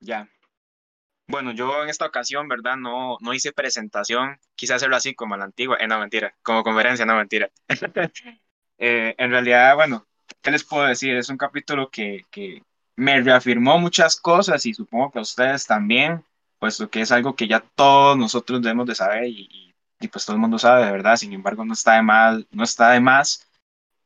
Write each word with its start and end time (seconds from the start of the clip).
Ya. 0.00 0.28
Bueno, 1.30 1.52
yo 1.52 1.84
en 1.84 1.88
esta 1.88 2.06
ocasión, 2.06 2.48
¿verdad? 2.48 2.76
No, 2.76 3.16
no 3.20 3.32
hice 3.32 3.52
presentación. 3.52 4.38
Quise 4.56 4.74
hacerlo 4.74 4.96
así 4.96 5.14
como 5.14 5.34
a 5.34 5.38
la 5.38 5.44
antigua. 5.44 5.76
Eh, 5.78 5.86
no, 5.86 6.00
mentira. 6.00 6.34
Como 6.42 6.64
conferencia, 6.64 7.06
no, 7.06 7.16
mentira. 7.16 7.50
Eh, 8.82 9.14
en 9.18 9.30
realidad, 9.30 9.74
bueno, 9.74 10.06
¿qué 10.40 10.50
les 10.50 10.64
puedo 10.64 10.84
decir? 10.86 11.14
Es 11.14 11.28
un 11.28 11.36
capítulo 11.36 11.90
que, 11.90 12.24
que 12.30 12.62
me 12.96 13.20
reafirmó 13.20 13.78
muchas 13.78 14.16
cosas 14.16 14.64
y 14.64 14.72
supongo 14.72 15.10
que 15.10 15.18
a 15.18 15.22
ustedes 15.22 15.66
también, 15.66 16.24
puesto 16.58 16.88
que 16.88 17.02
es 17.02 17.12
algo 17.12 17.36
que 17.36 17.46
ya 17.46 17.60
todos 17.60 18.16
nosotros 18.16 18.62
debemos 18.62 18.86
de 18.86 18.94
saber 18.94 19.26
y, 19.26 19.74
y, 20.00 20.08
pues 20.08 20.24
todo 20.24 20.36
el 20.36 20.40
mundo 20.40 20.58
sabe, 20.58 20.86
de 20.86 20.92
verdad. 20.92 21.16
Sin 21.16 21.30
embargo, 21.34 21.62
no 21.62 21.74
está 21.74 21.96
de, 21.96 22.02
mal, 22.02 22.48
no 22.52 22.64
está 22.64 22.92
de 22.92 23.00
más 23.00 23.46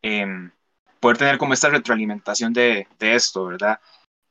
em, 0.02 0.50
poder 0.98 1.18
tener 1.18 1.38
como 1.38 1.54
esta 1.54 1.68
retroalimentación 1.68 2.52
de, 2.52 2.88
de 2.98 3.14
esto, 3.14 3.46
¿verdad? 3.46 3.78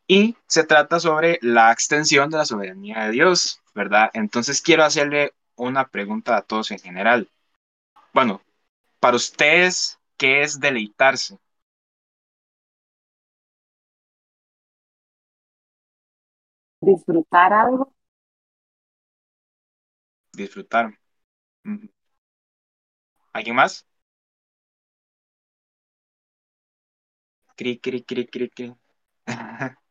Y 0.07 0.35
se 0.47 0.63
trata 0.63 0.99
sobre 0.99 1.39
la 1.41 1.71
extensión 1.71 2.29
de 2.29 2.37
la 2.37 2.45
soberanía 2.45 3.05
de 3.05 3.11
Dios, 3.11 3.61
¿verdad? 3.75 4.09
Entonces 4.13 4.61
quiero 4.61 4.83
hacerle 4.83 5.33
una 5.55 5.87
pregunta 5.87 6.37
a 6.37 6.41
todos 6.41 6.71
en 6.71 6.79
general. 6.79 7.29
Bueno, 8.13 8.41
para 8.99 9.17
ustedes, 9.17 9.99
¿qué 10.17 10.43
es 10.43 10.59
deleitarse? 10.59 11.39
Disfrutar 16.81 17.51
algo. 17.51 17.91
Disfrutar. 20.31 20.93
¿Alguien 23.33 23.55
más? 23.55 23.85
Cri, 27.61 27.71
cri, 27.87 28.01
cri, 28.11 28.25
cri, 28.35 28.47
cri. 28.55 28.67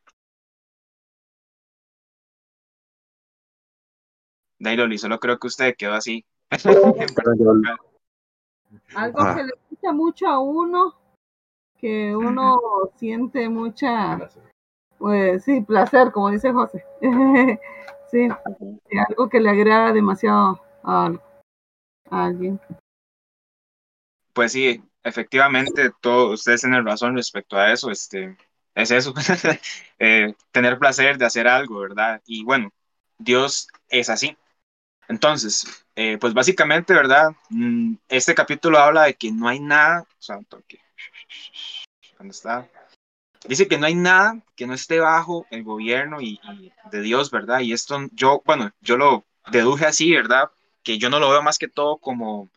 Dailoli, 4.62 4.96
solo 4.96 5.18
creo 5.18 5.38
que 5.38 5.48
usted 5.48 5.74
quedó 5.76 5.94
así. 5.94 6.24
Algo 8.94 9.34
que 9.34 9.42
le 9.44 9.52
gusta 9.68 9.92
mucho 9.92 10.28
a 10.28 10.38
uno, 10.38 10.94
que 11.78 12.14
uno 12.14 12.60
siente 12.96 13.48
mucha, 13.48 14.30
pues 14.98 15.44
sí, 15.44 15.62
placer, 15.62 16.12
como 16.12 16.30
dice 16.30 16.52
José. 16.52 16.84
sí, 18.10 18.28
algo 19.08 19.28
que 19.28 19.40
le 19.40 19.50
agrada 19.50 19.92
demasiado 19.92 20.62
a, 20.84 21.12
alguien. 22.08 22.60
Pues 24.32 24.52
sí, 24.52 24.82
efectivamente, 25.02 25.90
todos 26.00 26.34
ustedes 26.40 26.60
tienen 26.60 26.86
razón 26.86 27.16
respecto 27.16 27.56
a 27.56 27.72
eso. 27.72 27.90
Este, 27.90 28.36
es 28.74 28.90
eso, 28.92 29.12
eh, 29.98 30.34
tener 30.52 30.78
placer 30.78 31.18
de 31.18 31.26
hacer 31.26 31.48
algo, 31.48 31.80
¿verdad? 31.80 32.22
Y 32.26 32.44
bueno, 32.44 32.70
Dios 33.18 33.68
es 33.88 34.08
así. 34.08 34.36
Entonces, 35.12 35.84
eh, 35.94 36.16
pues 36.18 36.32
básicamente, 36.32 36.94
¿verdad? 36.94 37.32
Mm, 37.50 37.96
este 38.08 38.34
capítulo 38.34 38.78
habla 38.78 39.02
de 39.02 39.14
que 39.14 39.30
no 39.30 39.46
hay 39.46 39.60
nada, 39.60 40.06
santo, 40.18 40.62
¿dónde 42.16 42.32
está? 42.32 42.66
Dice 43.46 43.68
que 43.68 43.76
no 43.76 43.84
hay 43.84 43.94
nada 43.94 44.40
que 44.56 44.66
no 44.66 44.72
esté 44.72 45.00
bajo 45.00 45.46
el 45.50 45.64
gobierno 45.64 46.22
y, 46.22 46.40
de 46.90 47.02
Dios, 47.02 47.30
¿verdad? 47.30 47.60
Y 47.60 47.74
esto 47.74 48.08
yo, 48.12 48.40
bueno, 48.46 48.70
yo 48.80 48.96
lo 48.96 49.26
deduje 49.50 49.84
así, 49.84 50.10
¿verdad? 50.14 50.50
Que 50.82 50.96
yo 50.96 51.10
no 51.10 51.18
lo 51.20 51.28
veo 51.28 51.42
más 51.42 51.58
que 51.58 51.68
todo 51.68 51.98
como, 51.98 52.48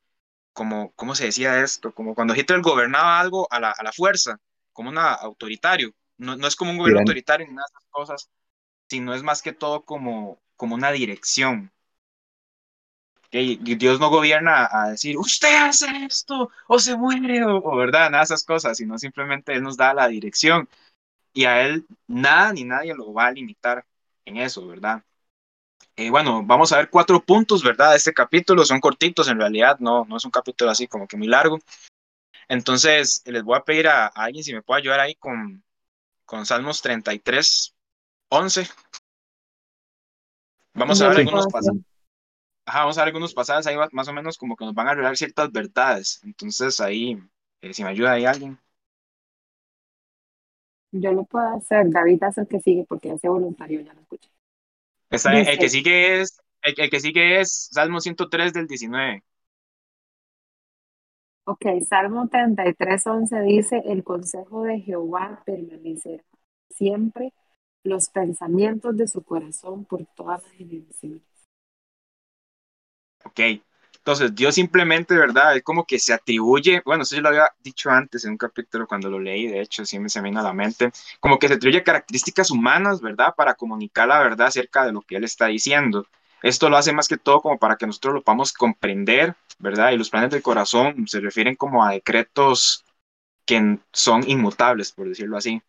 como, 0.53 0.93
¿cómo 0.95 1.13
se 1.13 1.25
decía 1.25 1.61
esto? 1.61 1.93
Como 1.93 2.15
cuando 2.15 2.35
Hitler 2.37 2.61
gobernaba 2.61 3.19
algo 3.19 3.49
a 3.51 3.59
la, 3.59 3.71
a 3.71 3.83
la 3.83 3.91
fuerza, 3.91 4.39
como 4.71 4.91
un 4.91 4.97
autoritario. 4.97 5.91
No, 6.17 6.37
no 6.37 6.47
es 6.47 6.55
como 6.55 6.71
un 6.71 6.77
gobierno 6.77 7.01
autoritario 7.01 7.45
ni 7.47 7.53
nada 7.53 7.67
de 7.67 7.79
esas 7.79 7.89
cosas, 7.89 8.29
sino 8.87 9.13
es 9.13 9.23
más 9.23 9.41
que 9.41 9.51
todo 9.51 9.83
como, 9.83 10.39
como 10.55 10.75
una 10.75 10.93
dirección, 10.93 11.73
Dios 13.31 14.00
no 14.00 14.09
gobierna 14.09 14.69
a 14.72 14.89
decir, 14.91 15.17
usted 15.17 15.55
hace 15.55 15.88
esto 16.05 16.50
o 16.67 16.79
se 16.79 16.95
muere 16.95 17.44
o, 17.44 17.75
verdad, 17.75 18.09
nada 18.09 18.19
de 18.19 18.25
esas 18.25 18.44
cosas, 18.44 18.77
sino 18.77 18.97
simplemente 18.97 19.53
Él 19.53 19.63
nos 19.63 19.77
da 19.77 19.94
la 19.94 20.07
dirección 20.07 20.69
y 21.33 21.45
a 21.45 21.61
Él 21.63 21.85
nada 22.07 22.53
ni 22.53 22.63
nadie 22.63 22.95
lo 22.95 23.13
va 23.13 23.27
a 23.27 23.31
limitar 23.31 23.85
en 24.25 24.38
eso, 24.38 24.66
¿verdad? 24.67 25.03
Eh, 25.97 26.09
bueno, 26.09 26.44
vamos 26.44 26.72
a 26.72 26.77
ver 26.77 26.89
cuatro 26.89 27.23
puntos, 27.23 27.63
¿verdad? 27.63 27.95
Este 27.95 28.13
capítulo 28.13 28.66
son 28.66 28.79
cortitos 28.79 29.27
en 29.27 29.39
realidad, 29.39 29.79
no, 29.79 30.05
no 30.05 30.17
es 30.17 30.25
un 30.25 30.31
capítulo 30.31 30.71
así 30.71 30.88
como 30.88 31.07
que 31.07 31.17
muy 31.17 31.27
largo. 31.27 31.59
Entonces, 32.47 33.21
les 33.25 33.44
voy 33.44 33.57
a 33.57 33.63
pedir 33.63 33.88
a, 33.88 34.07
alguien 34.07 34.44
si 34.44 34.53
me 34.53 34.61
puede 34.61 34.81
ayudar 34.81 35.00
ahí 35.00 35.16
con, 35.16 35.63
con 36.25 36.45
Salmos 36.45 36.81
33, 36.81 37.73
11. 38.29 38.67
Vamos 40.73 41.01
a 41.01 41.09
ver 41.09 41.19
algunos 41.19 41.47
pasajes 41.47 41.94
ajá, 42.65 42.79
vamos 42.79 42.97
a 42.97 43.01
ver 43.01 43.07
algunos 43.09 43.33
pasajes 43.33 43.67
ahí 43.67 43.75
más 43.91 44.07
o 44.07 44.13
menos 44.13 44.37
como 44.37 44.55
que 44.55 44.65
nos 44.65 44.73
van 44.73 44.87
a 44.87 44.93
revelar 44.93 45.17
ciertas 45.17 45.51
verdades. 45.51 46.21
Entonces 46.23 46.79
ahí, 46.79 47.17
eh, 47.61 47.73
si 47.73 47.83
me 47.83 47.89
ayuda 47.89 48.13
ahí 48.13 48.25
alguien. 48.25 48.59
Yo 50.91 51.11
lo 51.11 51.25
puedo 51.25 51.47
hacer, 51.55 51.89
David 51.89 52.23
hace 52.23 52.41
el 52.41 52.47
que 52.47 52.59
sigue 52.59 52.85
porque 52.87 53.11
hace 53.11 53.27
voluntario, 53.27 53.81
ya 53.81 53.93
lo 53.93 54.01
escuché. 54.01 54.29
el 55.09 55.59
que 55.59 55.69
sigue 55.69 56.21
es, 56.21 56.39
el, 56.61 56.89
que 56.89 56.99
sigue 56.99 57.41
es 57.41 57.69
Salmo 57.71 57.99
103 57.99 58.53
del 58.53 58.67
19. 58.67 59.23
Ok, 61.47 61.65
Salmo 61.87 62.27
33, 62.27 63.05
11 63.05 63.41
dice, 63.41 63.83
el 63.85 64.03
consejo 64.03 64.63
de 64.63 64.79
Jehová 64.79 65.43
permanecerá 65.45 66.23
siempre, 66.69 67.33
los 67.83 68.09
pensamientos 68.09 68.97
de 68.97 69.07
su 69.07 69.21
corazón 69.23 69.85
por 69.85 70.05
todas 70.15 70.41
las 70.43 70.51
generaciones. 70.53 71.34
¿Ok? 73.25 73.40
Entonces, 73.97 74.36
Dios 74.36 74.53
simplemente, 74.56 75.16
¿verdad? 75.18 75.56
Es 75.58 75.63
como 75.63 75.84
que 75.86 75.97
se 75.97 76.13
atribuye, 76.13 76.81
bueno, 76.86 77.03
eso 77.03 77.16
yo 77.16 77.22
lo 77.24 77.30
había 77.30 77.50
dicho 77.63 77.90
antes 77.90 78.24
en 78.24 78.31
un 78.31 78.38
capítulo 78.38 78.86
cuando 78.88 79.09
lo 79.09 79.19
leí, 79.19 79.47
de 79.47 79.62
hecho, 79.62 79.84
sí 79.84 79.97
me 79.97 80.09
se 80.09 80.22
vino 80.22 80.40
a 80.40 80.44
la 80.44 80.53
mente, 80.53 80.91
como 81.19 81.40
que 81.40 81.47
se 81.47 81.56
atribuye 81.56 81.84
características 81.84 82.52
humanas, 82.52 83.02
¿verdad? 83.02 83.34
Para 83.36 83.56
comunicar 83.56 84.08
la 84.08 84.19
verdad 84.19 84.47
acerca 84.47 84.86
de 84.86 84.91
lo 84.94 85.02
que 85.02 85.16
Él 85.18 85.24
está 85.24 85.47
diciendo. 85.47 86.06
Esto 86.44 86.69
lo 86.69 86.78
hace 86.78 86.94
más 86.94 87.08
que 87.08 87.18
todo 87.18 87.41
como 87.41 87.58
para 87.58 87.78
que 87.78 87.88
nosotros 87.88 88.13
lo 88.13 88.22
podamos 88.22 88.53
comprender, 88.53 89.36
¿verdad? 89.57 89.92
Y 89.92 89.97
los 89.97 90.12
planes 90.12 90.30
del 90.30 90.44
corazón 90.44 91.07
se 91.07 91.19
refieren 91.19 91.56
como 91.56 91.84
a 91.84 91.92
decretos 91.92 92.86
que 93.46 93.80
son 93.92 94.30
inmutables, 94.30 94.92
por 94.92 95.09
decirlo 95.09 95.38
así, 95.38 95.62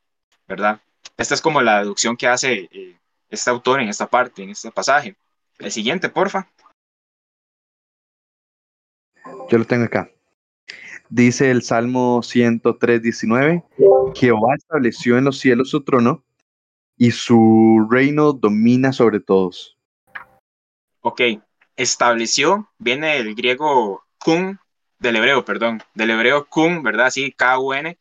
¿verdad? 0.47 0.81
Esta 1.17 1.35
es 1.35 1.41
como 1.41 1.63
la 1.63 1.79
deducción 1.79 2.17
que 2.19 2.27
hace 2.27 2.69
eh, 2.71 2.99
este 3.31 3.49
autor 3.49 3.81
en 3.81 3.89
esta 3.89 4.07
parte, 4.09 4.43
en 4.43 4.51
este 4.51 4.71
pasaje. 4.71 5.17
El 5.59 5.73
siguiente, 5.73 6.11
porfa. 6.11 6.49
Yo 9.49 9.59
lo 9.59 9.65
tengo 9.65 9.85
acá. 9.85 10.11
Dice 11.09 11.51
el 11.51 11.63
Salmo 11.63 12.23
103, 12.23 13.01
19, 13.01 13.65
Jehová 14.15 14.55
estableció 14.57 15.19
en 15.19 15.25
los 15.25 15.39
cielos 15.39 15.71
su 15.71 15.85
trono 15.85 16.25
y 16.97 17.13
su 17.13 17.87
reino 17.89 18.33
domina 18.33 18.93
sobre 18.93 19.21
todos. 19.21 19.79
Ok, 21.01 21.21
estableció, 21.77 22.69
viene 22.79 23.23
del 23.23 23.37
griego 23.37 24.03
kun, 24.19 24.59
del 24.99 25.17
hebreo, 25.17 25.45
perdón, 25.45 25.83
del 25.95 26.11
hebreo 26.11 26.47
kun, 26.47 26.83
¿verdad? 26.83 27.11
Sí, 27.11 27.31
K-U-N, 27.31 27.97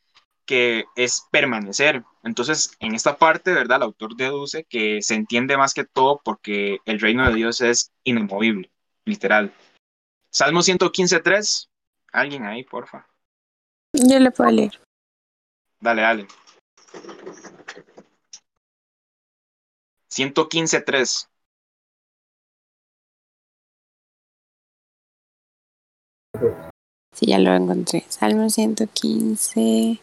que 0.46 0.86
es 0.96 1.28
permanecer. 1.30 2.04
Entonces, 2.24 2.76
en 2.80 2.96
esta 2.96 3.18
parte, 3.18 3.54
¿verdad? 3.54 3.78
El 3.78 3.84
autor 3.84 4.16
deduce 4.16 4.64
que 4.64 5.04
se 5.04 5.14
entiende 5.14 5.58
más 5.58 5.76
que 5.76 5.84
todo 5.86 6.22
porque 6.24 6.80
el 6.86 7.00
reino 7.00 7.28
de 7.28 7.36
Dios 7.36 7.62
es 7.62 7.92
inamovible, 8.04 8.72
literal. 9.04 9.54
Salmo 10.36 10.60
115.3. 10.60 11.70
Alguien 12.12 12.44
ahí, 12.44 12.66
porfa. 12.66 13.08
Yo 13.94 14.20
le 14.20 14.32
puedo 14.32 14.52
leer. 14.52 14.82
Dale, 15.80 16.02
dale. 16.02 16.28
115.3. 20.10 21.30
Sí, 27.14 27.26
ya 27.26 27.40
lo 27.40 27.54
encontré. 27.54 28.04
Salmo 28.10 28.50
115. 28.50 30.02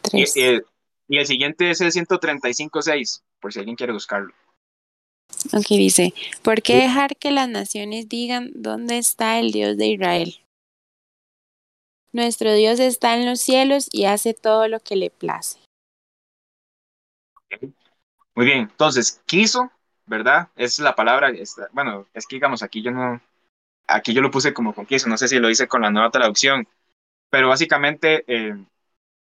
3. 0.00 0.36
Y, 0.36 0.40
y, 0.40 0.62
y 1.08 1.18
el 1.18 1.26
siguiente 1.26 1.70
es 1.70 1.82
el 1.82 1.92
135.6, 1.92 3.22
por 3.38 3.52
si 3.52 3.58
alguien 3.58 3.76
quiere 3.76 3.92
buscarlo. 3.92 4.32
Aquí 5.52 5.78
dice, 5.78 6.14
¿por 6.42 6.62
qué 6.62 6.76
dejar 6.76 7.16
que 7.16 7.30
las 7.30 7.48
naciones 7.48 8.08
digan 8.08 8.50
dónde 8.54 8.98
está 8.98 9.38
el 9.38 9.50
Dios 9.50 9.76
de 9.76 9.86
Israel? 9.86 10.40
Nuestro 12.12 12.52
Dios 12.54 12.80
está 12.80 13.16
en 13.16 13.26
los 13.26 13.40
cielos 13.40 13.88
y 13.92 14.04
hace 14.04 14.34
todo 14.34 14.68
lo 14.68 14.80
que 14.80 14.96
le 14.96 15.10
place. 15.10 15.58
Muy 18.34 18.46
bien, 18.46 18.58
entonces, 18.58 19.22
quiso, 19.26 19.70
¿verdad? 20.06 20.48
Es 20.56 20.78
la 20.78 20.94
palabra, 20.94 21.32
bueno, 21.72 22.06
es 22.14 22.26
que 22.26 22.36
digamos, 22.36 22.62
aquí 22.62 22.82
yo 22.82 22.90
no, 22.90 23.20
aquí 23.86 24.12
yo 24.12 24.20
lo 24.20 24.30
puse 24.30 24.52
como 24.52 24.74
con 24.74 24.86
quiso, 24.86 25.08
no 25.08 25.16
sé 25.16 25.28
si 25.28 25.38
lo 25.38 25.50
hice 25.50 25.66
con 25.66 25.82
la 25.82 25.90
nueva 25.90 26.10
traducción, 26.10 26.68
pero 27.30 27.48
básicamente 27.48 28.24
eh, 28.26 28.56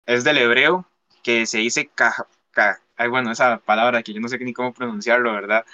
es 0.05 0.23
del 0.23 0.37
hebreo 0.39 0.85
que 1.23 1.45
se 1.45 1.59
dice 1.59 1.89
ka- 2.57 2.81
ay, 2.97 3.09
bueno, 3.09 3.31
esa 3.31 3.59
palabra 3.59 4.03
que 4.03 4.13
yo 4.13 4.19
no 4.21 4.27
sé 4.27 4.37
ni 4.39 4.53
cómo 4.53 4.73
pronunciarlo, 4.73 5.33
¿verdad? 5.33 5.65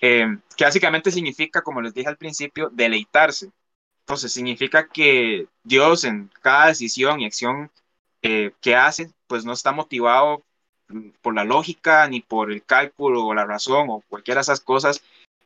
Eh, 0.00 0.26
que 0.56 0.64
básicamente 0.64 1.10
significa, 1.10 1.62
como 1.62 1.80
les 1.82 1.94
dije 1.94 2.08
al 2.08 2.16
principio, 2.18 2.70
deleitarse. 2.72 3.52
Entonces, 4.00 4.32
significa 4.32 4.88
que 4.88 5.48
Dios 5.64 6.04
en 6.04 6.30
cada 6.42 6.68
decisión 6.68 7.20
y 7.20 7.26
acción 7.26 7.70
eh, 8.22 8.52
que 8.62 8.76
hace, 8.76 9.10
pues 9.28 9.44
no 9.44 9.52
está 9.52 9.72
motivado 9.72 10.44
mm, 10.88 11.10
por 11.22 11.34
la 11.34 11.44
lógica, 11.44 12.08
ni 12.08 12.20
por 12.22 12.52
el 12.52 12.64
cálculo 12.64 13.24
o 13.26 13.34
la 13.34 13.46
razón 13.46 13.88
o 13.90 14.02
cualquiera 14.08 14.40
de 14.40 14.42
esas 14.42 14.60
cosas, 14.60 15.02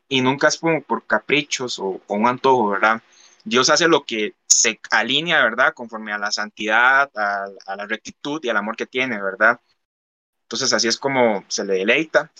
y 0.08 0.20
nunca 0.20 0.48
es 0.48 0.58
como 0.58 0.82
por 0.82 1.06
caprichos 1.06 1.78
o, 1.78 2.00
o 2.06 2.14
un 2.14 2.26
antojo, 2.28 2.68
¿verdad? 2.70 3.02
Dios 3.44 3.70
hace 3.70 3.88
lo 3.88 4.04
que 4.04 4.34
se 4.46 4.80
alinea, 4.90 5.42
¿verdad? 5.44 5.74
Conforme 5.74 6.12
a 6.12 6.18
la 6.18 6.32
santidad, 6.32 7.10
a, 7.16 7.46
a 7.66 7.76
la 7.76 7.86
rectitud 7.86 8.40
y 8.44 8.48
al 8.48 8.56
amor 8.56 8.76
que 8.76 8.86
tiene, 8.86 9.20
¿verdad? 9.22 9.60
Entonces 10.46 10.72
así 10.72 10.86
es 10.86 10.96
como 10.96 11.44
se 11.48 11.64
le 11.64 11.74
deleita. 11.74 12.30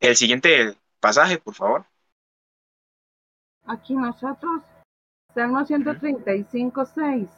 El 0.00 0.16
siguiente 0.16 0.76
pasaje, 0.98 1.38
por 1.38 1.54
favor. 1.54 1.84
Aquí 3.66 3.94
nosotros, 3.94 4.64
Salmo 5.32 5.64
135, 5.64 6.84
6. 6.86 7.28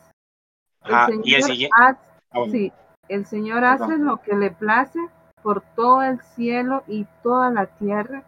Ajá, 0.81 1.09
el 1.13 1.21
y 1.25 1.35
el 1.35 1.43
siguiente. 1.43 1.77
hace, 1.79 1.99
Ah, 2.31 2.45
sí, 2.51 2.73
el 3.09 3.27
Señor 3.27 3.61
Perdón. 3.61 3.93
hace 3.93 3.99
lo 4.03 4.23
que 4.23 4.35
le 4.35 4.51
place 4.51 4.99
por 5.43 5.61
todo 5.75 6.03
el 6.03 6.21
cielo 6.35 6.83
y 6.89 7.07
toda 7.23 7.51
la 7.51 7.67
tierra 7.67 8.25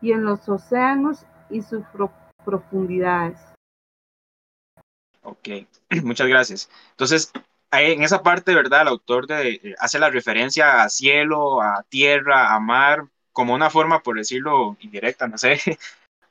y 0.00 0.10
en 0.10 0.24
los 0.24 0.48
océanos 0.48 1.24
y 1.48 1.62
sus 1.62 1.84
pro- 1.92 2.12
profundidades. 2.44 3.38
Ok, 5.22 5.48
muchas 6.02 6.26
gracias. 6.26 6.68
Entonces, 6.90 7.32
en 7.72 8.02
esa 8.02 8.22
parte, 8.22 8.54
¿verdad? 8.54 8.82
El 8.82 8.88
autor 8.88 9.26
de, 9.26 9.50
eh, 9.50 9.74
hace 9.78 9.98
la 9.98 10.10
referencia 10.10 10.82
a 10.82 10.88
cielo, 10.88 11.60
a 11.62 11.84
tierra, 11.88 12.54
a 12.54 12.60
mar, 12.60 13.04
como 13.32 13.54
una 13.54 13.70
forma, 13.70 14.02
por 14.02 14.16
decirlo 14.16 14.76
indirecta, 14.80 15.28
no 15.28 15.38
sé, 15.38 15.60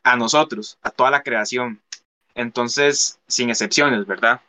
a 0.03 0.15
nosotros, 0.15 0.77
a 0.81 0.91
toda 0.91 1.11
la 1.11 1.23
creación. 1.23 1.81
Entonces, 2.35 3.19
sin 3.27 3.49
excepciones, 3.49 4.05
¿verdad? 4.05 4.41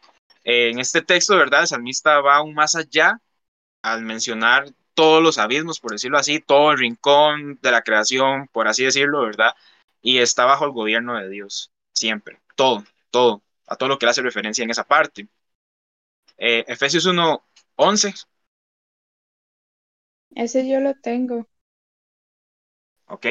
Eh, 0.44 0.70
en 0.70 0.78
este 0.78 1.02
texto, 1.02 1.36
¿verdad? 1.36 1.62
El 1.62 1.68
salmista 1.68 2.20
va 2.20 2.36
aún 2.36 2.54
más 2.54 2.74
allá 2.74 3.20
al 3.82 4.02
mencionar 4.02 4.66
todos 4.94 5.22
los 5.22 5.38
abismos, 5.38 5.78
por 5.80 5.92
decirlo 5.92 6.18
así, 6.18 6.40
todo 6.40 6.72
el 6.72 6.78
rincón 6.78 7.58
de 7.62 7.70
la 7.70 7.82
creación, 7.82 8.48
por 8.48 8.66
así 8.66 8.84
decirlo, 8.84 9.22
¿verdad? 9.22 9.54
Y 10.02 10.18
está 10.18 10.44
bajo 10.46 10.64
el 10.64 10.70
gobierno 10.72 11.16
de 11.18 11.28
Dios, 11.28 11.70
siempre, 11.92 12.40
todo, 12.56 12.84
todo, 13.10 13.42
a 13.66 13.76
todo 13.76 13.90
lo 13.90 13.98
que 13.98 14.06
le 14.06 14.10
hace 14.10 14.22
referencia 14.22 14.64
en 14.64 14.70
esa 14.70 14.84
parte. 14.84 15.28
Eh, 16.38 16.64
Efesios 16.68 17.06
1, 17.06 17.44
11, 17.76 18.14
Ese 20.36 20.68
yo 20.68 20.78
lo 20.78 20.94
tengo. 20.94 21.48
ok, 23.06 23.26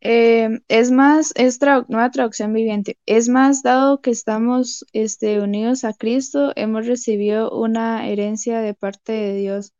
Eh, 0.00 0.48
es 0.66 0.90
más, 0.90 1.32
es 1.36 1.60
tradu- 1.60 1.86
nueva 1.88 2.10
traducción 2.10 2.52
viviente. 2.52 2.98
Es 3.06 3.28
más, 3.28 3.62
dado 3.62 4.00
que 4.00 4.10
estamos 4.10 4.84
este, 4.92 5.40
unidos 5.40 5.84
a 5.84 5.92
Cristo, 5.94 6.52
hemos 6.56 6.86
recibido 6.86 7.50
una 7.56 8.08
herencia 8.08 8.60
de 8.60 8.74
parte 8.74 9.12
de 9.12 9.36
Dios, 9.36 9.74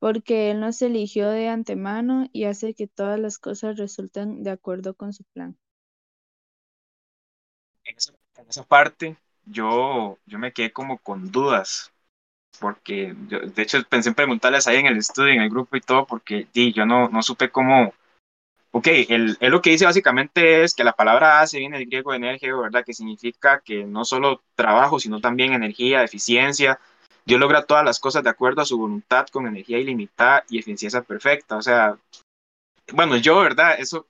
porque 0.00 0.50
Él 0.50 0.60
nos 0.60 0.82
eligió 0.82 1.30
de 1.30 1.48
antemano 1.48 2.26
y 2.32 2.44
hace 2.44 2.74
que 2.74 2.88
todas 2.88 3.20
las 3.20 3.38
cosas 3.38 3.78
resulten 3.78 4.42
de 4.44 4.50
acuerdo 4.50 4.94
con 4.94 5.12
su 5.14 5.24
plan. 5.34 5.58
en 7.84 7.96
esa, 7.96 8.12
en 8.36 8.48
esa 8.48 8.64
parte 8.64 9.16
yo, 9.50 10.18
yo 10.26 10.38
me 10.38 10.52
quedé 10.52 10.72
como 10.72 10.98
con 10.98 11.30
dudas, 11.30 11.92
porque 12.60 13.14
yo, 13.28 13.40
de 13.40 13.62
hecho 13.62 13.82
pensé 13.88 14.10
en 14.10 14.14
preguntarles 14.14 14.66
ahí 14.66 14.76
en 14.76 14.86
el 14.86 14.98
estudio, 14.98 15.32
en 15.32 15.42
el 15.42 15.50
grupo 15.50 15.76
y 15.76 15.80
todo, 15.80 16.06
porque 16.06 16.48
di, 16.52 16.72
yo 16.72 16.86
no, 16.86 17.08
no 17.08 17.22
supe 17.22 17.50
cómo, 17.50 17.94
ok, 18.72 18.86
él, 19.08 19.36
él 19.40 19.50
lo 19.50 19.62
que 19.62 19.70
dice 19.70 19.84
básicamente 19.84 20.62
es 20.62 20.74
que 20.74 20.84
la 20.84 20.92
palabra 20.92 21.40
hace 21.40 21.58
viene 21.58 21.78
del 21.78 21.86
griego 21.86 22.14
energeo, 22.14 22.60
¿verdad? 22.62 22.84
Que 22.84 22.94
significa 22.94 23.60
que 23.60 23.84
no 23.84 24.04
solo 24.04 24.42
trabajo, 24.54 24.98
sino 25.00 25.20
también 25.20 25.52
energía, 25.52 26.02
eficiencia. 26.02 26.80
Dios 27.24 27.40
logra 27.40 27.64
todas 27.66 27.84
las 27.84 28.00
cosas 28.00 28.22
de 28.24 28.30
acuerdo 28.30 28.62
a 28.62 28.66
su 28.66 28.78
voluntad 28.78 29.26
con 29.28 29.46
energía 29.46 29.78
ilimitada 29.78 30.44
y 30.48 30.58
eficiencia 30.58 31.02
perfecta. 31.02 31.56
O 31.56 31.62
sea, 31.62 31.98
bueno, 32.92 33.16
yo, 33.16 33.38
¿verdad? 33.40 33.78
Eso 33.78 34.06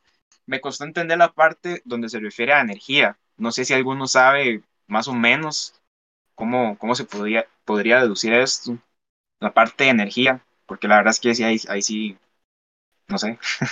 me 0.46 0.60
costó 0.60 0.84
entender 0.84 1.18
la 1.18 1.32
parte 1.32 1.82
donde 1.84 2.08
se 2.08 2.20
refiere 2.20 2.52
a 2.52 2.60
energía. 2.60 3.18
No 3.36 3.52
sé 3.52 3.64
si 3.64 3.74
alguno 3.74 4.06
sabe 4.06 4.62
más 4.88 5.08
o 5.08 5.14
menos 5.14 5.80
cómo, 6.36 6.78
cómo 6.78 6.94
se 6.96 7.04
podría, 7.04 7.46
podría 7.64 8.00
deducir 8.02 8.32
esto, 8.34 8.78
la 9.40 9.54
parte 9.54 9.84
de 9.84 9.90
energía, 9.90 10.44
porque 10.66 10.88
la 10.88 10.98
verdad 10.98 11.12
es 11.12 11.20
que 11.20 11.34
sí, 11.34 11.44
ahí, 11.44 11.58
ahí 11.68 11.82
sí, 11.82 12.18
no 13.08 13.18
sé. 13.18 13.38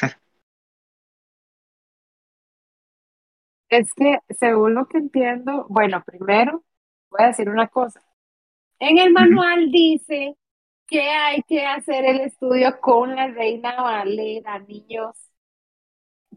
Es 3.69 3.93
que, 3.95 4.19
según 4.39 4.75
lo 4.75 4.87
que 4.87 4.99
entiendo, 4.99 5.67
bueno, 5.69 6.03
primero 6.07 6.65
voy 7.11 7.25
a 7.25 7.27
decir 7.29 7.49
una 7.49 7.69
cosa. 7.69 8.01
En 8.81 8.99
el 8.99 9.13
manual 9.13 9.71
dice 9.73 10.37
que 10.87 11.03
hay 11.03 11.43
que 11.45 11.67
hacer 11.67 12.05
el 12.07 12.21
estudio 12.23 12.81
con 12.81 13.17
la 13.17 13.29
Reina 13.29 13.83
Valera, 13.83 14.59
niños, 14.61 15.17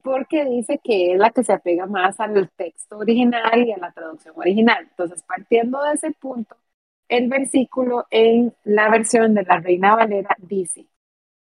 porque 0.03 0.45
dice 0.45 0.79
que 0.83 1.13
es 1.13 1.19
la 1.19 1.31
que 1.31 1.43
se 1.43 1.53
apega 1.53 1.85
más 1.85 2.19
al 2.19 2.49
texto 2.51 2.97
original 2.97 3.67
y 3.67 3.71
a 3.71 3.77
la 3.77 3.91
traducción 3.91 4.33
original. 4.37 4.87
Entonces, 4.89 5.23
partiendo 5.23 5.81
de 5.83 5.93
ese 5.93 6.11
punto, 6.11 6.55
el 7.07 7.27
versículo 7.27 8.05
en 8.11 8.53
la 8.63 8.89
versión 8.89 9.33
de 9.33 9.43
la 9.43 9.59
Reina 9.59 9.95
Valera 9.95 10.35
dice, 10.39 10.85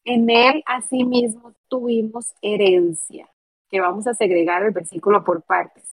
en 0.05 0.31
él 0.31 0.63
asimismo 0.67 1.55
tuvimos 1.69 2.35
herencia, 2.41 3.29
que 3.69 3.81
vamos 3.81 4.07
a 4.07 4.15
segregar 4.15 4.63
el 4.63 4.73
versículo 4.73 5.25
por 5.25 5.43
partes. 5.43 5.95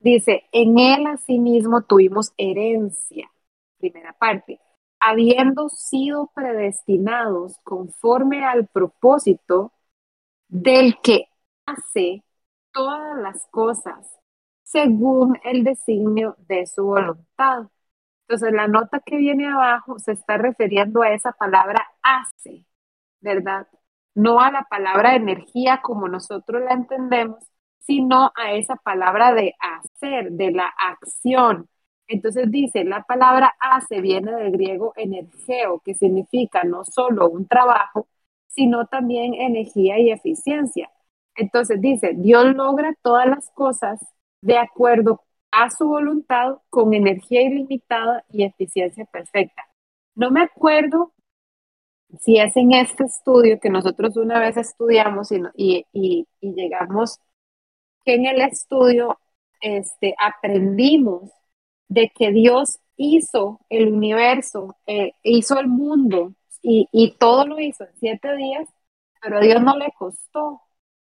Dice, 0.00 0.44
en 0.52 0.78
él 0.78 1.06
asimismo 1.06 1.82
tuvimos 1.82 2.32
herencia, 2.38 3.30
primera 3.78 4.14
parte, 4.14 4.58
habiendo 4.98 5.68
sido 5.68 6.30
predestinados 6.34 7.58
conforme 7.64 8.44
al 8.44 8.66
propósito 8.68 9.72
del 10.48 10.98
que 11.02 11.26
hace 11.66 12.24
todas 12.72 13.18
las 13.18 13.46
cosas 13.50 14.18
según 14.64 15.38
el 15.44 15.64
designio 15.64 16.36
de 16.48 16.66
su 16.66 16.84
voluntad. 16.84 17.66
Entonces, 18.28 18.52
la 18.54 18.68
nota 18.68 19.00
que 19.00 19.16
viene 19.18 19.46
abajo 19.48 19.98
se 19.98 20.12
está 20.12 20.38
refiriendo 20.38 21.02
a 21.02 21.12
esa 21.12 21.32
palabra 21.32 21.86
hace, 22.02 22.64
¿verdad? 23.20 23.68
No 24.14 24.40
a 24.40 24.50
la 24.50 24.64
palabra 24.64 25.16
energía 25.16 25.80
como 25.82 26.08
nosotros 26.08 26.62
la 26.62 26.72
entendemos, 26.74 27.38
sino 27.80 28.32
a 28.36 28.52
esa 28.54 28.76
palabra 28.76 29.34
de 29.34 29.54
hacer, 29.60 30.32
de 30.32 30.52
la 30.52 30.66
acción. 30.78 31.68
Entonces 32.08 32.50
dice, 32.50 32.84
la 32.84 33.02
palabra 33.04 33.54
hace 33.60 34.00
viene 34.00 34.32
del 34.32 34.52
griego 34.52 34.92
energeo, 34.96 35.80
que 35.84 35.94
significa 35.94 36.64
no 36.64 36.84
solo 36.84 37.28
un 37.28 37.46
trabajo, 37.48 38.06
sino 38.48 38.86
también 38.86 39.34
energía 39.34 39.98
y 39.98 40.10
eficiencia. 40.10 40.90
Entonces 41.36 41.80
dice, 41.80 42.12
Dios 42.14 42.54
logra 42.54 42.94
todas 43.02 43.26
las 43.26 43.50
cosas 43.50 44.00
de 44.40 44.58
acuerdo 44.58 45.22
a 45.50 45.70
su 45.70 45.86
voluntad 45.86 46.58
con 46.70 46.94
energía 46.94 47.42
ilimitada 47.42 48.24
y 48.30 48.44
eficiencia 48.44 49.04
perfecta. 49.06 49.62
No 50.14 50.30
me 50.30 50.42
acuerdo 50.42 51.12
si 52.20 52.38
es 52.38 52.56
en 52.56 52.72
este 52.72 53.04
estudio 53.04 53.58
que 53.60 53.70
nosotros 53.70 54.16
una 54.16 54.38
vez 54.38 54.56
estudiamos 54.56 55.30
y, 55.54 55.86
llegamos, 56.40 57.18
que 58.04 58.14
en 58.14 58.26
el 58.26 58.40
estudio 58.40 59.18
este, 59.60 60.14
aprendimos 60.18 61.30
de 61.88 62.10
que 62.14 62.30
Dios 62.30 62.80
hizo 62.96 63.60
el 63.68 63.92
universo, 63.92 64.76
eh, 64.86 65.12
hizo 65.22 65.58
el 65.58 65.68
mundo 65.68 66.34
y, 66.62 66.88
y 66.92 67.12
todo 67.12 67.46
lo 67.46 67.60
hizo 67.60 67.84
en 67.84 67.94
siete 67.98 68.36
días, 68.36 68.68
pero 69.20 69.38
a 69.38 69.40
Dios 69.40 69.62
no 69.62 69.76
le 69.76 69.92
costó. 69.98 70.62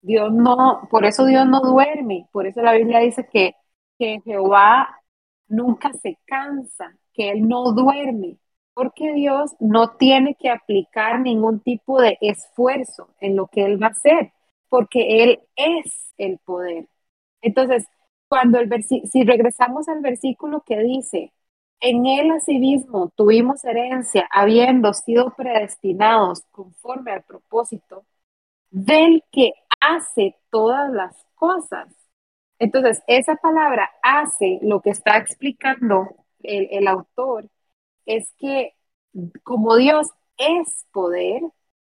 Dios 0.08 0.32
no, 0.32 0.88
por 0.90 1.06
eso 1.06 1.26
Dios 1.26 1.46
no 1.48 1.60
duerme, 1.60 2.28
por 2.32 2.48
eso 2.48 2.62
la 2.62 2.74
Biblia 2.74 3.00
dice 3.00 3.28
que, 3.32 3.56
que 4.00 4.22
Jehová 4.24 5.02
nunca 5.50 5.92
se 5.94 6.18
cansa, 6.26 6.98
que 7.14 7.32
Él 7.32 7.48
no 7.48 7.74
duerme, 7.74 8.38
porque 8.74 9.12
Dios 9.14 9.52
no 9.60 9.98
tiene 9.98 10.36
que 10.36 10.50
aplicar 10.50 11.20
ningún 11.20 11.60
tipo 11.60 12.02
de 12.02 12.18
esfuerzo 12.22 13.10
en 13.20 13.36
lo 13.36 13.48
que 13.48 13.66
Él 13.66 13.82
va 13.84 13.88
a 13.88 13.90
hacer, 13.90 14.32
porque 14.70 15.24
Él 15.24 15.42
es 15.58 16.14
el 16.18 16.38
poder. 16.40 16.88
Entonces, 17.42 17.86
cuando 18.30 18.60
el 18.60 18.70
si 18.84 19.24
regresamos 19.26 19.90
al 19.90 20.02
versículo 20.02 20.64
que 20.66 20.80
dice, 20.80 21.34
en 21.82 22.06
Él 22.06 22.32
asimismo 22.32 23.12
tuvimos 23.16 23.66
herencia, 23.66 24.28
habiendo 24.32 24.94
sido 24.94 25.34
predestinados 25.36 26.44
conforme 26.52 27.12
al 27.12 27.24
propósito 27.24 28.06
del 28.70 29.24
que 29.32 29.54
hace 29.80 30.36
todas 30.52 30.92
las 30.92 31.16
cosas. 31.36 31.88
Entonces, 32.60 33.04
esa 33.08 33.36
palabra 33.38 33.92
hace, 34.04 34.60
lo 34.64 34.82
que 34.82 34.90
está 34.92 35.18
explicando 35.18 36.08
el, 36.44 36.68
el 36.72 36.88
autor, 36.88 37.48
es 38.06 38.34
que 38.40 38.76
como 39.44 39.76
Dios 39.76 40.08
es 40.38 40.86
poder, 40.92 41.42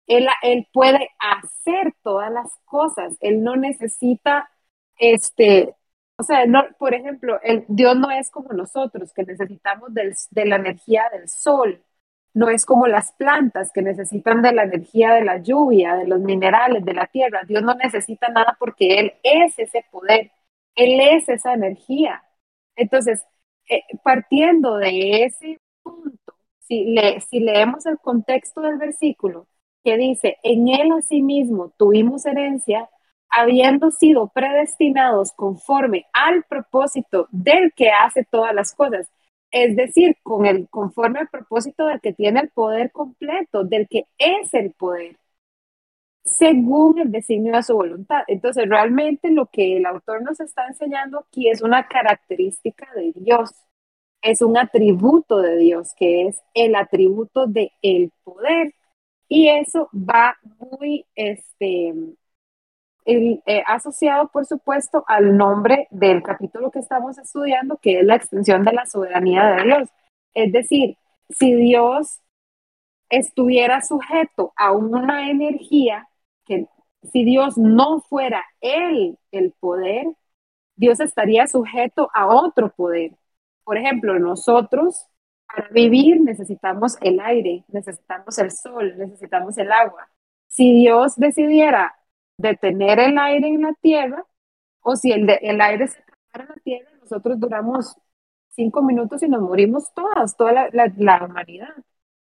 Él, 0.06 0.26
él 0.42 0.68
puede 0.72 1.10
hacer 1.18 1.94
todas 2.02 2.30
las 2.32 2.50
cosas. 2.64 3.16
Él 3.20 3.42
no 3.42 3.56
necesita, 3.56 4.50
este, 4.98 5.74
o 6.16 6.22
sea, 6.22 6.46
no, 6.46 6.64
por 6.78 6.94
ejemplo, 6.94 7.40
el, 7.42 7.64
Dios 7.68 7.96
no 7.96 8.10
es 8.10 8.30
como 8.30 8.52
nosotros, 8.52 9.12
que 9.12 9.24
necesitamos 9.24 9.94
del, 9.94 10.14
de 10.30 10.44
la 10.46 10.56
energía 10.56 11.04
del 11.12 11.28
sol. 11.28 11.82
No 12.34 12.48
es 12.48 12.64
como 12.64 12.86
las 12.86 13.12
plantas 13.12 13.72
que 13.72 13.82
necesitan 13.82 14.42
de 14.42 14.52
la 14.52 14.64
energía 14.64 15.14
de 15.14 15.24
la 15.24 15.38
lluvia, 15.38 15.96
de 15.96 16.06
los 16.06 16.20
minerales, 16.20 16.84
de 16.84 16.94
la 16.94 17.06
tierra. 17.06 17.42
Dios 17.46 17.62
no 17.62 17.74
necesita 17.74 18.28
nada 18.28 18.56
porque 18.58 18.98
Él 18.98 19.12
es 19.22 19.58
ese 19.58 19.84
poder. 19.90 20.30
Él 20.74 21.00
es 21.00 21.28
esa 21.28 21.52
energía. 21.52 22.22
Entonces, 22.76 23.24
eh, 23.68 23.82
partiendo 24.02 24.76
de 24.76 25.24
ese 25.24 25.60
punto, 25.82 26.34
si, 26.60 26.84
le, 26.86 27.20
si 27.20 27.40
leemos 27.40 27.86
el 27.86 27.98
contexto 27.98 28.62
del 28.62 28.78
versículo 28.78 29.46
que 29.84 29.96
dice, 29.96 30.38
en 30.42 30.68
Él 30.68 30.92
asimismo 30.92 31.72
tuvimos 31.76 32.24
herencia, 32.26 32.88
habiendo 33.28 33.90
sido 33.90 34.28
predestinados 34.28 35.32
conforme 35.32 36.06
al 36.12 36.44
propósito 36.44 37.28
del 37.30 37.72
que 37.74 37.90
hace 37.90 38.24
todas 38.24 38.54
las 38.54 38.74
cosas. 38.74 39.08
Es 39.52 39.76
decir, 39.76 40.16
con 40.24 40.46
el, 40.46 40.68
conforme 40.68 41.20
al 41.20 41.28
propósito 41.28 41.86
del 41.86 42.00
que 42.00 42.12
tiene 42.12 42.40
el 42.40 42.50
poder 42.50 42.90
completo, 42.92 43.64
del 43.64 43.88
que 43.88 44.06
es 44.18 44.52
el 44.54 44.72
poder 44.72 45.16
según 46.24 46.98
el 46.98 47.10
designio 47.10 47.54
de 47.56 47.62
su 47.62 47.74
voluntad. 47.74 48.22
Entonces, 48.28 48.68
realmente 48.68 49.30
lo 49.30 49.46
que 49.46 49.76
el 49.78 49.86
autor 49.86 50.22
nos 50.22 50.40
está 50.40 50.66
enseñando 50.66 51.20
aquí 51.20 51.48
es 51.48 51.62
una 51.62 51.88
característica 51.88 52.86
de 52.94 53.12
Dios, 53.16 53.50
es 54.22 54.42
un 54.42 54.56
atributo 54.56 55.38
de 55.40 55.56
Dios, 55.58 55.90
que 55.96 56.28
es 56.28 56.40
el 56.54 56.76
atributo 56.76 57.46
de 57.46 57.72
el 57.82 58.12
poder. 58.24 58.74
Y 59.28 59.48
eso 59.48 59.88
va 59.94 60.36
muy 60.58 61.06
este, 61.16 61.94
eh, 63.04 63.62
asociado, 63.66 64.28
por 64.28 64.46
supuesto, 64.46 65.04
al 65.08 65.36
nombre 65.36 65.88
del 65.90 66.22
capítulo 66.22 66.70
que 66.70 66.78
estamos 66.78 67.18
estudiando, 67.18 67.76
que 67.78 68.00
es 68.00 68.04
la 68.04 68.16
extensión 68.16 68.64
de 68.64 68.72
la 68.72 68.86
soberanía 68.86 69.44
de 69.46 69.64
Dios. 69.64 69.88
Es 70.34 70.52
decir, 70.52 70.96
si 71.30 71.54
Dios 71.54 72.20
estuviera 73.08 73.82
sujeto 73.82 74.52
a 74.56 74.72
una 74.72 75.30
energía 75.30 76.08
que 76.44 76.66
si 77.12 77.24
Dios 77.24 77.58
no 77.58 78.00
fuera 78.00 78.44
Él 78.60 79.18
el 79.32 79.52
poder, 79.52 80.06
Dios 80.76 81.00
estaría 81.00 81.46
sujeto 81.46 82.10
a 82.14 82.26
otro 82.26 82.70
poder. 82.70 83.12
Por 83.64 83.76
ejemplo, 83.76 84.18
nosotros 84.18 85.06
para 85.46 85.68
vivir 85.68 86.20
necesitamos 86.20 86.96
el 87.00 87.20
aire, 87.20 87.64
necesitamos 87.68 88.38
el 88.38 88.50
sol, 88.50 88.94
necesitamos 88.96 89.58
el 89.58 89.70
agua. 89.70 90.08
Si 90.48 90.72
Dios 90.72 91.14
decidiera 91.16 91.94
detener 92.36 92.98
el 93.00 93.18
aire 93.18 93.48
en 93.48 93.62
la 93.62 93.74
tierra, 93.80 94.24
o 94.82 94.96
si 94.96 95.12
el, 95.12 95.28
el 95.30 95.60
aire 95.60 95.88
se 95.88 95.98
acabara 96.00 96.44
en 96.44 96.48
la 96.56 96.62
tierra, 96.62 96.90
nosotros 97.00 97.40
duramos 97.40 97.96
cinco 98.50 98.82
minutos 98.82 99.22
y 99.22 99.28
nos 99.28 99.42
morimos 99.42 99.92
todas, 99.94 100.36
toda 100.36 100.52
la, 100.72 100.92
la, 100.96 101.24
humanidad. 101.24 101.74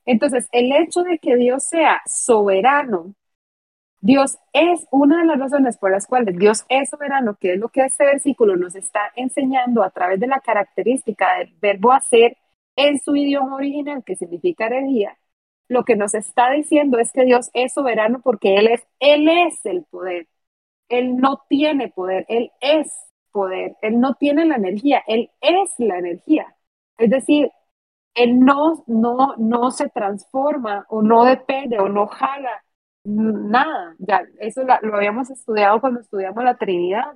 Entonces, 0.06 0.48
el 0.52 0.72
hecho 0.74 1.04
de 1.04 1.20
que 1.20 1.36
Dios 1.36 1.64
sea 1.66 2.02
soberano 2.06 3.16
Dios 4.04 4.38
es 4.52 4.86
una 4.92 5.20
de 5.22 5.26
las 5.28 5.40
razones 5.40 5.78
por 5.78 5.90
las 5.90 6.08
cuales 6.08 6.38
Dios 6.38 6.66
es 6.68 6.90
soberano, 6.90 7.38
que 7.40 7.54
es 7.54 7.60
lo 7.60 7.70
que 7.70 7.86
este 7.86 8.04
versículo 8.06 8.58
nos 8.58 8.76
está 8.76 9.00
enseñando 9.16 9.82
a 9.82 9.92
través 9.92 10.20
de 10.20 10.28
la 10.28 10.42
característica 10.42 11.38
del 11.38 11.54
verbo 11.62 11.94
hacer 11.94 12.36
en 12.76 13.00
su 13.00 13.16
idioma 13.16 13.56
original, 13.56 14.04
que 14.04 14.18
significa 14.18 14.68
energía. 14.68 15.18
Lo 15.68 15.86
que 15.86 15.96
nos 15.96 16.14
está 16.14 16.52
diciendo 16.52 17.00
es 17.00 17.12
que 17.12 17.26
Dios 17.26 17.50
es 17.54 17.74
soberano 17.74 18.22
porque 18.22 18.56
Él 18.58 18.68
es, 18.68 18.84
Él 19.00 19.28
es 19.30 19.66
el 19.66 19.86
poder. 19.86 20.28
Él 20.90 21.18
no 21.18 21.44
tiene 21.50 21.90
poder, 21.90 22.26
Él 22.30 22.52
es 22.62 22.92
poder. 23.32 23.76
Él 23.82 24.00
no 24.00 24.16
tiene 24.16 24.46
la 24.46 24.56
energía, 24.56 25.04
Él 25.08 25.32
es 25.42 25.72
la 25.78 25.98
energía. 26.00 26.56
Es 26.98 27.10
decir, 27.10 27.52
Él 28.16 28.40
no, 28.40 28.84
no, 28.88 29.36
no 29.38 29.72
se 29.72 29.90
transforma 29.90 30.86
o 30.90 31.02
no 31.02 31.26
depende 31.26 31.80
o 31.80 31.90
no 31.90 32.08
jala 32.08 32.64
nada, 33.04 33.96
ya 34.00 34.24
eso 34.40 34.64
lo, 34.64 34.96
habíamos 34.96 35.30
estudiado 35.30 35.82
cuando 35.82 36.02
estudiamos 36.02 36.44
la 36.44 36.58
Trinidad, 36.58 37.14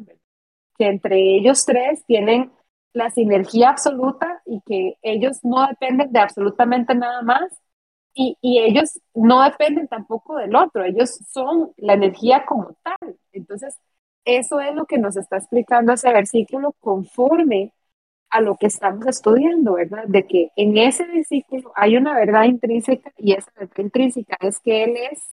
que 0.78 0.88
entre 0.88 1.38
ellos 1.38 1.66
tres 1.66 2.06
tienen 2.06 2.52
la 2.94 3.10
sinergia 3.12 3.70
absoluta 3.70 4.42
y 4.46 4.62
que 4.62 4.98
ellos 5.02 5.40
no 5.44 5.68
dependen 5.68 6.12
de 6.12 6.20
absolutamente 6.20 6.96
nada 6.96 7.22
más 7.22 7.44
y, 8.18 8.38
y, 8.42 8.60
ellos 8.60 9.00
no 9.14 9.44
dependen 9.44 9.88
tampoco 9.88 10.38
del 10.38 10.56
otro, 10.56 10.84
ellos 10.84 11.20
son 11.30 11.72
la 11.78 11.94
energía 11.94 12.46
como 12.46 12.76
tal. 12.84 13.18
Entonces, 13.32 13.78
eso 14.26 14.60
es 14.60 14.76
lo 14.76 14.86
que 14.86 14.98
nos 14.98 15.18
está 15.18 15.38
explicando 15.38 15.94
ese 15.94 16.12
versículo 16.12 16.74
conforme 16.80 17.74
a 18.30 18.42
lo 18.42 18.58
que 18.58 18.68
estamos 18.68 19.06
estudiando, 19.08 19.74
¿verdad? 19.76 20.06
De 20.08 20.28
que 20.28 20.52
en 20.56 20.78
ese 20.78 21.06
versículo 21.08 21.72
hay 21.76 21.98
una 21.98 22.14
verdad 22.16 22.44
intrínseca 22.44 23.12
y 23.18 23.34
esa 23.34 23.52
verdad 23.58 23.78
intrínseca 23.78 24.38
es 24.42 24.60
que 24.60 24.84
Él 24.84 24.98
es 25.12 25.34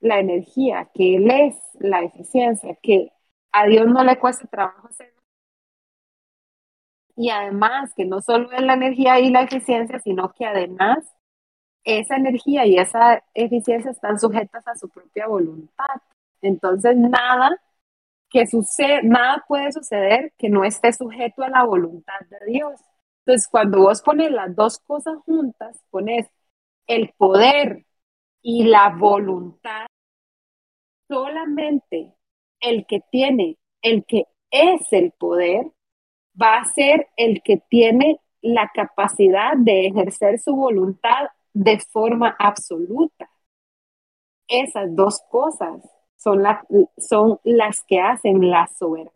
la 0.00 0.20
energía, 0.20 0.88
que 0.94 1.16
Él 1.16 1.30
es 1.30 1.56
la 1.80 2.02
eficiencia, 2.02 2.76
que 2.82 3.12
a 3.52 3.66
Dios 3.66 3.86
no 3.88 4.04
le 4.04 4.18
cuesta 4.18 4.46
trabajo 4.48 4.88
hacer. 4.88 5.12
Y 7.16 7.30
además 7.30 7.92
que 7.96 8.04
no 8.04 8.20
solo 8.20 8.52
es 8.52 8.62
la 8.62 8.74
energía 8.74 9.18
y 9.20 9.30
la 9.30 9.42
eficiencia, 9.42 9.98
sino 9.98 10.32
que 10.32 10.46
además 10.46 11.04
esa 11.84 12.16
energía 12.16 12.66
y 12.66 12.76
esa 12.76 13.22
eficiencia 13.34 13.90
están 13.90 14.18
sujetas 14.18 14.66
a 14.66 14.76
su 14.76 14.88
propia 14.88 15.26
voluntad. 15.26 15.86
Entonces 16.42 16.96
nada 16.96 17.50
que 18.30 18.46
sucede, 18.46 19.02
nada 19.02 19.44
puede 19.48 19.72
suceder 19.72 20.32
que 20.38 20.50
no 20.50 20.64
esté 20.64 20.92
sujeto 20.92 21.42
a 21.42 21.48
la 21.50 21.64
voluntad 21.64 22.20
de 22.28 22.52
Dios. 22.52 22.80
Entonces 23.24 23.48
cuando 23.48 23.80
vos 23.80 24.02
pones 24.02 24.30
las 24.30 24.54
dos 24.54 24.78
cosas 24.80 25.18
juntas, 25.24 25.82
pones 25.90 26.28
el 26.86 27.12
poder 27.16 27.86
y 28.42 28.64
la 28.64 28.90
voluntad, 28.90 29.86
solamente 31.08 32.14
el 32.60 32.86
que 32.86 33.00
tiene, 33.10 33.58
el 33.82 34.04
que 34.04 34.24
es 34.50 34.92
el 34.92 35.12
poder, 35.12 35.66
va 36.40 36.58
a 36.58 36.64
ser 36.64 37.08
el 37.16 37.42
que 37.42 37.58
tiene 37.68 38.20
la 38.40 38.70
capacidad 38.72 39.56
de 39.56 39.86
ejercer 39.86 40.38
su 40.38 40.54
voluntad 40.54 41.28
de 41.58 41.80
forma 41.80 42.36
absoluta. 42.38 43.28
Esas 44.46 44.94
dos 44.94 45.20
cosas 45.28 45.82
son, 46.16 46.42
son 46.96 47.40
las 47.42 47.82
que 47.84 48.00
hacen 48.00 48.48
la 48.48 48.68
soberanía. 48.78 49.12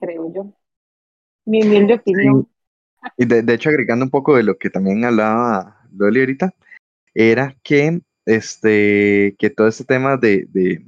Creo 0.00 0.32
yo. 0.32 0.52
Mi 1.44 1.62
humilde 1.62 1.94
opinión. 1.94 2.48
Y 3.16 3.26
de, 3.26 3.52
hecho, 3.52 3.68
agregando 3.68 4.04
un 4.04 4.10
poco 4.10 4.36
de 4.36 4.44
lo 4.44 4.56
que 4.56 4.70
también 4.70 5.04
hablaba 5.04 5.84
Loli 5.92 6.20
ahorita, 6.20 6.54
era 7.14 7.56
que, 7.64 8.00
este, 8.26 9.34
que 9.38 9.50
todo 9.50 9.66
este 9.66 9.84
tema 9.84 10.16
de, 10.16 10.46
de 10.50 10.86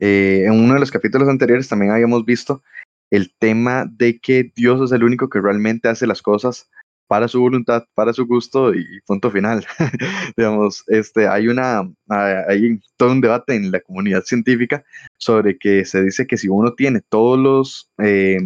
eh, 0.00 0.44
en 0.46 0.52
uno 0.52 0.74
de 0.74 0.80
los 0.80 0.90
capítulos 0.90 1.28
anteriores 1.28 1.68
también 1.68 1.92
habíamos 1.92 2.24
visto 2.24 2.62
el 3.10 3.32
tema 3.38 3.86
de 3.90 4.18
que 4.18 4.52
Dios 4.54 4.80
es 4.80 4.92
el 4.92 5.04
único 5.04 5.28
que 5.28 5.40
realmente 5.40 5.88
hace 5.88 6.06
las 6.06 6.22
cosas 6.22 6.68
para 7.06 7.28
su 7.28 7.40
voluntad, 7.40 7.84
para 7.94 8.12
su 8.12 8.26
gusto 8.26 8.74
y 8.74 8.84
punto 9.06 9.30
final. 9.30 9.64
Digamos, 10.36 10.84
este, 10.88 11.28
hay 11.28 11.48
una, 11.48 11.88
hay 12.08 12.80
todo 12.96 13.12
un 13.12 13.20
debate 13.20 13.54
en 13.54 13.70
la 13.70 13.80
comunidad 13.80 14.24
científica 14.24 14.84
sobre 15.16 15.58
que 15.58 15.84
se 15.84 16.02
dice 16.02 16.26
que 16.26 16.36
si 16.36 16.48
uno 16.48 16.74
tiene 16.74 17.00
todos 17.08 17.38
los, 17.38 17.90
eh, 17.98 18.38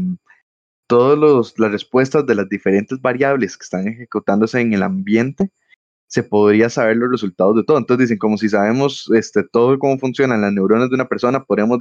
todas 0.87 1.55
las 1.57 1.73
respuestas 1.73 2.27
de 2.27 2.35
las 2.35 2.49
diferentes 2.49 3.01
variables 3.01 3.57
que 3.57 3.65
están 3.65 3.89
ejecutándose 3.89 4.61
en 4.61 4.75
el 4.75 4.83
ambiente, 4.83 5.51
se 6.07 6.25
podría 6.25 6.69
saber 6.69 6.97
los 6.97 7.11
resultados 7.11 7.57
de 7.57 7.65
todo. 7.65 7.79
Entonces 7.79 8.09
dicen, 8.09 8.19
como 8.19 8.37
si 8.37 8.49
sabemos 8.49 9.09
este, 9.15 9.45
todo 9.45 9.79
cómo 9.79 9.99
funcionan 9.99 10.41
las 10.41 10.53
neuronas 10.53 10.91
de 10.91 10.97
una 10.97 11.09
persona, 11.09 11.45
podríamos 11.45 11.79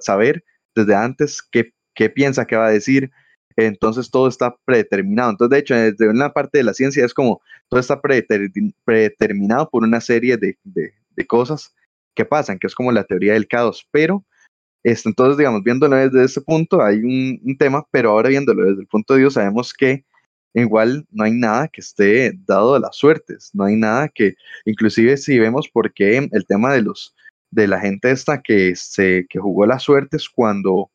saber 0.00 0.44
desde 0.74 0.94
antes 0.94 1.42
qué, 1.42 1.72
qué 1.96 2.08
piensa, 2.10 2.46
qué 2.46 2.56
va 2.56 2.66
a 2.66 2.70
decir. 2.70 3.10
Entonces 3.56 4.10
todo 4.10 4.28
está 4.28 4.54
predeterminado. 4.64 5.30
Entonces, 5.30 5.50
de 5.50 5.58
hecho, 5.58 5.74
desde 5.74 6.08
una 6.08 6.32
parte 6.32 6.58
de 6.58 6.64
la 6.64 6.74
ciencia 6.74 7.04
es 7.04 7.14
como 7.14 7.40
todo 7.68 7.80
está 7.80 8.00
predeterminado 8.00 9.68
por 9.70 9.82
una 9.82 10.00
serie 10.00 10.36
de, 10.36 10.56
de, 10.62 10.92
de 11.16 11.26
cosas 11.26 11.74
que 12.14 12.24
pasan, 12.24 12.58
que 12.58 12.68
es 12.68 12.74
como 12.74 12.92
la 12.92 13.04
teoría 13.04 13.32
del 13.32 13.48
caos. 13.48 13.88
Pero 13.90 14.24
este, 14.86 15.08
entonces, 15.08 15.36
digamos, 15.36 15.64
viéndolo 15.64 15.96
desde 15.96 16.24
ese 16.24 16.40
punto, 16.40 16.80
hay 16.80 16.98
un, 16.98 17.56
tema, 17.58 17.84
pero 17.90 18.10
ahora 18.10 18.28
viéndolo 18.28 18.66
desde 18.66 18.82
el 18.82 18.86
punto 18.86 19.14
de 19.14 19.20
Dios, 19.20 19.34
sabemos 19.34 19.74
que 19.74 20.04
igual 20.54 21.04
no 21.10 21.24
hay 21.24 21.32
nada 21.32 21.66
que 21.66 21.80
esté 21.80 22.32
dado 22.46 22.74
de 22.74 22.80
las 22.80 22.94
suertes, 22.94 23.50
no 23.52 23.64
hay 23.64 23.74
nada 23.74 24.08
que, 24.08 24.36
inclusive 24.64 25.16
si 25.16 25.40
vemos 25.40 25.68
por 25.68 25.92
qué 25.92 26.28
el 26.30 26.46
tema 26.46 26.72
de 26.72 26.82
los 26.82 27.16
de 27.50 27.66
la 27.66 27.80
gente 27.80 28.12
esta 28.12 28.42
que 28.42 28.76
se 28.76 29.26
que 29.28 29.40
jugó 29.40 29.66
las 29.66 29.82
suertes 29.82 30.28
cuando 30.28 30.88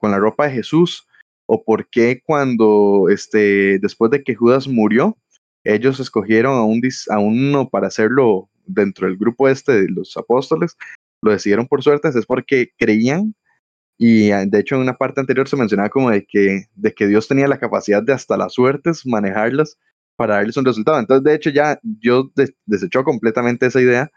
con 0.00 0.10
la 0.10 0.18
ropa 0.18 0.46
de 0.46 0.54
Jesús 0.54 1.06
o 1.46 1.62
por 1.62 1.88
qué 1.88 2.20
cuando 2.24 3.06
este 3.08 3.78
después 3.78 4.10
de 4.10 4.22
que 4.24 4.34
Judas 4.34 4.66
murió 4.66 5.16
ellos 5.64 6.00
escogieron 6.00 6.54
a, 6.56 6.64
un, 6.64 6.80
a 7.10 7.18
uno 7.18 7.68
para 7.68 7.88
hacerlo 7.88 8.48
dentro 8.66 9.06
del 9.06 9.16
grupo 9.16 9.48
este 9.48 9.72
de 9.82 9.88
los 9.90 10.16
apóstoles, 10.16 10.76
lo 11.22 11.32
decidieron 11.32 11.66
por 11.66 11.82
suertes, 11.82 12.16
es 12.16 12.24
porque 12.24 12.70
creían 12.78 13.34
y 13.98 14.30
ah, 14.30 14.46
de 14.46 14.58
hecho 14.60 14.76
en 14.76 14.80
una 14.82 14.96
parte 14.96 15.20
anterior 15.20 15.46
se 15.48 15.56
mencionaba 15.56 15.90
como 15.90 16.10
de 16.10 16.24
que, 16.24 16.64
de 16.74 16.94
que 16.94 17.06
Dios 17.06 17.28
tenía 17.28 17.46
la 17.48 17.58
capacidad 17.58 18.02
de 18.02 18.14
hasta 18.14 18.36
las 18.38 18.54
suertes 18.54 19.04
manejarlas 19.04 19.76
para 20.16 20.36
darles 20.36 20.56
un 20.56 20.64
resultado. 20.64 20.98
Entonces 20.98 21.24
de 21.24 21.34
hecho 21.34 21.50
ya 21.50 21.78
Dios 21.82 22.26
des- 22.34 22.54
desechó 22.64 23.04
completamente 23.04 23.66
esa 23.66 23.80
idea, 23.80 24.10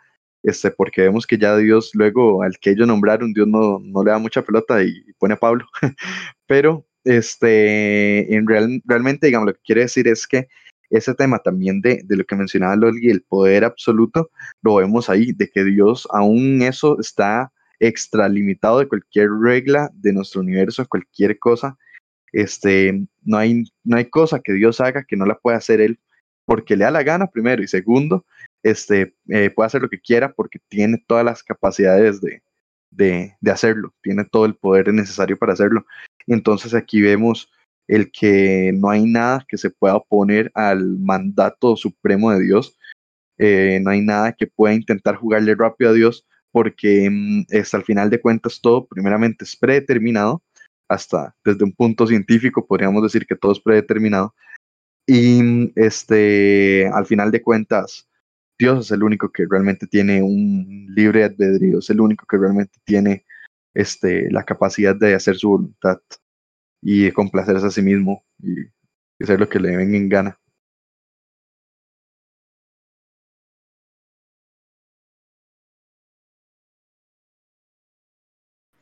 este, 0.43 0.71
porque 0.71 1.01
vemos 1.01 1.25
que 1.25 1.37
ya 1.37 1.57
Dios 1.57 1.91
luego 1.93 2.43
al 2.43 2.57
que 2.59 2.71
ellos 2.71 2.87
nombraron, 2.87 3.33
Dios 3.33 3.47
no, 3.47 3.79
no 3.79 4.03
le 4.03 4.11
da 4.11 4.19
mucha 4.19 4.43
pelota 4.43 4.83
y, 4.83 5.03
pone 5.17 5.35
a 5.35 5.39
Pablo. 5.39 5.65
Pero 6.47 6.85
este, 7.05 8.35
en 8.35 8.47
real, 8.47 8.81
realmente, 8.85 9.27
digamos, 9.27 9.47
lo 9.47 9.53
que 9.53 9.61
quiere 9.65 9.81
decir 9.81 10.07
es 10.07 10.27
que 10.27 10.47
ese 10.89 11.15
tema 11.15 11.39
también 11.39 11.81
de, 11.81 12.01
de 12.05 12.17
lo 12.17 12.25
que 12.25 12.35
mencionaba 12.35 12.75
Loli, 12.75 13.09
el 13.09 13.23
poder 13.23 13.63
absoluto, 13.63 14.29
lo 14.61 14.75
vemos 14.75 15.09
ahí, 15.09 15.31
de 15.31 15.49
que 15.49 15.63
Dios 15.63 16.07
aún 16.11 16.61
eso 16.61 16.99
está 16.99 17.51
extralimitado 17.79 18.79
de 18.79 18.87
cualquier 18.87 19.29
regla 19.31 19.89
de 19.93 20.13
nuestro 20.13 20.41
universo, 20.41 20.85
cualquier 20.87 21.39
cosa. 21.39 21.77
Este, 22.31 23.05
no 23.23 23.37
hay, 23.37 23.63
no 23.83 23.97
hay 23.97 24.05
cosa 24.09 24.39
que 24.39 24.53
Dios 24.53 24.81
haga 24.81 25.03
que 25.03 25.15
no 25.15 25.25
la 25.25 25.37
pueda 25.37 25.57
hacer 25.57 25.81
Él 25.81 25.99
porque 26.45 26.75
le 26.75 26.85
da 26.85 26.91
la 26.91 27.03
gana, 27.03 27.27
primero, 27.27 27.63
y 27.63 27.67
segundo, 27.67 28.25
este, 28.63 29.15
eh, 29.29 29.49
puede 29.49 29.67
hacer 29.67 29.81
lo 29.81 29.89
que 29.89 29.99
quiera 29.99 30.33
porque 30.33 30.59
tiene 30.69 31.03
todas 31.07 31.25
las 31.25 31.43
capacidades 31.43 32.21
de, 32.21 32.41
de, 32.91 33.51
hacerlo, 33.51 33.93
tiene 34.01 34.25
todo 34.25 34.45
el 34.45 34.55
poder 34.55 34.93
necesario 34.93 35.37
para 35.37 35.53
hacerlo. 35.53 35.85
Entonces 36.27 36.73
aquí 36.73 37.01
vemos 37.01 37.51
el 37.87 38.11
que 38.11 38.71
no 38.73 38.89
hay 38.89 39.05
nada 39.05 39.45
que 39.47 39.57
se 39.57 39.69
pueda 39.69 39.95
oponer 39.95 40.51
al 40.53 40.97
mandato 40.99 41.75
supremo 41.75 42.31
de 42.31 42.43
Dios, 42.43 42.77
eh, 43.37 43.79
no 43.81 43.91
hay 43.91 44.01
nada 44.01 44.33
que 44.33 44.47
pueda 44.47 44.73
intentar 44.73 45.15
jugarle 45.15 45.55
rápido 45.55 45.91
a 45.91 45.93
Dios, 45.93 46.25
porque 46.51 47.09
mm, 47.09 47.45
es, 47.49 47.73
al 47.73 47.83
final 47.83 48.09
de 48.09 48.21
cuentas 48.21 48.61
todo 48.61 48.85
primeramente 48.85 49.43
es 49.43 49.55
predeterminado, 49.55 50.41
hasta 50.87 51.35
desde 51.43 51.63
un 51.63 51.73
punto 51.73 52.07
científico 52.07 52.65
podríamos 52.65 53.03
decir 53.03 53.25
que 53.25 53.35
todo 53.35 53.51
es 53.51 53.59
predeterminado, 53.59 54.33
y 55.05 55.41
mm, 55.43 55.73
este, 55.75 56.87
al 56.87 57.05
final 57.05 57.31
de 57.31 57.41
cuentas 57.41 58.09
Dios 58.57 58.85
es 58.85 58.91
el 58.91 59.03
único 59.03 59.31
que 59.31 59.45
realmente 59.49 59.87
tiene 59.87 60.21
un 60.21 60.87
libre 60.95 61.23
albedrío, 61.25 61.79
es 61.79 61.89
el 61.89 62.01
único 62.01 62.25
que 62.27 62.37
realmente 62.37 62.79
tiene 62.85 63.25
este, 63.73 64.31
la 64.31 64.43
capacidad 64.45 64.95
de 64.95 65.15
hacer 65.15 65.35
su 65.37 65.49
voluntad 65.49 65.99
y 66.81 67.05
de 67.05 67.13
complacerse 67.13 67.67
a 67.67 67.71
sí 67.71 67.81
mismo 67.81 68.25
y 68.39 68.55
hacer 69.23 69.39
lo 69.39 69.49
que 69.49 69.59
le 69.59 69.75
venga 69.77 69.97
en 69.97 70.09
gana. 70.09 70.39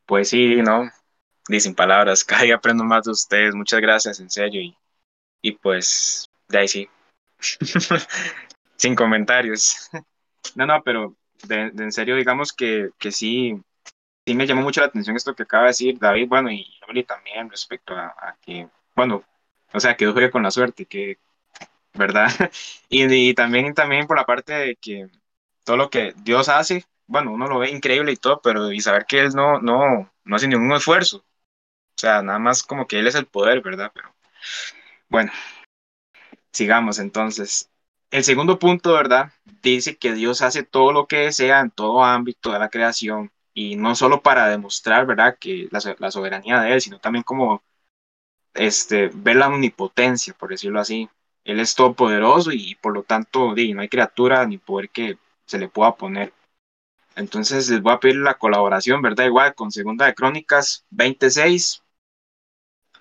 Pues 0.06 0.30
sí, 0.30 0.62
no, 0.62 0.90
dicen 1.48 1.74
palabras, 1.76 2.24
cada 2.26 2.44
día 2.44 2.56
aprendo 2.56 2.84
más 2.84 3.06
de 3.06 3.12
ustedes, 3.12 3.56
muchas 3.56 3.82
gracias, 3.82 4.20
en 4.20 4.30
serio, 4.30 4.62
y, 4.62 4.78
y 5.42 5.54
pues, 5.54 6.30
de 6.48 6.60
ahí 6.60 6.68
sí, 6.68 6.90
sin 8.78 8.96
comentarios. 8.96 9.90
No, 10.56 10.66
no, 10.66 10.82
pero 10.84 11.16
en 11.50 11.92
serio, 11.92 12.16
digamos 12.18 12.52
que, 12.52 12.90
que 13.00 13.12
sí, 13.12 13.56
sí 14.26 14.36
me 14.36 14.48
llamó 14.48 14.64
mucho 14.64 14.82
la 14.82 14.88
atención 14.88 15.16
esto 15.16 15.36
que 15.36 15.44
acaba 15.44 15.64
de 15.64 15.70
decir 15.70 16.00
David, 16.00 16.28
bueno, 16.30 16.52
y 16.52 16.68
Loli 16.88 17.04
también 17.04 17.50
respecto 17.50 17.96
a, 17.96 18.08
a 18.08 18.38
que, 18.42 18.68
bueno, 18.96 19.24
o 19.74 19.80
sea, 19.80 19.98
que 19.98 20.08
juegue 20.08 20.32
con 20.32 20.44
la 20.44 20.52
suerte, 20.52 20.86
que, 20.86 21.20
¿verdad? 21.94 22.30
Y, 22.90 23.06
y 23.32 23.34
también, 23.34 23.74
también 23.74 24.08
por 24.08 24.18
la 24.18 24.26
parte 24.26 24.54
de 24.54 24.76
que 24.76 25.08
todo 25.66 25.78
lo 25.78 25.90
que 25.90 26.14
Dios 26.24 26.50
hace, 26.50 26.86
bueno, 27.08 27.32
uno 27.34 27.48
lo 27.48 27.60
ve 27.60 27.70
increíble 27.72 28.12
y 28.14 28.18
todo, 28.18 28.42
pero 28.42 28.72
y 28.72 28.82
saber 28.82 29.06
que 29.08 29.22
Él 29.22 29.30
no, 29.36 29.60
no, 29.62 30.12
no 30.26 30.36
hace 30.36 30.48
ningún 30.48 30.74
esfuerzo, 30.74 31.18
o 31.20 31.24
sea, 31.98 32.22
nada 32.24 32.40
más 32.40 32.64
como 32.64 32.88
que 32.88 33.00
Él 33.00 33.08
es 33.08 33.16
el 33.16 33.28
poder, 33.28 33.62
¿verdad? 33.62 33.92
Pero 33.94 34.14
bueno, 35.12 35.32
sigamos 36.52 37.00
entonces. 37.00 37.70
El 38.12 38.24
segundo 38.24 38.60
punto, 38.60 38.94
¿verdad? 38.94 39.32
Dice 39.62 39.98
que 39.98 40.14
Dios 40.14 40.42
hace 40.42 40.64
todo 40.64 40.92
lo 40.92 41.08
que 41.08 41.18
desea 41.18 41.62
en 41.62 41.72
todo 41.72 42.04
ámbito 42.04 42.52
de 42.52 42.60
la 42.60 42.70
creación 42.70 43.32
y 43.54 43.76
no 43.78 43.96
solo 43.96 44.22
para 44.22 44.50
demostrar, 44.50 45.06
¿verdad? 45.06 45.38
Que 45.40 45.68
la, 45.72 45.80
la 45.98 46.12
soberanía 46.12 46.60
de 46.62 46.74
Él, 46.74 46.82
sino 46.82 47.00
también 47.00 47.24
como 47.24 47.64
este, 48.54 49.12
ver 49.14 49.38
la 49.38 49.48
omnipotencia, 49.48 50.34
por 50.34 50.50
decirlo 50.50 50.80
así. 50.82 51.10
Él 51.46 51.60
es 51.60 51.76
todopoderoso 51.76 52.52
y 52.54 52.76
por 52.76 52.94
lo 52.94 53.04
tanto 53.04 53.56
no 53.56 53.82
hay 53.82 53.90
criatura 53.90 54.46
ni 54.46 54.58
poder 54.58 54.90
que 54.90 55.18
se 55.46 55.60
le 55.60 55.70
pueda 55.70 55.96
poner. 55.96 56.34
Entonces 57.16 57.70
les 57.70 57.82
voy 57.82 57.94
a 57.94 58.00
pedir 58.00 58.18
la 58.18 58.36
colaboración, 58.36 59.02
¿verdad? 59.02 59.26
Igual 59.26 59.56
con 59.56 59.72
Segunda 59.72 60.06
de 60.08 60.16
Crónicas 60.16 60.86
26. 60.92 61.84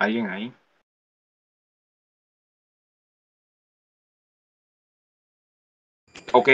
¿Alguien 0.01 0.29
ahí? 0.29 0.53
Ok, 6.33 6.49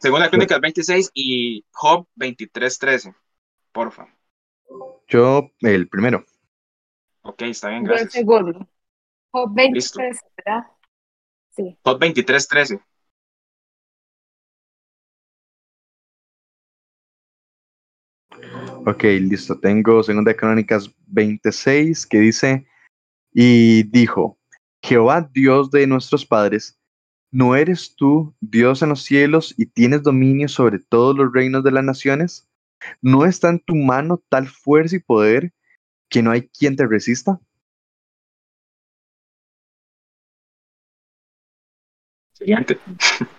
Segunda 0.00 0.24
de 0.24 0.30
Crónicas 0.30 0.60
26 0.60 1.10
y 1.12 1.64
Job 1.72 2.06
23.13. 2.16 3.14
Porfa. 3.72 4.08
Yo, 5.06 5.50
el 5.60 5.88
primero. 5.88 6.24
Ok, 7.22 7.42
está 7.42 7.68
bien, 7.68 7.84
Yo 7.84 7.92
el 7.92 7.98
gracias. 7.98 8.12
segundo. 8.14 8.68
Job 9.30 9.52
Listo. 9.72 9.98
23, 9.98 10.20
¿verdad? 10.36 10.66
Sí. 11.50 11.78
Job 11.82 12.00
23.13. 12.00 12.82
Ok, 18.86 19.02
listo. 19.20 19.58
Tengo 19.60 20.02
Segunda 20.02 20.34
Crónicas 20.34 20.90
26 21.06 22.06
que 22.06 22.18
dice, 22.18 22.66
y 23.32 23.82
dijo, 23.84 24.38
Jehová 24.82 25.28
Dios 25.32 25.70
de 25.70 25.86
nuestros 25.86 26.24
padres, 26.24 26.77
¿no 27.30 27.56
eres 27.56 27.94
tú 27.96 28.34
Dios 28.40 28.82
en 28.82 28.90
los 28.90 29.02
cielos 29.02 29.54
y 29.56 29.66
tienes 29.66 30.02
dominio 30.02 30.48
sobre 30.48 30.78
todos 30.78 31.16
los 31.16 31.32
reinos 31.32 31.64
de 31.64 31.72
las 31.72 31.84
naciones? 31.84 32.48
¿No 33.02 33.24
está 33.24 33.50
en 33.50 33.60
tu 33.60 33.74
mano 33.76 34.22
tal 34.28 34.48
fuerza 34.48 34.96
y 34.96 35.00
poder 35.00 35.52
que 36.08 36.22
no 36.22 36.30
hay 36.30 36.48
quien 36.48 36.76
te 36.76 36.86
resista? 36.86 37.40
Siguiente. 42.32 42.78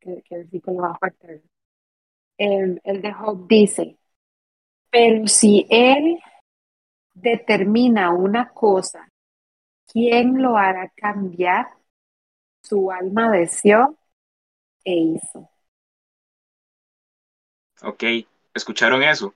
Que, 0.00 0.22
que 0.22 0.36
versículo 0.36 0.82
va 0.82 0.92
a 0.92 0.98
faltar. 0.98 1.40
El, 2.38 2.80
el 2.84 3.02
de 3.02 3.12
Job 3.12 3.46
dice, 3.48 3.98
pero 4.90 5.26
si 5.28 5.66
él 5.70 6.18
determina 7.16 8.12
una 8.12 8.50
cosa, 8.50 9.08
¿quién 9.92 10.42
lo 10.42 10.56
hará 10.56 10.92
cambiar? 10.96 11.68
Su 12.62 12.90
alma 12.90 13.30
deseó 13.30 13.96
e 14.84 14.94
hizo. 14.94 15.50
Ok, 17.82 18.04
¿escucharon 18.54 19.02
eso? 19.02 19.34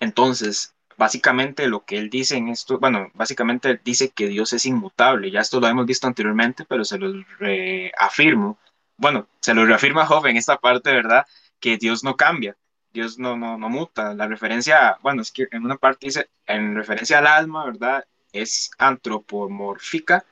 Entonces, 0.00 0.74
básicamente 0.96 1.68
lo 1.68 1.84
que 1.84 1.98
él 1.98 2.10
dice 2.10 2.36
en 2.36 2.48
esto, 2.48 2.78
bueno, 2.78 3.10
básicamente 3.14 3.80
dice 3.84 4.10
que 4.10 4.28
Dios 4.28 4.52
es 4.52 4.66
inmutable. 4.66 5.30
Ya 5.30 5.40
esto 5.40 5.60
lo 5.60 5.68
hemos 5.68 5.86
visto 5.86 6.06
anteriormente, 6.06 6.64
pero 6.66 6.84
se 6.84 6.98
lo 6.98 7.12
reafirmo. 7.38 8.58
Bueno, 8.96 9.28
se 9.40 9.54
lo 9.54 9.64
reafirma 9.66 10.06
Job 10.06 10.26
en 10.26 10.36
esta 10.36 10.58
parte, 10.58 10.92
¿verdad? 10.92 11.26
Que 11.60 11.76
Dios 11.78 12.04
no 12.04 12.16
cambia, 12.16 12.56
Dios 12.96 13.18
no, 13.18 13.36
no, 13.36 13.58
no 13.58 13.68
muta. 13.68 14.14
La 14.14 14.26
referencia, 14.26 14.98
bueno, 15.02 15.22
es 15.22 15.30
que 15.32 15.48
en 15.50 15.64
una 15.64 15.76
parte 15.76 16.06
dice, 16.06 16.30
en 16.46 16.74
referencia 16.74 17.18
al 17.18 17.26
alma, 17.26 17.64
¿verdad? 17.66 18.04
Es 18.32 18.70
antropomórfica, 18.78 20.24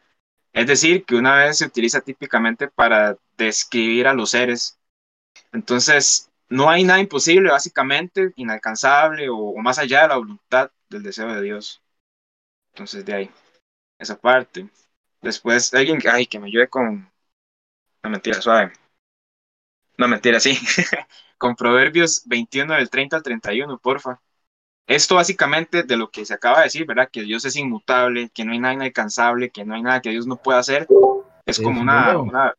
es 0.53 0.66
decir, 0.66 1.05
que 1.05 1.16
una 1.16 1.37
vez 1.37 1.59
se 1.59 1.66
utiliza 1.66 2.00
típicamente 2.00 2.68
para 2.68 3.16
describir 3.37 4.07
a 4.09 4.14
los 4.14 4.31
seres. 4.31 4.79
Entonces, 5.53 6.31
no 6.48 6.70
hay 6.70 6.85
nada 6.85 7.00
imposible, 7.00 7.50
básicamente, 7.50 8.33
inalcanzable 8.37 9.29
o, 9.31 9.55
más 9.59 9.79
allá 9.79 10.03
de 10.03 10.09
la 10.09 10.16
voluntad 10.16 10.70
del 10.88 11.03
deseo 11.03 11.29
de 11.35 11.42
Dios. 11.42 11.83
Entonces, 12.72 13.05
de 13.05 13.14
ahí, 13.14 13.31
esa 13.98 14.16
parte. 14.18 14.68
Después, 15.22 15.74
alguien, 15.74 16.00
ay, 16.11 16.27
que 16.27 16.38
me 16.40 16.48
ayude 16.48 16.68
con, 16.68 17.11
no 18.03 18.11
mentira, 18.11 18.40
suave. 18.40 18.72
No 19.98 20.09
mentira, 20.09 20.40
sí. 20.40 20.59
con 21.38 21.57
Proverbios 21.57 22.23
21 22.27 22.75
del 22.75 22.90
30 22.90 23.16
al 23.16 23.23
31, 23.23 23.79
porfa. 23.79 24.20
Esto 24.87 25.14
básicamente 25.16 25.83
de 25.83 25.97
lo 25.97 26.11
que 26.11 26.25
se 26.27 26.35
acaba 26.35 26.59
de 26.59 26.64
decir, 26.64 26.87
¿verdad? 26.87 27.09
Que 27.11 27.23
Dios 27.23 27.44
es 27.44 27.57
inmutable, 27.57 28.31
que 28.31 28.44
no 28.44 28.53
hay 28.53 28.59
nada 28.59 28.75
inalcanzable, 28.75 29.51
que 29.51 29.64
no 29.64 29.75
hay 29.75 29.83
nada 29.83 30.01
que 30.03 30.11
Dios 30.11 30.27
no 30.27 30.37
pueda 30.37 30.59
hacer. 30.59 30.87
Es 31.47 31.59
como 31.59 31.77
¿Es 31.79 31.83
una... 31.83 32.55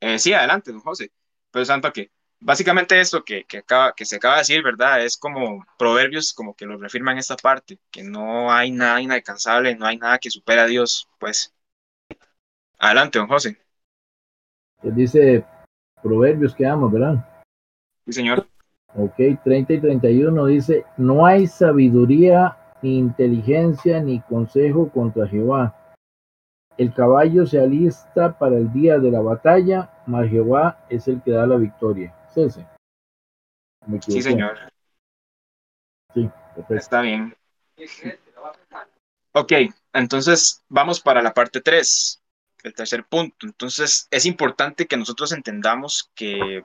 eh, 0.00 0.18
sí, 0.18 0.32
adelante, 0.32 0.72
don 0.72 0.80
José. 0.80 1.12
Pero 1.50 1.64
santo 1.64 1.92
que 1.92 2.10
básicamente 2.40 2.98
esto 3.00 3.24
que, 3.24 3.44
que, 3.44 3.58
acaba, 3.58 3.92
que 3.94 4.04
se 4.04 4.16
acaba 4.16 4.34
de 4.34 4.40
decir, 4.40 4.62
¿verdad? 4.62 5.04
Es 5.04 5.16
como 5.16 5.64
proverbios 5.78 6.32
como 6.32 6.54
que 6.54 6.66
lo 6.66 6.76
reafirman 6.78 7.18
esta 7.18 7.36
parte, 7.36 7.78
que 7.90 8.02
no 8.02 8.52
hay 8.52 8.70
nada 8.72 9.00
inalcanzable, 9.00 9.76
no 9.76 9.86
hay 9.86 9.98
nada 9.98 10.18
que 10.18 10.30
supera 10.30 10.62
a 10.62 10.66
Dios, 10.66 11.08
pues. 11.18 11.54
Adelante, 12.78 13.18
don 13.18 13.28
José. 13.28 13.58
Pues 14.80 14.94
dice 14.94 15.44
proverbios 16.02 16.54
que 16.54 16.66
amo, 16.66 16.90
¿verdad? 16.90 17.24
Sí, 18.06 18.12
señor. 18.12 18.46
Ok, 18.94 19.14
30 19.44 19.72
y 19.74 19.80
31 19.80 20.46
dice, 20.46 20.84
no 20.96 21.24
hay 21.24 21.46
sabiduría, 21.46 22.56
ni 22.82 22.98
inteligencia, 22.98 24.00
ni 24.00 24.20
consejo 24.20 24.90
contra 24.90 25.28
Jehová. 25.28 25.76
El 26.76 26.92
caballo 26.94 27.46
se 27.46 27.60
alista 27.60 28.38
para 28.38 28.56
el 28.56 28.72
día 28.72 28.98
de 28.98 29.10
la 29.10 29.20
batalla, 29.20 29.90
mas 30.06 30.30
Jehová 30.30 30.84
es 30.88 31.06
el 31.08 31.22
que 31.22 31.32
da 31.32 31.46
la 31.46 31.56
victoria. 31.56 32.14
¿Es 32.30 32.36
ese? 32.38 32.66
¿Me 33.86 34.00
sí, 34.00 34.22
señor. 34.22 34.58
Sí, 36.14 36.28
perfecto. 36.54 36.74
Está 36.74 37.02
bien. 37.02 37.34
Ok, 39.32 39.52
entonces 39.92 40.64
vamos 40.68 41.00
para 41.00 41.22
la 41.22 41.32
parte 41.32 41.60
3, 41.60 42.22
el 42.64 42.74
tercer 42.74 43.04
punto. 43.04 43.46
Entonces 43.46 44.08
es 44.10 44.26
importante 44.26 44.86
que 44.86 44.96
nosotros 44.96 45.32
entendamos 45.32 46.10
que 46.14 46.64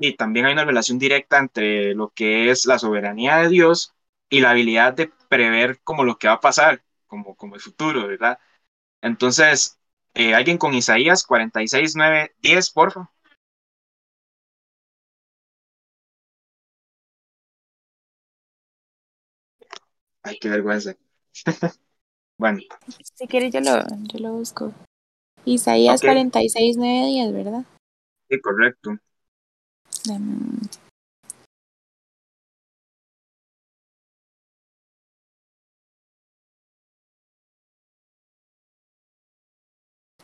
y 0.00 0.16
también 0.16 0.46
hay 0.46 0.52
una 0.52 0.64
relación 0.64 0.98
directa 0.98 1.38
entre 1.38 1.94
lo 1.94 2.10
que 2.10 2.50
es 2.50 2.66
la 2.66 2.78
soberanía 2.78 3.38
de 3.38 3.48
Dios 3.48 3.94
y 4.28 4.40
la 4.40 4.50
habilidad 4.50 4.94
de 4.94 5.10
prever 5.28 5.80
como 5.82 6.04
lo 6.04 6.18
que 6.18 6.28
va 6.28 6.34
a 6.34 6.40
pasar, 6.40 6.82
como, 7.06 7.36
como 7.36 7.54
el 7.54 7.60
futuro, 7.60 8.06
¿verdad? 8.06 8.38
Entonces, 9.02 9.78
eh, 10.14 10.34
alguien 10.34 10.58
con 10.58 10.74
Isaías 10.74 11.24
46, 11.24 11.94
9, 11.96 12.34
10, 12.40 12.70
por 12.70 12.92
favor. 12.92 13.08
Ay, 20.22 20.38
qué 20.40 20.48
vergüenza. 20.48 20.96
bueno. 22.38 22.58
Si 23.14 23.28
quieres, 23.28 23.52
yo 23.52 23.60
lo, 23.60 23.84
yo 24.12 24.18
lo 24.18 24.32
busco. 24.32 24.72
Isaías 25.44 26.00
Ok. 26.00 26.08
46, 26.08 26.76
9, 26.76 27.06
10, 27.06 27.32
¿verdad? 27.32 27.64
Sí, 28.28 28.40
correcto. 28.40 28.98
Momento. 30.06 30.78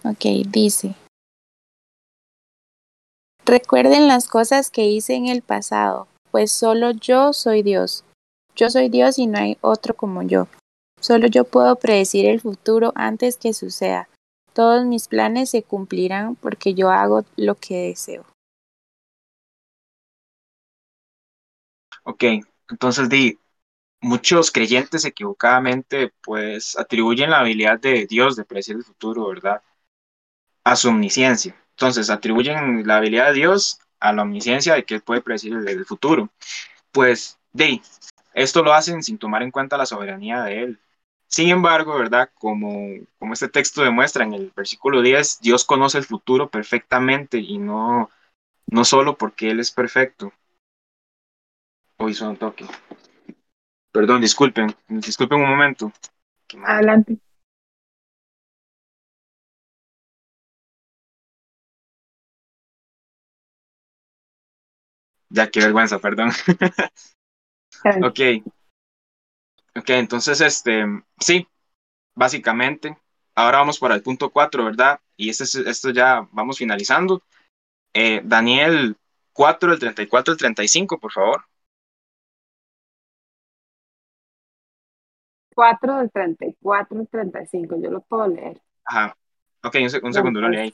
Ok, 0.05 0.25
dice. 0.49 0.95
Recuerden 3.45 4.09
las 4.09 4.29
cosas 4.29 4.71
que 4.71 4.87
hice 4.87 5.15
en 5.15 5.27
el 5.27 5.43
pasado, 5.43 6.07
pues 6.31 6.53
solo 6.53 6.93
yo 6.93 7.33
soy 7.33 7.63
Dios. 7.63 8.05
Yo 8.55 8.71
soy 8.71 8.89
Dios 8.89 9.19
y 9.19 9.27
no 9.27 9.39
hay 9.39 9.59
otro 9.61 9.95
como 9.95 10.23
yo. 10.23 10.47
Solo 11.01 11.27
yo 11.27 11.45
puedo 11.45 11.77
predecir 11.77 12.27
el 12.27 12.41
futuro 12.41 12.93
antes 12.95 13.37
que 13.37 13.53
suceda. 13.53 14.09
Todos 14.53 14.85
mis 14.87 15.09
planes 15.09 15.51
se 15.51 15.63
cumplirán 15.63 16.37
porque 16.37 16.75
yo 16.75 16.91
hago 16.91 17.25
lo 17.37 17.57
que 17.57 17.89
deseo. 17.89 18.25
Ok, 22.05 22.25
entonces 22.69 23.09
di, 23.09 23.39
muchos 24.03 24.51
creyentes 24.51 25.05
equivocadamente 25.05 26.13
pues 26.23 26.77
atribuyen 26.79 27.31
la 27.31 27.41
habilidad 27.41 27.79
de 27.81 28.07
Dios 28.07 28.37
de 28.37 28.45
predecir 28.45 28.77
el 28.77 28.85
futuro, 28.85 29.29
¿verdad? 29.29 29.63
A 30.65 30.77
su 30.77 30.89
omnisciencia. 30.89 31.57
Entonces 31.71 32.11
atribuyen 32.11 32.87
la 32.87 32.97
habilidad 32.99 33.29
de 33.29 33.35
Dios 33.35 33.79
a 34.01 34.13
la 34.13 34.23
omnisciencia 34.23 34.75
de 34.75 34.85
que 34.85 34.97
él 34.97 35.03
puede 35.03 35.23
predecir 35.23 35.55
el, 35.55 35.87
futuro. 35.87 36.29
Pues 36.93 37.39
di, 37.53 37.81
esto 38.35 38.63
lo 38.63 38.75
hacen 38.75 39.03
sin 39.03 39.19
tomar 39.19 39.43
en 39.43 39.51
cuenta 39.51 39.79
la 39.79 39.87
soberanía 39.87 40.43
de 40.43 40.63
él. 40.65 40.81
Sin 41.29 41.49
embargo, 41.49 41.97
¿verdad? 41.97 42.31
Como, 42.35 42.89
como 43.19 43.33
este 43.33 43.49
texto 43.49 43.83
demuestra 43.83 44.25
en 44.25 44.35
el 44.35 44.53
versículo 44.55 45.01
10, 45.01 45.41
Dios 45.41 45.65
conoce 45.65 45.99
el 45.99 46.05
futuro 46.05 46.51
perfectamente 46.51 47.39
y 47.39 47.59
no, 47.59 48.11
no 48.67 48.85
solo 48.85 49.17
porque 49.17 49.51
Él 49.51 49.61
es 49.61 49.71
perfecto. 49.71 50.33
Hoy 52.05 52.15
son 52.15 52.31
un 52.31 52.37
toque. 52.37 52.67
Perdón, 53.93 54.21
disculpen, 54.23 54.75
disculpen 54.89 55.41
un 55.41 55.49
momento. 55.51 55.93
Adelante. 56.65 57.17
Ya, 65.31 65.49
qué 65.49 65.61
vergüenza, 65.61 66.01
perdón. 66.01 66.31
Ok. 68.03 68.21
Ok, 69.77 69.91
entonces, 69.91 70.41
este, 70.41 70.85
sí, 71.21 71.47
básicamente. 72.15 72.99
Ahora 73.35 73.59
vamos 73.59 73.79
para 73.79 73.95
el 73.95 74.03
punto 74.03 74.31
4, 74.31 74.65
¿verdad? 74.65 75.01
Y 75.17 75.31
este 75.31 75.45
es, 75.45 75.55
esto 75.55 75.91
ya 75.91 76.29
vamos 76.33 76.59
finalizando. 76.59 77.23
Eh, 77.95 78.21
Daniel 78.25 78.97
4, 79.33 79.73
el 79.73 79.79
34 79.79 80.33
al 80.33 80.39
35, 80.39 80.99
por 80.99 81.13
favor. 81.13 81.45
4 85.55 85.99
del 85.99 86.11
34 86.11 86.99
al 87.01 87.09
35, 87.09 87.77
yo 87.81 87.91
lo 87.91 88.01
puedo 88.03 88.29
leer. 88.29 88.61
Ajá. 88.85 89.17
Ok, 89.65 89.77
un, 89.77 89.89
seg- 89.91 90.03
un 90.05 90.13
segundo, 90.15 90.41
lo 90.41 90.49
leí. 90.49 90.73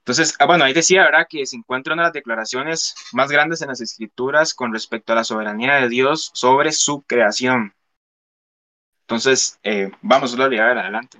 Entonces, 0.00 0.34
ah, 0.38 0.46
bueno, 0.46 0.64
ahí 0.64 0.72
decía, 0.72 1.04
¿verdad? 1.04 1.26
Que 1.28 1.46
se 1.46 1.56
encuentra 1.56 1.94
una 1.94 2.04
de 2.04 2.06
las 2.08 2.14
declaraciones 2.14 2.94
más 3.12 3.30
grandes 3.30 3.62
en 3.62 3.68
las 3.68 3.80
escrituras 3.82 4.54
con 4.54 4.72
respecto 4.72 5.12
a 5.12 5.16
la 5.16 5.24
soberanía 5.24 5.76
de 5.76 5.88
Dios 5.90 6.30
sobre 6.34 6.72
su 6.72 7.02
creación. 7.02 7.74
Entonces, 9.02 9.58
eh, 9.62 9.90
vamos, 10.02 10.36
Loli, 10.36 10.58
a 10.58 10.66
ver, 10.66 10.78
adelante. 10.78 11.18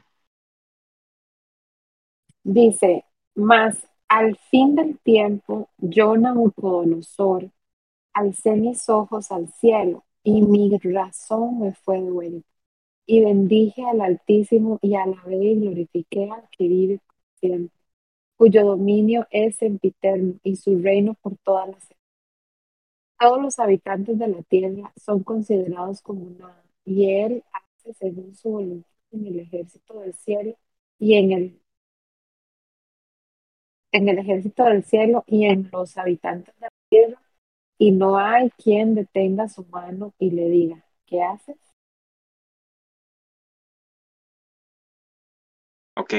Dice, 2.45 3.05
mas 3.35 3.87
al 4.09 4.37
fin 4.51 4.75
del 4.75 4.99
tiempo, 5.01 5.69
yo, 5.79 6.17
Nabucodonosor, 6.17 7.51
alcé 8.15 8.53
mis 8.57 8.89
ojos 8.89 9.33
al 9.33 9.49
cielo 9.55 10.05
y 10.25 10.43
mi 10.43 10.77
razón 10.79 11.61
me 11.61 11.75
fue 11.75 12.03
devuelta. 12.03 12.49
Y 13.07 13.21
bendije 13.25 13.85
al 13.85 14.01
Altísimo 14.01 14.79
y 14.83 14.95
alabé 14.95 15.37
y 15.37 15.61
glorifiqué 15.61 16.31
al 16.31 16.49
que 16.51 16.69
vive 16.69 16.99
por 16.99 17.17
siempre, 17.41 17.77
cuyo 18.37 18.65
dominio 18.67 19.27
es 19.31 19.57
sempiterno 19.57 20.35
y 20.45 20.57
su 20.57 20.79
reino 20.81 21.15
por 21.15 21.37
todas 21.39 21.69
las. 21.71 21.89
Todos 23.19 23.43
los 23.43 23.59
habitantes 23.59 24.19
de 24.19 24.29
la 24.29 24.43
tierra 24.43 24.93
son 24.97 25.23
considerados 25.23 26.01
como 26.03 26.31
nada, 26.31 26.65
y 26.85 27.11
él 27.11 27.45
hace 27.53 27.93
según 27.95 28.35
su 28.35 28.51
voluntad 28.51 28.91
en 29.13 29.27
el 29.27 29.41
ejército 29.41 30.01
del 30.01 30.15
cielo 30.15 30.57
y 30.99 31.15
en 31.15 31.33
el 31.33 31.61
en 33.93 34.09
el 34.09 34.19
ejército 34.19 34.65
del 34.65 34.85
cielo 34.85 35.25
y 35.27 35.47
en 35.47 35.69
los 35.73 35.97
habitantes 35.99 36.55
de 36.57 36.61
la 36.61 36.73
tierra, 36.89 37.21
y 37.79 37.93
no 37.93 38.19
hay 38.19 38.51
quien 38.51 38.95
detenga 38.95 39.49
su 39.49 39.65
mano 39.67 40.15
y 40.19 40.31
le 40.33 40.49
diga, 40.51 40.85
¿qué 41.07 41.23
haces? 41.23 41.57
Ok. 45.97 46.15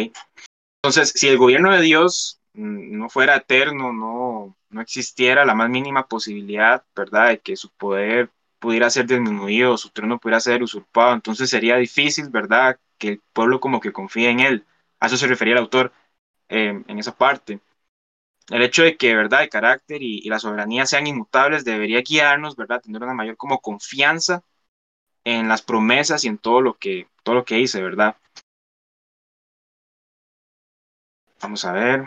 Entonces, 0.81 1.11
si 1.15 1.27
el 1.27 1.37
gobierno 1.37 1.71
de 1.73 1.81
Dios 1.81 2.41
mm, 2.53 2.97
no 2.97 3.09
fuera 3.09 3.37
eterno, 3.37 3.93
no, 3.93 4.57
no 4.69 4.81
existiera 4.81 5.45
la 5.45 5.55
más 5.55 5.69
mínima 5.69 6.07
posibilidad, 6.07 6.85
¿verdad?, 6.95 7.29
de 7.29 7.39
que 7.39 7.55
su 7.57 7.71
poder 7.71 8.31
pudiera 8.59 8.89
ser 8.89 9.07
disminuido, 9.07 9.77
su 9.77 9.89
trono 9.91 10.19
pudiera 10.19 10.39
ser 10.41 10.63
usurpado, 10.63 11.13
entonces 11.15 11.49
sería 11.49 11.77
difícil, 11.77 12.29
¿verdad?, 12.29 12.79
que 12.97 13.09
el 13.09 13.21
pueblo 13.33 13.59
como 13.59 13.79
que 13.81 13.93
confíe 13.93 14.29
en 14.31 14.39
él. 14.41 14.65
A 14.99 15.07
eso 15.07 15.17
se 15.17 15.27
refería 15.27 15.53
el 15.55 15.59
autor 15.61 15.93
eh, 16.49 16.83
en 16.87 16.99
esa 16.99 17.17
parte. 17.17 17.61
El 18.49 18.61
hecho 18.61 18.83
de 18.83 18.97
que, 18.97 19.15
¿verdad?, 19.15 19.43
el 19.43 19.49
carácter 19.49 20.01
y, 20.03 20.19
y 20.19 20.29
la 20.29 20.39
soberanía 20.39 20.85
sean 20.85 21.07
inmutables 21.07 21.65
debería 21.65 22.01
guiarnos, 22.01 22.55
¿verdad?, 22.55 22.81
tener 22.81 23.03
una 23.03 23.13
mayor 23.13 23.37
como 23.37 23.59
confianza 23.61 24.43
en 25.23 25.47
las 25.47 25.61
promesas 25.61 26.23
y 26.23 26.27
en 26.29 26.37
todo 26.37 26.61
lo 26.61 26.75
que, 26.75 27.07
todo 27.23 27.35
lo 27.35 27.45
que 27.45 27.55
dice, 27.55 27.81
¿verdad? 27.81 28.15
Vamos 31.41 31.65
a 31.65 31.71
ver. 31.71 32.05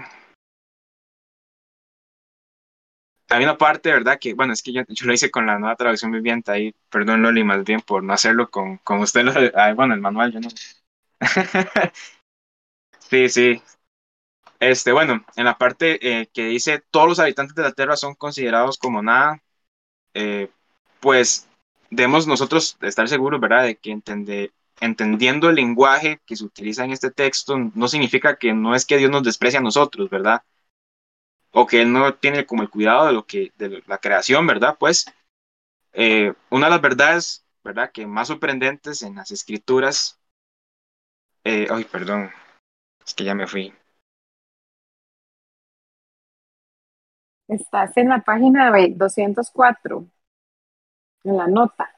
Hay 3.28 3.44
una 3.44 3.56
parte, 3.56 3.92
¿verdad? 3.92 4.18
Que, 4.20 4.34
bueno, 4.34 4.52
es 4.52 4.62
que 4.62 4.72
yo, 4.72 4.82
lo 5.04 5.12
hice 5.12 5.30
con 5.30 5.46
la 5.46 5.58
nueva 5.58 5.76
traducción 5.76 6.10
viviente 6.10 6.50
ahí. 6.50 6.74
Perdón, 6.90 7.22
Loli, 7.22 7.44
más 7.44 7.64
bien 7.64 7.80
por 7.80 8.02
no 8.02 8.12
hacerlo 8.12 8.50
con, 8.50 8.78
con 8.78 8.98
usted. 9.00 9.22
Lo, 9.22 9.32
bueno, 9.76 9.94
el 9.94 10.00
manual, 10.00 10.32
yo 10.32 10.40
no. 10.40 10.48
sí, 12.98 13.28
sí. 13.28 13.62
Este, 14.60 14.92
bueno, 14.92 15.24
en 15.36 15.44
la 15.44 15.56
parte 15.56 16.20
eh, 16.20 16.28
que 16.32 16.44
dice 16.46 16.82
todos 16.90 17.08
los 17.08 17.18
habitantes 17.18 17.54
de 17.54 17.62
la 17.62 17.72
tierra 17.72 17.96
son 17.96 18.14
considerados 18.14 18.76
como 18.78 19.02
nada, 19.02 19.42
eh, 20.14 20.50
pues 21.00 21.48
debemos 21.90 22.26
nosotros 22.26 22.78
estar 22.82 23.08
seguros, 23.08 23.40
¿verdad? 23.40 23.64
De 23.64 23.76
que 23.76 23.92
entende, 23.92 24.52
entendiendo 24.80 25.48
el 25.48 25.56
lenguaje 25.56 26.20
que 26.26 26.36
se 26.36 26.44
utiliza 26.44 26.84
en 26.84 26.92
este 26.92 27.10
texto 27.10 27.58
no 27.58 27.88
significa 27.88 28.36
que 28.36 28.52
no 28.54 28.74
es 28.74 28.86
que 28.86 28.98
Dios 28.98 29.10
nos 29.10 29.22
desprecie 29.22 29.58
a 29.58 29.62
nosotros, 29.62 30.10
¿verdad? 30.10 30.42
o 31.52 31.66
que 31.66 31.82
él 31.82 31.92
no 31.92 32.14
tiene 32.14 32.46
como 32.46 32.62
el 32.62 32.70
cuidado 32.70 33.06
de 33.06 33.12
lo 33.12 33.26
que, 33.26 33.52
de 33.56 33.82
la 33.86 33.98
creación, 33.98 34.46
¿verdad? 34.46 34.76
Pues 34.78 35.06
eh, 35.92 36.32
una 36.50 36.66
de 36.66 36.70
las 36.70 36.80
verdades, 36.80 37.46
¿verdad? 37.64 37.90
Que 37.92 38.06
más 38.06 38.28
sorprendentes 38.28 39.02
en 39.02 39.16
las 39.16 39.30
escrituras, 39.30 40.20
eh, 41.44 41.66
ay, 41.70 41.84
perdón, 41.84 42.30
es 43.04 43.14
que 43.14 43.24
ya 43.24 43.34
me 43.34 43.46
fui. 43.46 43.72
Estás 47.48 47.96
en 47.96 48.10
la 48.10 48.20
página 48.20 48.70
204, 48.70 50.06
en 51.24 51.36
la 51.36 51.48
nota. 51.48 51.90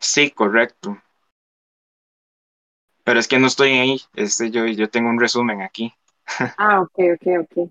Sí, 0.00 0.30
correcto. 0.30 1.00
Pero 3.04 3.20
es 3.20 3.28
que 3.28 3.38
no 3.38 3.46
estoy 3.46 3.70
ahí, 3.72 4.00
este, 4.14 4.50
yo, 4.50 4.66
yo 4.66 4.90
tengo 4.90 5.08
un 5.08 5.20
resumen 5.20 5.62
aquí. 5.62 5.94
Ah, 6.58 6.80
ok, 6.80 6.98
ok, 7.14 7.26
ok. 7.42 7.70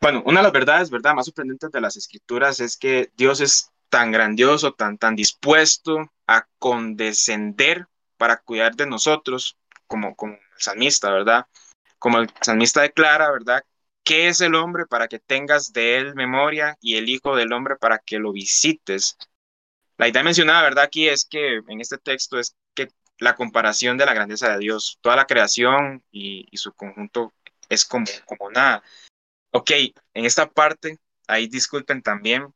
Bueno, 0.00 0.22
una 0.24 0.40
de 0.40 0.44
las 0.44 0.52
verdades, 0.52 0.90
¿verdad?, 0.90 1.14
más 1.14 1.26
sorprendentes 1.26 1.70
de 1.70 1.80
las 1.80 1.96
escrituras 1.96 2.60
es 2.60 2.76
que 2.76 3.10
Dios 3.16 3.40
es 3.40 3.70
tan 3.90 4.12
grandioso, 4.12 4.72
tan, 4.72 4.98
tan 4.98 5.14
dispuesto 5.16 6.10
a 6.26 6.46
condescender 6.58 7.86
para 8.16 8.38
cuidar 8.38 8.76
de 8.76 8.86
nosotros, 8.86 9.58
como, 9.86 10.14
como 10.14 10.34
el 10.34 10.40
salmista, 10.56 11.10
¿verdad? 11.10 11.46
Como 11.98 12.18
el 12.18 12.30
salmista 12.40 12.82
declara, 12.82 13.30
¿verdad? 13.30 13.62
¿Qué 14.04 14.28
es 14.28 14.40
el 14.40 14.54
hombre 14.54 14.86
para 14.86 15.08
que 15.08 15.18
tengas 15.18 15.72
de 15.72 15.98
él 15.98 16.14
memoria 16.14 16.76
y 16.80 16.96
el 16.96 17.08
hijo 17.08 17.36
del 17.36 17.52
hombre 17.52 17.76
para 17.76 17.98
que 17.98 18.18
lo 18.18 18.32
visites? 18.32 19.16
La 19.98 20.08
idea 20.08 20.22
mencionada, 20.24 20.62
¿verdad? 20.62 20.84
Aquí 20.84 21.08
es 21.08 21.24
que 21.26 21.58
en 21.68 21.80
este 21.80 21.98
texto 21.98 22.38
es 22.38 22.56
que 22.74 22.90
la 23.18 23.36
comparación 23.36 23.98
de 23.98 24.06
la 24.06 24.14
grandeza 24.14 24.50
de 24.52 24.58
Dios, 24.60 24.98
toda 25.02 25.16
la 25.16 25.26
creación 25.26 26.04
y, 26.12 26.46
y 26.50 26.58
su 26.58 26.72
conjunto 26.74 27.34
es 27.68 27.84
como, 27.84 28.06
como 28.26 28.50
nada. 28.50 28.82
Ok, 29.52 29.70
en 30.14 30.24
esta 30.26 30.50
parte, 30.50 30.98
ahí 31.28 31.48
disculpen 31.48 32.02
también, 32.02 32.54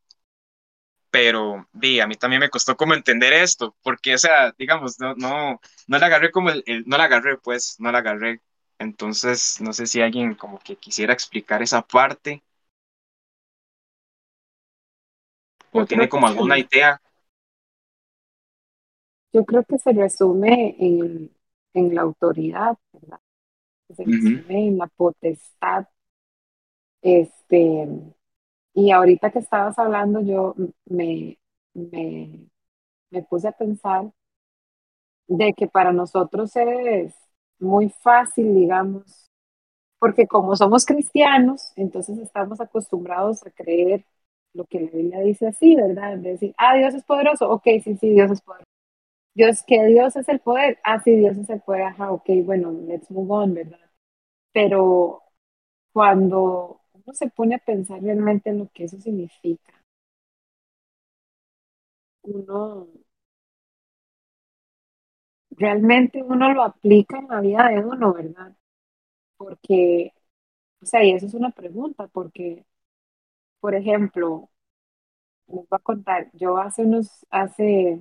pero 1.10 1.68
vi, 1.72 2.00
a 2.00 2.06
mí 2.06 2.16
también 2.16 2.40
me 2.40 2.50
costó 2.50 2.76
como 2.76 2.94
entender 2.94 3.32
esto, 3.32 3.76
porque, 3.82 4.14
o 4.14 4.18
sea, 4.18 4.52
digamos, 4.58 4.98
no, 4.98 5.14
no, 5.16 5.60
no 5.86 5.98
la 5.98 6.06
agarré 6.06 6.30
como 6.32 6.50
el, 6.50 6.62
el- 6.66 6.84
no 6.86 6.96
la 6.98 7.04
agarré, 7.04 7.38
pues, 7.38 7.76
no 7.78 7.92
la 7.92 7.98
agarré. 7.98 8.40
Entonces, 8.78 9.60
no 9.60 9.72
sé 9.72 9.86
si 9.86 10.00
alguien 10.02 10.34
como 10.34 10.58
que 10.60 10.76
quisiera 10.76 11.12
explicar 11.12 11.62
esa 11.62 11.82
parte 11.86 12.42
o 15.72 15.84
Yo 15.86 15.86
tiene 15.86 16.08
como 16.08 16.26
alguna 16.26 16.56
idea. 16.58 17.00
yo 19.32 19.44
creo 19.44 19.64
que 19.64 19.78
se 19.78 19.92
resume 19.92 20.76
en, 20.78 21.30
en 21.74 21.94
la 21.94 22.02
autoridad, 22.02 22.76
¿verdad? 22.92 23.20
Se 23.96 24.04
resume 24.06 24.68
en 24.68 24.78
la 24.78 24.88
potestad. 24.88 25.86
Este, 27.02 27.86
y 28.74 28.90
ahorita 28.92 29.30
que 29.32 29.40
estabas 29.40 29.78
hablando, 29.78 30.20
yo 30.22 30.54
me, 30.86 31.38
me, 31.74 32.48
me 33.10 33.22
puse 33.24 33.48
a 33.48 33.52
pensar 33.52 34.12
de 35.28 35.52
que 35.54 35.66
para 35.68 35.92
nosotros 35.92 36.54
es 36.56 37.14
muy 37.58 37.88
fácil, 37.90 38.54
digamos, 38.54 39.30
porque 39.98 40.26
como 40.26 40.56
somos 40.56 40.84
cristianos, 40.86 41.72
entonces 41.76 42.18
estamos 42.18 42.60
acostumbrados 42.60 43.46
a 43.46 43.50
creer 43.50 44.04
lo 44.54 44.64
que 44.66 44.80
la 44.80 44.90
Biblia 44.90 45.20
dice 45.20 45.48
así, 45.48 45.76
¿verdad? 45.76 46.18
De 46.18 46.32
decir, 46.32 46.54
ah, 46.58 46.76
Dios 46.76 46.94
es 46.94 47.04
poderoso, 47.04 47.50
ok, 47.50 47.64
sí, 47.84 47.96
sí, 47.96 48.10
Dios 48.10 48.30
es 48.32 48.40
poderoso. 48.42 48.64
Dios, 49.34 49.64
que 49.66 49.84
Dios 49.86 50.16
es 50.16 50.28
el 50.28 50.40
poder, 50.40 50.78
ah, 50.84 51.00
sí, 51.02 51.12
Dios 51.16 51.36
es 51.38 51.50
el 51.50 51.60
poder, 51.60 51.82
ajá, 51.84 52.12
ok, 52.12 52.28
bueno, 52.44 52.72
let's 52.72 53.10
move 53.10 53.32
on, 53.32 53.54
¿verdad? 53.54 53.80
Pero 54.52 55.22
cuando 55.92 56.80
uno 56.94 57.14
se 57.14 57.28
pone 57.30 57.56
a 57.56 57.58
pensar 57.58 58.02
realmente 58.02 58.50
en 58.50 58.58
lo 58.60 58.68
que 58.72 58.84
eso 58.84 59.00
significa, 59.00 59.74
uno 62.24 62.88
realmente 65.58 66.22
uno 66.22 66.52
lo 66.52 66.62
aplica 66.64 67.18
en 67.18 67.28
la 67.28 67.40
vida 67.40 67.68
de 67.68 67.80
uno, 67.80 68.14
¿verdad? 68.14 68.54
Porque, 69.38 70.12
o 70.82 70.86
sea, 70.86 71.04
y 71.04 71.12
eso 71.12 71.26
es 71.26 71.34
una 71.34 71.50
pregunta, 71.52 72.08
porque, 72.08 72.64
por 73.60 73.74
ejemplo, 73.74 74.50
les 75.48 75.56
voy 75.56 75.66
a 75.70 75.78
contar, 75.78 76.30
yo 76.34 76.58
hace 76.58 76.82
unos, 76.84 77.26
hace, 77.30 78.00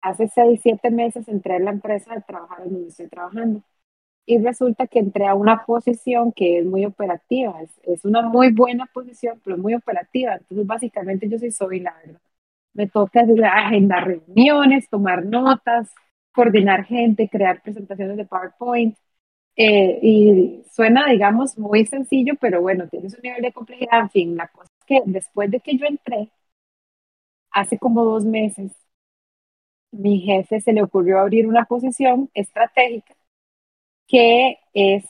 hace 0.00 0.28
seis, 0.28 0.60
siete 0.62 0.90
meses 0.90 1.28
entré 1.28 1.56
en 1.56 1.64
la 1.66 1.70
empresa 1.72 2.14
de 2.14 2.22
trabajar 2.22 2.62
en 2.66 2.72
donde 2.74 2.88
estoy 2.88 3.08
trabajando. 3.08 3.62
Y 4.26 4.38
resulta 4.40 4.86
que 4.88 5.00
entré 5.00 5.26
a 5.26 5.34
una 5.34 5.64
posición 5.66 6.32
que 6.32 6.58
es 6.60 6.66
muy 6.66 6.84
operativa, 6.86 7.62
es, 7.62 7.70
es 7.84 8.04
una 8.04 8.22
muy 8.22 8.52
buena 8.52 8.86
posición, 8.86 9.40
pero 9.44 9.58
muy 9.58 9.74
operativa. 9.74 10.34
Entonces, 10.36 10.66
básicamente 10.66 11.28
yo 11.28 11.38
sí 11.38 11.50
soy 11.50 11.80
la 11.80 11.94
verdad. 12.04 12.20
Me 12.74 12.88
toca 12.88 13.22
agendar 13.22 14.06
reuniones, 14.06 14.88
tomar 14.90 15.24
notas, 15.26 15.90
coordinar 16.32 16.84
gente, 16.84 17.28
crear 17.28 17.62
presentaciones 17.62 18.16
de 18.16 18.26
PowerPoint. 18.26 18.96
Eh, 19.56 19.98
y 20.02 20.64
suena, 20.72 21.08
digamos, 21.10 21.58
muy 21.58 21.86
sencillo, 21.86 22.34
pero 22.40 22.62
bueno, 22.62 22.88
tiene 22.88 23.10
su 23.10 23.20
nivel 23.22 23.42
de 23.42 23.52
complejidad. 23.52 24.00
En 24.00 24.10
fin, 24.10 24.36
la 24.36 24.48
cosa 24.48 24.70
es 24.80 24.86
que 24.86 25.02
después 25.06 25.50
de 25.50 25.60
que 25.60 25.76
yo 25.76 25.86
entré, 25.86 26.30
hace 27.52 27.78
como 27.78 28.04
dos 28.04 28.24
meses, 28.24 28.72
mi 29.92 30.20
jefe 30.20 30.60
se 30.60 30.72
le 30.72 30.82
ocurrió 30.82 31.18
abrir 31.20 31.46
una 31.46 31.64
posición 31.64 32.30
estratégica 32.34 33.14
que 34.08 34.58
es 34.74 35.04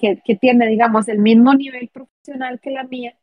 que, 0.00 0.20
que 0.24 0.36
tiene, 0.36 0.66
digamos, 0.68 1.08
el 1.08 1.18
mismo 1.18 1.54
nivel 1.54 1.88
profesional 1.88 2.60
que 2.60 2.70
la 2.70 2.84
mía, 2.84 3.14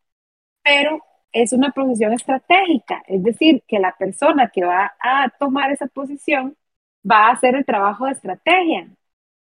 pero 0.63 1.01
es 1.33 1.53
una 1.53 1.71
posición 1.71 2.13
estratégica, 2.13 3.03
es 3.07 3.23
decir, 3.23 3.63
que 3.67 3.79
la 3.79 3.95
persona 3.97 4.49
que 4.53 4.65
va 4.65 4.93
a 5.01 5.29
tomar 5.39 5.71
esa 5.71 5.88
posición 5.88 6.57
va 7.09 7.27
a 7.27 7.31
hacer 7.33 7.55
el 7.55 7.65
trabajo 7.65 8.05
de 8.05 8.11
estrategia. 8.13 8.87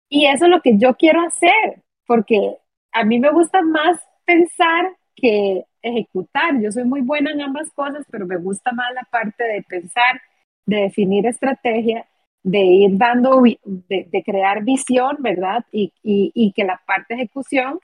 Y 0.10 0.26
eso 0.26 0.46
es 0.46 0.52
lo 0.52 0.62
que 0.62 0.78
yo 0.78 0.96
quiero 0.96 1.22
hacer, 1.22 1.84
porque 2.08 2.58
a 2.92 3.04
mí 3.06 3.20
me 3.20 3.32
gusta 3.32 3.62
más 3.62 4.00
pensar 4.26 4.96
que 5.16 5.66
ejecutar. 5.82 6.60
Yo 6.62 6.72
soy 6.72 6.84
muy 6.86 7.02
buena 7.02 7.32
en 7.32 7.42
ambas 7.42 7.72
cosas, 7.72 8.06
pero 8.12 8.26
me 8.26 8.38
gusta 8.38 8.72
más 8.72 8.94
la 8.94 9.04
parte 9.12 9.44
de 9.44 9.64
pensar, 9.64 10.22
de 10.66 10.78
definir 10.84 11.26
estrategia, 11.28 12.08
de 12.44 12.60
ir 12.60 12.98
dando, 12.98 13.42
de, 13.42 14.08
de 14.12 14.24
crear 14.24 14.64
visión, 14.64 15.18
¿verdad? 15.20 15.66
Y, 15.72 15.94
y, 16.04 16.52
que 16.54 16.64
la 16.64 16.82
parte 16.86 17.16
de 17.16 17.24
ejecución 17.24 17.80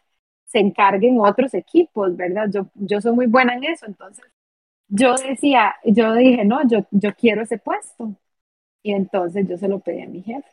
se 0.45 0.59
encarguen 0.59 1.19
otros 1.19 1.53
equipos, 1.53 2.15
¿verdad? 2.15 2.49
Yo, 2.53 2.67
yo 2.75 3.01
soy 3.01 3.13
muy 3.13 3.27
buena 3.27 3.55
en 3.55 3.65
eso, 3.65 3.85
entonces 3.85 4.25
yo 4.87 5.15
decía, 5.15 5.75
yo 5.85 6.13
dije, 6.15 6.45
no, 6.45 6.67
yo, 6.67 6.85
yo 6.91 7.13
quiero 7.15 7.43
ese 7.43 7.57
puesto. 7.57 8.15
Y 8.85 8.91
entonces 8.93 9.47
yo 9.49 9.57
se 9.57 9.67
lo 9.67 9.79
pedí 9.79 10.03
a 10.03 10.07
mi 10.07 10.21
jefe. 10.21 10.47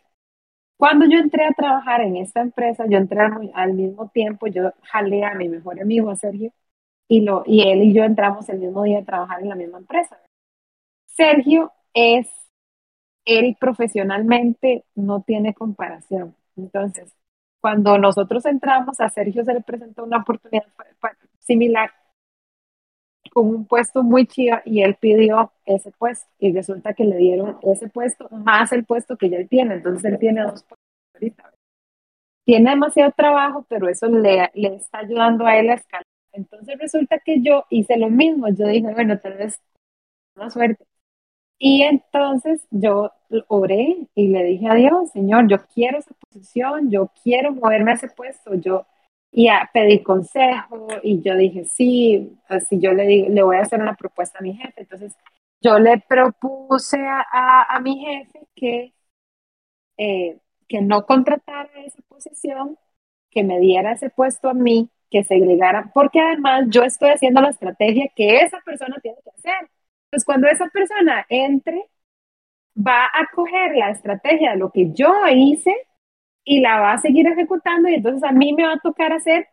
Cuando 0.79 1.05
yo 1.07 1.18
entré 1.18 1.45
a 1.45 1.53
trabajar 1.53 2.01
en 2.01 2.16
esta 2.16 2.40
empresa, 2.40 2.87
yo 2.88 2.97
entré 2.97 3.21
al, 3.21 3.53
al 3.55 3.75
mismo 3.75 4.09
tiempo, 4.09 4.47
yo 4.47 4.73
jalé 4.85 5.23
a 5.25 5.35
mi 5.35 5.51
mejor 5.51 5.79
amigo, 5.83 6.09
a 6.11 6.16
Sergio, 6.16 6.51
y, 7.09 7.21
lo, 7.21 7.42
y 7.47 7.68
él 7.68 7.83
y 7.83 7.92
yo 7.92 8.05
entramos 8.05 8.49
el 8.49 8.61
mismo 8.61 8.85
día 8.85 9.01
a 9.01 9.05
trabajar 9.05 9.42
en 9.42 9.51
la 9.51 9.55
misma 9.55 9.79
empresa. 9.81 10.18
Sergio 11.09 11.73
es, 11.92 12.27
él 13.27 13.55
profesionalmente 13.61 14.87
no 14.95 15.23
tiene 15.23 15.53
comparación. 15.53 16.35
Entonces, 16.57 17.14
cuando 17.61 17.99
nosotros 17.99 18.47
entramos, 18.47 18.99
a 19.01 19.11
Sergio 19.11 19.45
se 19.45 19.53
le 19.53 19.61
presentó 19.61 20.05
una 20.05 20.18
oportunidad 20.18 20.64
similar 21.40 21.90
con 23.33 23.47
un 23.49 23.64
puesto 23.66 24.03
muy 24.03 24.27
chido 24.27 24.59
y 24.64 24.83
él 24.83 24.97
pidió 25.01 25.53
ese 25.64 25.90
puesto 25.92 26.29
y 26.38 26.53
resulta 26.53 26.95
que 26.95 27.05
le 27.05 27.16
dieron 27.16 27.59
ese 27.62 27.88
puesto 27.88 28.29
más 28.31 28.73
el 28.73 28.85
puesto 28.85 29.16
que 29.16 29.31
ya 29.31 29.38
él 29.38 29.49
tiene. 29.49 29.75
Entonces 29.75 30.05
él 30.05 30.18
tiene 30.18 30.42
dos 30.42 30.62
puestos 30.64 30.79
ahorita. 31.14 31.53
Tiene 32.45 32.71
demasiado 32.71 33.12
trabajo, 33.16 33.64
pero 33.68 33.88
eso 33.88 34.09
le, 34.09 34.51
le 34.55 34.77
está 34.77 34.99
ayudando 34.99 35.47
a 35.47 35.57
él 35.59 35.71
a 35.71 35.75
escalar. 35.75 36.05
Entonces 36.33 36.79
resulta 36.79 37.18
que 37.18 37.40
yo 37.42 37.64
hice 37.71 37.97
lo 37.97 38.11
mismo. 38.11 38.49
Yo 38.49 38.66
dije, 38.66 38.92
bueno, 38.92 39.18
tal 39.18 39.35
vez 39.38 39.61
una 40.37 40.51
suerte. 40.51 40.85
Y 41.59 41.83
entonces 41.83 42.66
yo 42.71 43.12
oré 43.49 44.09
y 44.14 44.29
le 44.29 44.45
dije 44.45 44.68
a 44.68 44.75
Dios, 44.75 45.11
Señor, 45.12 45.49
yo 45.49 45.59
quiero 45.75 45.99
esa 45.99 46.14
posición, 46.14 46.90
yo 46.90 47.11
quiero 47.23 47.53
moverme 47.53 47.92
a 47.92 47.95
ese 47.95 48.09
puesto, 48.09 48.55
yo 48.57 48.87
y 49.33 49.49
a, 49.49 49.71
pedí 49.73 50.03
consejo 50.03 50.88
y 51.03 51.23
yo 51.23 51.37
dije, 51.37 51.64
sí, 51.64 52.38
así 52.49 52.79
yo 52.79 52.92
le, 52.92 53.07
digo, 53.07 53.29
le 53.31 53.42
voy 53.42 53.57
a 53.57 53.62
hacer 53.62 53.81
una 53.81 53.97
propuesta 53.97 54.38
a 54.38 54.42
mi 54.42 54.55
jefe. 54.55 54.83
Entonces 54.83 55.16
yo 55.61 55.79
le 55.79 55.99
propuse 56.01 56.99
a, 57.01 57.66
a, 57.68 57.81
mi 57.81 57.99
jefe 57.99 58.40
que, 58.55 58.95
eh, 59.97 60.38
que 60.68 60.83
no 60.83 61.07
contratara 61.07 61.71
esa 61.85 62.03
posición, 62.09 62.79
que 63.31 63.42
me 63.45 63.59
diera 63.59 63.92
ese 63.92 64.11
puesto 64.11 64.51
a 64.51 64.55
mí, 64.55 64.90
que 65.11 65.25
se 65.25 65.37
agregara, 65.37 65.90
porque 65.95 66.21
además 66.21 66.66
yo 66.68 66.83
estoy 66.85 67.11
haciendo 67.11 67.40
la 67.40 67.51
estrategia 67.51 68.11
que 68.14 68.38
esa 68.40 68.61
persona 68.61 68.97
tiene 69.03 69.18
que 69.25 69.31
hacer. 69.31 69.71
Entonces, 70.07 70.25
cuando 70.27 70.49
esa 70.49 70.68
persona 70.68 71.27
entre, 71.29 71.88
va 72.77 73.07
a 73.07 73.27
coger 73.35 73.77
la 73.77 73.90
estrategia 73.90 74.53
de 74.53 74.59
lo 74.59 74.71
que 74.71 74.92
yo 74.92 75.12
hice 75.29 75.75
y 76.45 76.61
la 76.61 76.81
va 76.81 76.93
a 76.95 76.99
seguir 76.99 77.27
ejecutando 77.27 77.89
y 77.89 77.95
entonces 77.95 78.23
a 78.25 78.33
mí 78.33 78.53
me 78.53 78.65
va 78.65 78.75
a 78.75 78.81
tocar 78.81 79.13
hacer 79.13 79.49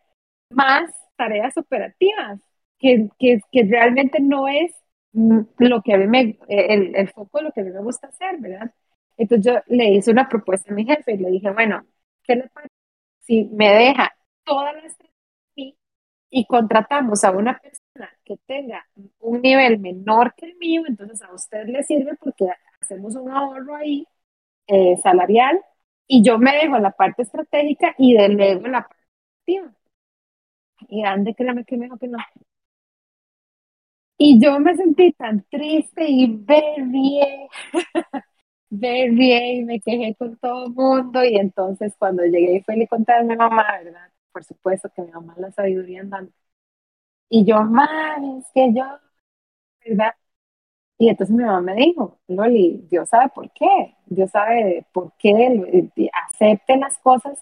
más 0.52 0.92
tareas 1.18 1.58
operativas, 1.58 2.40
que, 2.80 3.10
que, 3.20 3.42
que 3.52 3.64
realmente 3.64 4.20
no 4.22 4.48
es 4.48 4.72
lo 5.14 5.82
que 5.82 5.94
a 5.94 5.98
mí 5.98 6.08
me, 6.08 6.38
el, 6.48 6.96
el 6.96 7.10
foco 7.10 7.40
de 7.40 7.46
lo 7.46 7.52
que 7.52 7.62
a 7.62 7.64
mí 7.64 7.72
me 7.72 7.82
gusta 7.82 8.08
hacer, 8.08 8.38
¿verdad? 8.40 8.72
Entonces 9.18 9.46
yo 9.54 9.60
le 9.68 9.92
hice 9.92 10.12
una 10.12 10.30
propuesta 10.30 10.72
a 10.72 10.76
mi 10.76 10.86
jefe 10.86 11.14
y 11.14 11.18
le 11.18 11.30
dije, 11.32 11.52
bueno, 11.52 11.86
¿qué 12.24 12.36
le 12.36 12.48
parece 12.50 12.74
si 13.22 13.46
me 13.46 13.70
deja 13.74 14.12
toda 14.46 14.74
la 14.74 14.80
estrategia 14.82 15.14
y 16.32 16.46
contratamos 16.46 17.24
a 17.24 17.32
una 17.32 17.60
persona 17.60 18.10
que 18.24 18.38
tenga 18.46 18.86
un 19.20 19.42
nivel 19.42 19.80
menor 19.80 20.34
que 20.36 20.48
el 20.48 20.58
mío, 20.58 20.84
entonces 20.88 21.22
a 21.22 21.34
usted 21.34 21.66
le 21.68 21.84
sirve 21.84 22.16
porque 22.18 22.48
hacemos 22.82 23.16
un 23.16 23.32
ahorro 23.32 23.76
ahí 23.76 24.06
eh, 24.68 24.98
salarial 25.04 25.62
y 26.10 26.24
yo 26.24 26.40
me 26.40 26.54
dejo 26.58 26.80
la 26.80 26.92
parte 26.92 27.24
estratégica 27.24 27.96
y 28.00 28.16
delego 28.16 28.68
la 28.70 28.84
parte. 28.84 28.98
Y 30.90 31.04
ande, 31.06 31.34
créame 31.36 31.64
que 31.66 31.78
me 31.78 31.86
dijo 31.86 31.98
que 31.98 32.08
no. 32.10 32.18
Y 34.18 34.40
yo 34.40 34.60
me 34.60 34.76
sentí 34.76 35.14
tan 35.14 35.44
triste 35.50 36.06
y 36.08 36.28
ver 36.36 36.82
bien, 38.70 39.62
y 39.62 39.64
me 39.66 39.80
quejé 39.82 40.16
con 40.16 40.38
todo 40.38 40.66
el 40.68 40.74
mundo. 40.74 41.24
Y 41.24 41.36
entonces 41.38 41.96
cuando 41.98 42.24
llegué 42.24 42.58
y 42.58 42.62
fui 42.64 42.76
le 42.78 42.88
conté 42.88 43.14
a 43.14 43.24
mi 43.24 43.36
mamá, 43.36 43.66
¿verdad? 43.84 44.12
Por 44.32 44.44
supuesto 44.44 44.90
que 44.96 45.02
mi 45.04 45.12
mamá 45.12 45.36
la 45.38 45.52
sabiduría 45.52 46.02
andando. 46.02 46.32
Y 47.30 47.46
yo, 47.46 47.56
mamá, 47.58 48.18
es 48.40 48.46
que 48.54 48.74
yo, 48.74 48.86
¿verdad? 49.86 50.14
Y 51.02 51.08
entonces 51.08 51.34
mi 51.34 51.46
mamá 51.46 51.62
me 51.62 51.76
dijo, 51.76 52.20
Loli, 52.28 52.86
Dios 52.92 53.08
sabe 53.08 53.30
por 53.34 53.50
qué, 53.52 53.96
Dios 54.06 54.32
sabe 54.32 54.86
por 54.92 55.14
qué, 55.18 55.90
acepte 56.30 56.76
las 56.76 56.98
cosas, 56.98 57.42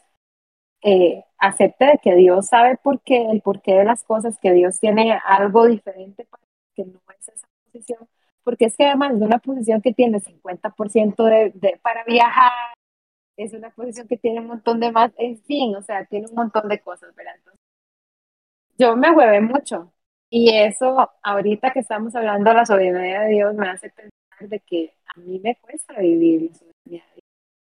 eh, 0.83 1.23
acepte 1.39 1.85
de 1.85 1.97
que 1.97 2.13
Dios 2.13 2.45
sabe 2.45 2.77
por 2.77 3.01
qué, 3.01 3.31
el 3.31 3.41
porqué 3.41 3.73
de 3.73 3.83
las 3.83 4.03
cosas, 4.03 4.37
que 4.37 4.53
Dios 4.53 4.79
tiene 4.79 5.19
algo 5.25 5.65
diferente 5.65 6.25
para 6.25 6.43
que 6.75 6.85
no 6.85 6.99
es 7.19 7.29
esa 7.29 7.47
posición, 7.65 8.07
porque 8.43 8.65
es 8.65 8.77
que 8.77 8.85
además 8.85 9.19
de 9.19 9.25
una 9.25 9.39
posición 9.39 9.81
que 9.81 9.91
tiene 9.91 10.19
50% 10.19 11.23
de, 11.23 11.51
de, 11.55 11.79
para 11.81 12.03
viajar, 12.03 12.51
es 13.37 13.53
una 13.53 13.71
posición 13.71 14.07
que 14.07 14.17
tiene 14.17 14.39
un 14.39 14.47
montón 14.47 14.79
de 14.79 14.91
más, 14.91 15.11
en 15.17 15.41
fin, 15.41 15.75
o 15.75 15.81
sea, 15.81 16.05
tiene 16.05 16.27
un 16.27 16.35
montón 16.35 16.67
de 16.67 16.79
cosas, 16.79 17.15
¿verdad? 17.15 17.33
Entonces, 17.37 17.59
yo 18.77 18.95
me 18.95 19.09
huevé 19.09 19.41
mucho, 19.41 19.91
y 20.29 20.49
eso, 20.55 21.09
ahorita 21.23 21.71
que 21.71 21.79
estamos 21.79 22.15
hablando 22.15 22.49
de 22.49 22.55
la 22.57 22.65
soberanía 22.65 23.21
de 23.21 23.29
Dios, 23.29 23.55
me 23.55 23.69
hace 23.69 23.89
pensar 23.89 24.11
de 24.49 24.59
que 24.61 24.93
a 25.15 25.19
mí 25.19 25.39
me 25.39 25.55
cuesta 25.57 25.99
vivir 25.99 26.43
la 26.51 26.55
soberanía 26.57 27.05
de 27.07 27.13
Dios. 27.15 27.23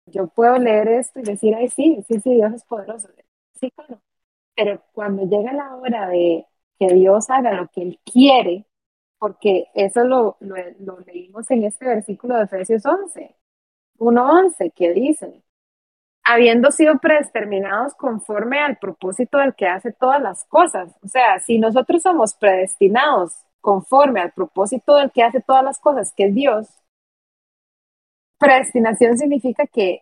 Yo 0.08 0.28
puedo 0.28 0.58
leer 0.60 0.88
esto 0.90 1.20
y 1.20 1.24
decir, 1.24 1.56
ay, 1.56 1.70
sí, 1.70 2.04
sí, 2.08 2.20
sí, 2.22 2.36
Dios 2.36 2.54
es 2.54 2.64
poderoso. 2.66 3.10
Sí, 3.60 3.72
claro. 3.72 4.02
Pero 4.56 4.84
cuando 4.94 5.24
llega 5.28 5.54
la 5.54 5.76
hora 5.76 6.10
de 6.10 6.46
que 6.80 6.88
Dios 6.96 7.30
haga 7.30 7.54
lo 7.54 7.70
que 7.70 7.84
Él 7.84 8.00
quiere, 8.06 8.66
porque 9.20 9.68
eso 9.76 10.04
lo, 10.06 10.38
lo, 10.42 10.56
lo 10.80 11.00
leímos 11.02 11.50
en 11.52 11.64
este 11.66 11.86
versículo 11.86 12.38
de 12.38 12.44
Efesios 12.46 12.86
11, 12.86 13.36
1.11, 14.00 14.72
que 14.76 14.94
dice, 14.94 15.44
habiendo 16.28 16.72
sido 16.72 17.00
predeterminados 17.00 17.94
conforme 17.96 18.60
al 18.60 18.78
propósito 18.78 19.38
del 19.38 19.56
que 19.56 19.66
hace 19.66 19.94
todas 19.94 20.22
las 20.22 20.44
cosas. 20.46 20.94
O 21.02 21.08
sea, 21.08 21.40
si 21.40 21.58
nosotros 21.58 22.04
somos 22.04 22.36
predestinados 22.36 23.46
conforme 23.62 24.20
al 24.20 24.34
propósito 24.34 24.96
del 24.98 25.12
que 25.12 25.24
hace 25.24 25.42
todas 25.42 25.64
las 25.64 25.80
cosas, 25.80 26.14
que 26.14 26.26
es 26.26 26.36
Dios, 26.36 26.68
predestinación 28.38 29.18
significa 29.18 29.66
que, 29.68 30.02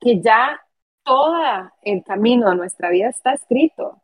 que 0.00 0.22
ya 0.22 0.58
todo 1.04 1.36
el 1.82 2.02
camino 2.02 2.48
de 2.48 2.56
nuestra 2.56 2.88
vida 2.88 3.10
está 3.10 3.34
escrito. 3.34 4.02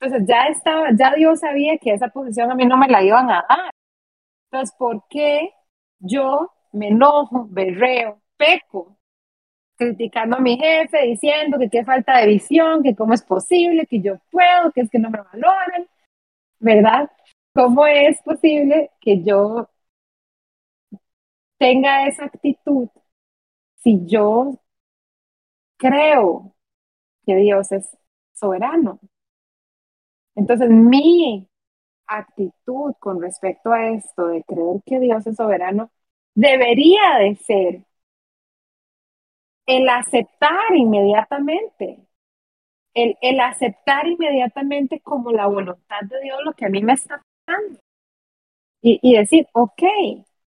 Entonces 0.00 0.26
ya 0.28 0.46
estaba, 0.48 0.88
ya 0.98 1.14
Dios 1.14 1.40
sabía 1.40 1.78
que 1.78 1.92
esa 1.92 2.08
posición 2.08 2.50
a 2.50 2.56
mí 2.56 2.66
no 2.66 2.76
me 2.76 2.88
la 2.88 3.04
iban 3.04 3.30
a 3.30 3.44
dar. 3.48 3.70
Entonces, 4.50 4.74
¿por 4.76 5.04
qué 5.08 5.54
yo 6.00 6.50
me 6.72 6.88
enojo, 6.88 7.46
berreo, 7.48 8.20
peco 8.36 8.96
criticando 9.84 10.36
a 10.36 10.40
mi 10.40 10.56
jefe, 10.58 11.06
diciendo 11.06 11.58
que 11.58 11.68
qué 11.70 11.84
falta 11.84 12.18
de 12.18 12.26
visión, 12.28 12.82
que 12.82 12.94
cómo 12.94 13.14
es 13.14 13.22
posible, 13.22 13.86
que 13.86 14.00
yo 14.00 14.18
puedo, 14.30 14.72
que 14.72 14.82
es 14.82 14.90
que 14.90 14.98
no 14.98 15.10
me 15.10 15.20
valoran, 15.20 15.86
¿verdad? 16.60 17.10
¿Cómo 17.54 17.86
es 17.86 18.20
posible 18.22 18.90
que 19.00 19.22
yo 19.22 19.68
tenga 21.58 22.06
esa 22.06 22.24
actitud 22.24 22.88
si 23.76 24.04
yo 24.06 24.58
creo 25.76 26.54
que 27.26 27.36
Dios 27.36 27.72
es 27.72 27.96
soberano? 28.34 29.00
Entonces, 30.34 30.70
mi 30.70 31.48
actitud 32.06 32.94
con 33.00 33.20
respecto 33.22 33.72
a 33.72 33.90
esto 33.90 34.28
de 34.28 34.42
creer 34.44 34.82
que 34.86 35.00
Dios 35.00 35.26
es 35.26 35.36
soberano 35.36 35.90
debería 36.34 37.18
de 37.20 37.36
ser 37.36 37.84
el 39.76 39.88
aceptar 39.88 40.74
inmediatamente, 40.74 41.98
el, 42.94 43.16
el, 43.22 43.40
aceptar 43.40 44.06
inmediatamente 44.06 45.00
como 45.00 45.32
la 45.32 45.46
voluntad 45.46 46.00
de 46.02 46.20
Dios 46.20 46.38
lo 46.44 46.52
que 46.52 46.66
a 46.66 46.68
mí 46.68 46.82
me 46.82 46.92
está 46.92 47.22
pasando. 47.46 47.78
Y, 48.82 48.98
y, 49.02 49.16
decir, 49.16 49.46
ok, 49.52 49.82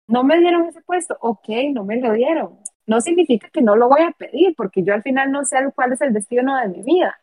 no 0.09 0.24
me 0.24 0.38
dieron 0.38 0.66
ese 0.66 0.83
puesto, 0.83 1.16
ok, 1.20 1.48
no 1.72 1.85
me 1.85 2.00
lo 2.00 2.12
dieron. 2.12 2.59
No 2.87 3.00
significa 3.00 3.48
que 3.50 3.62
no 3.62 3.76
lo 3.76 3.88
voy 3.88 4.02
a 4.02 4.12
pedir, 4.12 4.55
porque 4.57 4.83
yo 4.83 4.94
al 4.94 5.02
final 5.02 5.31
no 5.33 5.44
sé 5.44 5.59
cuál 5.74 5.92
es 5.92 6.00
el 6.00 6.12
destino 6.12 6.57
de 6.57 6.68
mi 6.68 6.83
vida. 6.83 7.18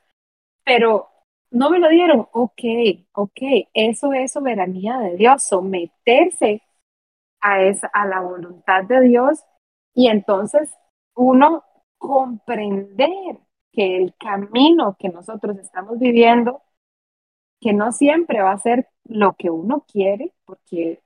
Pero 0.63 1.09
no 1.51 1.69
me 1.69 1.79
lo 1.79 1.89
dieron, 1.89 2.27
ok, 2.31 2.61
ok, 3.13 3.39
eso 3.73 4.13
es 4.13 4.31
soberanía 4.31 4.97
de 4.99 5.15
Dios, 5.17 5.43
someterse 5.43 6.63
a, 7.41 7.61
esa, 7.63 7.87
a 7.93 8.07
la 8.07 8.21
voluntad 8.21 8.83
de 8.85 9.01
Dios 9.01 9.43
y 9.93 10.07
entonces 10.07 10.73
uno 11.15 11.63
comprender 12.03 13.37
que 13.71 13.95
el 13.97 14.13
camino 14.17 14.97
que 14.99 15.07
nosotros 15.09 15.57
estamos 15.57 15.97
viviendo, 15.99 16.61
que 17.61 17.71
no 17.73 17.93
siempre 17.93 18.41
va 18.41 18.51
a 18.51 18.57
ser 18.57 18.89
lo 19.05 19.35
que 19.35 19.49
uno 19.49 19.85
quiere, 19.89 20.33
porque 20.45 21.01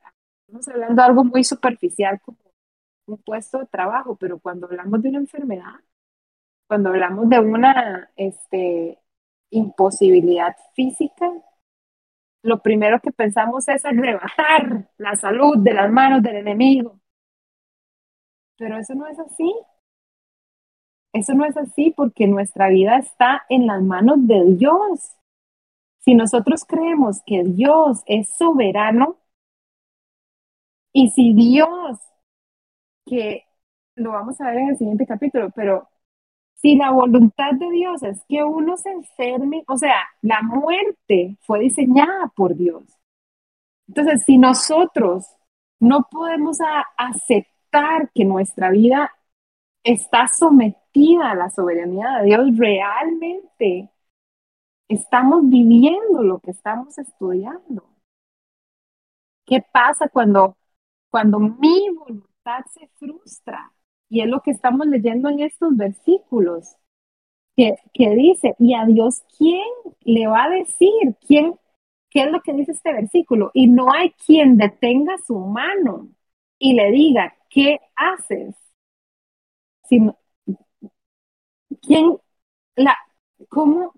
estamos 0.47 0.67
hablando 0.67 0.95
de 1.01 1.07
algo 1.07 1.23
muy 1.23 1.43
superficial 1.43 2.19
como 2.21 2.39
un 3.05 3.17
puesto 3.19 3.59
de 3.59 3.67
trabajo, 3.67 4.15
pero 4.17 4.39
cuando 4.39 4.65
hablamos 4.67 5.01
de 5.03 5.09
una 5.09 5.19
enfermedad, 5.19 5.75
cuando 6.67 6.89
hablamos 6.89 7.29
de 7.29 7.39
una 7.39 8.09
este, 8.15 8.99
imposibilidad 9.51 10.55
física, 10.73 11.31
lo 12.41 12.61
primero 12.63 12.99
que 13.01 13.11
pensamos 13.11 13.67
es 13.67 13.85
arrebatar 13.85 14.89
la 14.97 15.15
salud 15.15 15.57
de 15.59 15.73
las 15.75 15.91
manos 15.91 16.23
del 16.23 16.37
enemigo. 16.37 16.99
Pero 18.57 18.77
eso 18.77 18.95
no 18.95 19.07
es 19.07 19.19
así. 19.19 19.53
Eso 21.13 21.33
no 21.33 21.45
es 21.45 21.57
así 21.57 21.93
porque 21.95 22.27
nuestra 22.27 22.69
vida 22.69 22.97
está 22.97 23.43
en 23.49 23.67
las 23.67 23.81
manos 23.81 24.27
de 24.27 24.43
Dios. 24.55 25.11
Si 25.99 26.15
nosotros 26.15 26.65
creemos 26.65 27.21
que 27.25 27.43
Dios 27.43 28.03
es 28.05 28.29
soberano 28.37 29.17
y 30.93 31.09
si 31.09 31.33
Dios, 31.33 31.99
que 33.05 33.45
lo 33.95 34.11
vamos 34.11 34.39
a 34.41 34.47
ver 34.47 34.59
en 34.59 34.69
el 34.69 34.77
siguiente 34.77 35.05
capítulo, 35.05 35.49
pero 35.55 35.89
si 36.55 36.75
la 36.75 36.91
voluntad 36.91 37.51
de 37.53 37.69
Dios 37.71 38.03
es 38.03 38.23
que 38.27 38.43
uno 38.43 38.77
se 38.77 38.91
enferme, 38.91 39.63
o 39.67 39.77
sea, 39.77 40.07
la 40.21 40.41
muerte 40.41 41.37
fue 41.41 41.59
diseñada 41.59 42.31
por 42.35 42.55
Dios. 42.55 42.83
Entonces, 43.87 44.23
si 44.23 44.37
nosotros 44.37 45.27
no 45.79 46.07
podemos 46.09 46.57
aceptar 46.97 48.11
que 48.13 48.25
nuestra 48.25 48.71
vida 48.71 49.11
está 49.83 50.27
sometida 50.27 50.86
a 51.23 51.35
la 51.35 51.49
soberanía 51.49 52.19
de 52.19 52.25
Dios, 52.25 52.57
realmente 52.57 53.89
estamos 54.87 55.49
viviendo 55.49 56.23
lo 56.23 56.39
que 56.39 56.51
estamos 56.51 56.97
estudiando. 56.97 57.83
¿Qué 59.45 59.63
pasa 59.71 60.09
cuando, 60.09 60.57
cuando 61.09 61.39
mi 61.39 61.89
voluntad 61.89 62.65
se 62.73 62.87
frustra? 62.99 63.71
Y 64.09 64.21
es 64.21 64.27
lo 64.27 64.41
que 64.41 64.51
estamos 64.51 64.87
leyendo 64.87 65.29
en 65.29 65.41
estos 65.41 65.75
versículos, 65.75 66.75
que, 67.55 67.75
que 67.93 68.11
dice, 68.15 68.55
¿y 68.59 68.73
a 68.75 68.85
Dios 68.85 69.23
quién 69.37 69.65
le 70.01 70.27
va 70.27 70.45
a 70.45 70.49
decir? 70.49 71.15
¿Quién? 71.27 71.55
¿Qué 72.09 72.21
es 72.21 72.31
lo 72.31 72.41
que 72.41 72.53
dice 72.53 72.71
este 72.71 72.93
versículo? 72.93 73.51
Y 73.53 73.67
no 73.67 73.91
hay 73.93 74.11
quien 74.25 74.57
detenga 74.57 75.17
su 75.25 75.37
mano 75.39 76.09
y 76.59 76.73
le 76.73 76.91
diga, 76.91 77.35
¿qué 77.49 77.79
haces? 77.95 78.55
sino 79.89 80.17
quién, 81.81 82.17
la, 82.75 82.95
cómo, 83.49 83.93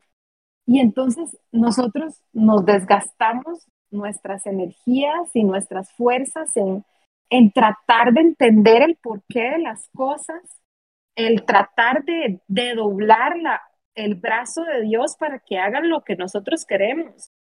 y 0.66 0.80
entonces 0.80 1.38
nosotros 1.52 2.22
nos 2.34 2.66
desgastamos 2.66 3.68
nuestras 3.92 4.46
energías 4.46 5.30
y 5.34 5.44
nuestras 5.44 5.92
fuerzas 5.94 6.56
en, 6.58 6.86
en 7.30 7.52
tratar 7.52 8.14
de 8.14 8.22
entender 8.22 8.84
el 8.84 8.96
porqué 8.98 9.52
de 9.52 9.60
las 9.60 9.90
cosas, 9.96 10.42
el 11.16 11.46
tratar 11.46 12.04
de, 12.06 12.42
de 12.48 12.76
doblar 12.76 13.38
la, 13.38 13.62
el 13.96 14.16
brazo 14.16 14.64
de 14.64 14.82
Dios 14.84 15.16
para 15.18 15.40
que 15.40 15.60
hagan 15.60 15.90
lo 15.90 16.04
que 16.04 16.16
nosotros 16.16 16.66
queremos. 16.66 17.32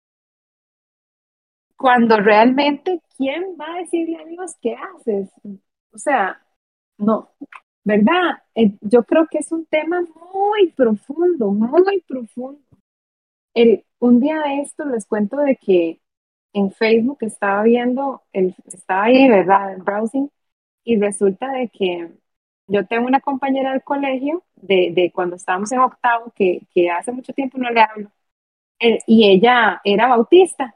Cuando 1.77 2.17
realmente, 2.17 2.99
¿quién 3.17 3.55
va 3.59 3.73
a 3.73 3.77
decirle 3.79 4.17
a 4.21 4.25
Dios 4.25 4.55
qué 4.61 4.75
haces? 4.75 5.29
O 5.93 5.97
sea, 5.97 6.41
no, 6.97 7.31
¿verdad? 7.83 8.43
Eh, 8.55 8.73
yo 8.81 9.03
creo 9.03 9.27
que 9.27 9.39
es 9.39 9.51
un 9.51 9.65
tema 9.65 10.01
muy 10.01 10.71
profundo, 10.71 11.51
muy 11.51 12.01
profundo. 12.07 12.61
El, 13.53 13.85
un 13.99 14.19
día 14.19 14.39
de 14.41 14.61
esto 14.61 14.85
les 14.85 15.05
cuento 15.05 15.37
de 15.37 15.55
que 15.57 16.01
en 16.53 16.71
Facebook 16.71 17.19
estaba 17.21 17.63
viendo, 17.63 18.23
el, 18.33 18.55
estaba 18.65 19.05
ahí, 19.05 19.27
¿verdad? 19.29 19.73
En 19.73 19.83
browsing, 19.83 20.29
y 20.83 20.99
resulta 20.99 21.51
de 21.51 21.69
que 21.69 22.11
yo 22.67 22.85
tengo 22.87 23.07
una 23.07 23.21
compañera 23.21 23.71
del 23.71 23.83
colegio, 23.83 24.43
de, 24.55 24.91
de 24.93 25.11
cuando 25.11 25.35
estábamos 25.35 25.71
en 25.71 25.79
octavo, 25.79 26.31
que, 26.35 26.61
que, 26.73 26.89
hace 26.89 27.11
mucho 27.11 27.33
tiempo 27.33 27.57
no 27.57 27.69
le 27.71 27.81
hablo, 27.81 28.11
eh, 28.79 28.99
y 29.07 29.29
ella 29.29 29.81
era 29.83 30.07
bautista. 30.07 30.75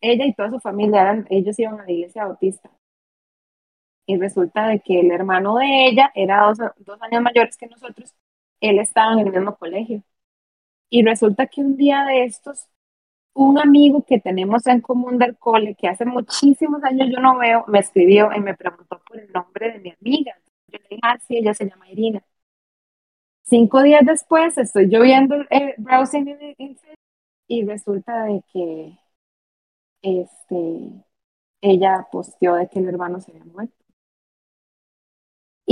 Ella 0.00 0.26
y 0.26 0.34
toda 0.34 0.50
su 0.50 0.60
familia, 0.60 1.02
eran, 1.02 1.26
ellos 1.30 1.58
iban 1.58 1.80
a 1.80 1.84
la 1.84 1.92
iglesia 1.92 2.24
bautista. 2.26 2.70
Y 4.06 4.16
resulta 4.18 4.68
de 4.68 4.80
que 4.80 5.00
el 5.00 5.10
hermano 5.10 5.56
de 5.56 5.86
ella 5.88 6.10
era 6.14 6.42
dos, 6.46 6.58
dos 6.78 7.00
años 7.02 7.22
mayores 7.22 7.56
que 7.56 7.66
nosotros, 7.66 8.14
él 8.60 8.78
estaba 8.78 9.12
en 9.12 9.20
el 9.20 9.32
mismo 9.32 9.56
colegio. 9.56 10.02
Y 10.90 11.04
resulta 11.04 11.46
que 11.46 11.60
un 11.62 11.76
día 11.76 12.04
de 12.04 12.24
estos, 12.24 12.68
un 13.34 13.58
amigo 13.58 14.04
que 14.04 14.20
tenemos 14.20 14.66
en 14.66 14.80
común 14.80 15.18
del 15.18 15.38
cole, 15.38 15.76
que 15.76 15.88
hace 15.88 16.04
muchísimos 16.04 16.82
años 16.84 17.08
yo 17.12 17.20
no 17.20 17.38
veo, 17.38 17.64
me 17.68 17.80
escribió 17.80 18.30
y 18.36 18.40
me 18.40 18.56
preguntó 18.56 19.00
por 19.06 19.18
el 19.20 19.32
nombre 19.32 19.72
de 19.72 19.80
mi 19.80 19.90
amiga. 20.00 20.34
Yo 20.68 20.78
le 20.78 20.88
dije, 20.90 21.00
ah, 21.02 21.18
sí, 21.26 21.38
ella 21.38 21.54
se 21.54 21.68
llama 21.68 21.90
Irina. 21.90 22.22
Cinco 23.42 23.82
días 23.82 24.02
después 24.06 24.56
estoy 24.58 24.88
yo 24.88 25.02
viendo 25.02 25.34
el 25.50 25.74
browsing 25.78 26.28
en, 26.28 26.78
y 27.48 27.64
resulta 27.64 28.24
de 28.24 28.42
que 28.52 28.96
este, 30.02 31.04
ella 31.60 32.06
posteó 32.12 32.54
de 32.54 32.68
que 32.68 32.78
el 32.78 32.88
hermano 32.88 33.20
se 33.20 33.32
había 33.32 33.44
muerto. 33.44 33.79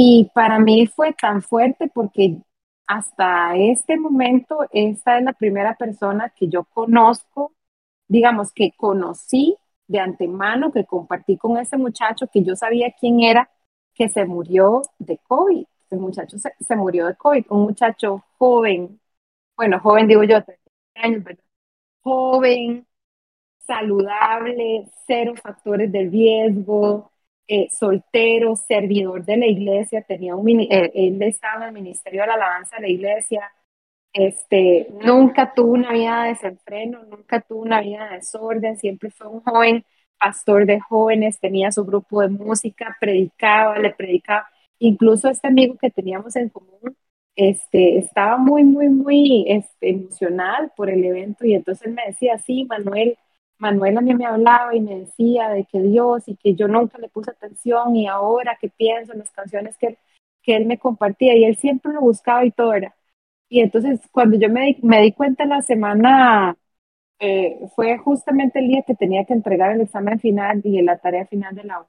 Y 0.00 0.30
para 0.32 0.60
mí 0.60 0.86
fue 0.86 1.12
tan 1.12 1.42
fuerte 1.42 1.90
porque 1.92 2.36
hasta 2.86 3.56
este 3.56 3.98
momento 3.98 4.60
esta 4.70 5.18
es 5.18 5.24
la 5.24 5.32
primera 5.32 5.74
persona 5.74 6.32
que 6.36 6.46
yo 6.46 6.62
conozco, 6.62 7.52
digamos 8.06 8.52
que 8.52 8.70
conocí 8.76 9.56
de 9.88 9.98
antemano, 9.98 10.70
que 10.70 10.84
compartí 10.84 11.36
con 11.36 11.58
ese 11.58 11.76
muchacho 11.76 12.28
que 12.32 12.44
yo 12.44 12.54
sabía 12.54 12.92
quién 12.92 13.22
era, 13.24 13.50
que 13.92 14.08
se 14.08 14.24
murió 14.24 14.82
de 15.00 15.18
COVID. 15.18 15.66
El 15.90 15.98
muchacho 15.98 16.38
se, 16.38 16.52
se 16.60 16.76
murió 16.76 17.08
de 17.08 17.16
COVID, 17.16 17.46
un 17.48 17.62
muchacho 17.62 18.22
joven, 18.38 19.00
bueno, 19.56 19.80
joven 19.80 20.06
digo 20.06 20.22
yo, 20.22 20.44
30 20.44 20.62
años, 20.94 21.24
¿verdad? 21.24 21.44
Joven, 22.02 22.86
saludable, 23.66 24.88
cero 25.08 25.34
factores 25.42 25.90
de 25.90 26.08
riesgo, 26.08 27.10
eh, 27.48 27.68
soltero, 27.70 28.56
servidor 28.56 29.24
de 29.24 29.38
la 29.38 29.46
iglesia, 29.46 30.02
tenía 30.02 30.36
un, 30.36 30.48
eh, 30.60 30.92
él 30.94 31.22
estaba 31.22 31.62
en 31.62 31.68
el 31.68 31.72
ministerio 31.82 32.20
de 32.22 32.26
la 32.28 32.34
alabanza 32.34 32.76
de 32.76 32.82
la 32.82 32.88
iglesia, 32.88 33.52
este, 34.12 34.88
nunca 35.04 35.54
tuvo 35.54 35.72
una 35.72 35.92
vida 35.92 36.24
de 36.24 36.28
desenfreno, 36.30 37.04
nunca 37.04 37.40
tuvo 37.40 37.62
una 37.62 37.80
vida 37.80 38.08
de 38.08 38.16
desorden, 38.16 38.76
siempre 38.78 39.10
fue 39.10 39.28
un 39.28 39.40
joven 39.42 39.84
pastor 40.18 40.66
de 40.66 40.80
jóvenes, 40.80 41.40
tenía 41.40 41.72
su 41.72 41.84
grupo 41.84 42.20
de 42.22 42.28
música, 42.28 42.96
predicaba, 43.00 43.78
le 43.78 43.94
predicaba, 43.94 44.48
incluso 44.78 45.28
este 45.28 45.48
amigo 45.48 45.76
que 45.80 45.90
teníamos 45.90 46.36
en 46.36 46.48
común, 46.50 46.96
este, 47.36 47.98
estaba 47.98 48.36
muy, 48.36 48.64
muy, 48.64 48.88
muy 48.88 49.44
este, 49.48 49.90
emocional 49.90 50.72
por 50.76 50.90
el 50.90 51.04
evento 51.04 51.46
y 51.46 51.54
entonces 51.54 51.86
él 51.86 51.94
me 51.94 52.06
decía, 52.06 52.38
sí, 52.38 52.64
Manuel, 52.64 53.16
Manuel 53.58 53.98
a 53.98 54.00
me 54.02 54.26
hablaba 54.26 54.74
y 54.74 54.80
me 54.80 55.00
decía 55.00 55.48
de 55.50 55.64
que 55.64 55.80
Dios 55.80 56.28
y 56.28 56.36
que 56.36 56.54
yo 56.54 56.68
nunca 56.68 56.98
le 56.98 57.08
puse 57.08 57.30
atención 57.30 57.96
y 57.96 58.06
ahora 58.06 58.56
que 58.60 58.68
pienso 58.68 59.12
en 59.12 59.20
las 59.20 59.30
canciones 59.32 59.76
que, 59.78 59.98
que 60.42 60.56
él 60.56 60.66
me 60.66 60.78
compartía 60.78 61.36
y 61.36 61.44
él 61.44 61.56
siempre 61.56 61.92
lo 61.92 62.00
buscaba 62.00 62.44
y 62.44 62.52
todo 62.52 62.74
era. 62.74 62.94
Y 63.48 63.60
entonces 63.60 64.00
cuando 64.12 64.38
yo 64.38 64.48
me 64.50 64.66
di, 64.66 64.78
me 64.82 65.02
di 65.02 65.12
cuenta 65.12 65.44
la 65.46 65.62
semana 65.62 66.56
eh, 67.20 67.58
fue 67.74 67.98
justamente 67.98 68.60
el 68.60 68.68
día 68.68 68.84
que 68.86 68.94
tenía 68.94 69.24
que 69.24 69.34
entregar 69.34 69.72
el 69.72 69.80
examen 69.82 70.20
final 70.20 70.60
y 70.64 70.82
la 70.82 70.98
tarea 70.98 71.26
final 71.26 71.54
de 71.54 71.64
la 71.64 71.86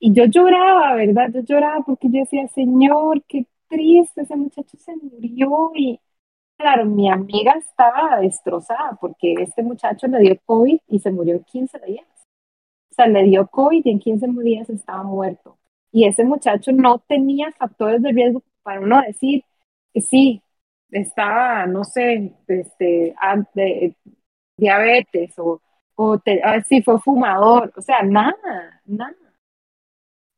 Y 0.00 0.12
yo 0.14 0.24
lloraba, 0.26 0.94
¿verdad? 0.94 1.30
Yo 1.34 1.40
lloraba 1.42 1.84
porque 1.84 2.08
yo 2.10 2.20
decía, 2.20 2.48
Señor, 2.48 3.24
qué 3.28 3.46
triste, 3.68 4.22
ese 4.22 4.36
muchacho 4.36 4.76
se 4.78 4.96
murió. 4.96 5.72
Y 5.76 6.00
claro, 6.60 6.84
mi 6.84 7.10
amiga 7.10 7.54
estaba 7.58 8.20
destrozada 8.20 8.96
porque 9.00 9.34
este 9.38 9.62
muchacho 9.62 10.06
le 10.06 10.18
dio 10.20 10.38
COVID 10.44 10.78
y 10.88 10.98
se 11.00 11.10
murió 11.10 11.36
en 11.36 11.44
15 11.44 11.78
días. 11.86 12.06
O 12.90 12.94
sea, 12.94 13.06
le 13.06 13.24
dio 13.24 13.46
COVID 13.48 13.82
y 13.84 13.90
en 13.90 13.98
15 13.98 14.26
días 14.42 14.70
estaba 14.70 15.02
muerto. 15.02 15.58
Y 15.92 16.06
ese 16.06 16.24
muchacho 16.24 16.72
no 16.72 16.98
tenía 17.00 17.50
factores 17.52 18.02
de 18.02 18.12
riesgo 18.12 18.42
para 18.62 18.80
uno 18.80 19.00
decir, 19.00 19.44
sí, 19.94 20.42
estaba, 20.90 21.66
no 21.66 21.84
sé, 21.84 22.34
este, 22.48 23.14
antes, 23.18 23.94
diabetes 24.56 25.38
o, 25.38 25.60
o 25.96 26.20
si 26.66 26.82
fue 26.82 27.00
fumador, 27.00 27.72
o 27.76 27.82
sea, 27.82 28.02
nada, 28.02 28.82
nada. 28.86 29.16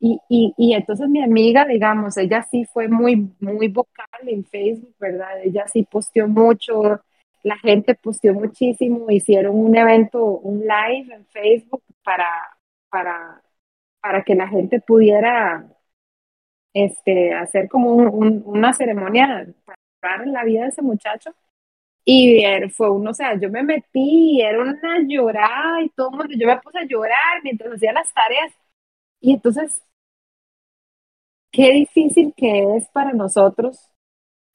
Y, 0.05 0.18
y, 0.28 0.53
y, 0.57 0.74
entonces 0.74 1.09
mi 1.09 1.22
amiga, 1.22 1.64
digamos, 1.64 2.16
ella 2.16 2.42
sí 2.42 2.64
fue 2.64 2.88
muy, 2.88 3.32
muy 3.38 3.68
vocal 3.68 4.07
en 4.26 4.44
Facebook, 4.44 4.96
¿verdad? 4.98 5.40
Ella 5.44 5.64
sí 5.68 5.84
posteó 5.84 6.26
mucho, 6.26 7.00
la 7.44 7.57
gente 7.59 7.94
posteó 7.94 8.34
muchísimo, 8.34 9.09
hicieron 9.11 9.57
un 9.57 9.76
evento, 9.76 10.24
un 10.24 10.62
live 10.62 11.14
en 11.14 11.24
Facebook 11.26 11.84
para, 12.03 12.26
para, 12.90 13.42
para 14.00 14.24
que 14.24 14.34
la 14.34 14.48
gente 14.48 14.80
pudiera 14.80 15.68
este, 16.74 17.34
hacer 17.34 17.68
como 17.68 17.94
una 17.94 18.72
ceremonia 18.72 19.46
para 20.00 20.26
la 20.26 20.44
vida 20.44 20.62
de 20.62 20.68
ese 20.70 20.82
muchacho. 20.82 21.32
Y 22.05 22.44
fue 22.76 22.90
uno, 22.90 23.11
o 23.11 23.14
sea, 23.14 23.38
yo 23.38 23.50
me 23.50 23.62
metí, 23.62 24.40
era 24.42 24.61
una 24.62 24.98
llorada 25.07 25.82
y 25.82 25.90
todo 25.90 26.11
el 26.11 26.16
mundo, 26.16 26.34
yo 26.36 26.48
me 26.48 26.59
puse 26.61 26.80
a 26.80 26.86
llorar 26.86 27.42
mientras 27.44 27.74
hacía 27.74 27.92
las 27.92 28.12
tareas. 28.12 28.53
Y 29.20 29.34
entonces, 29.34 29.80
qué 31.53 31.72
difícil 31.72 32.34
que 32.36 32.76
es 32.76 32.88
para 32.88 33.12
nosotros 33.12 33.90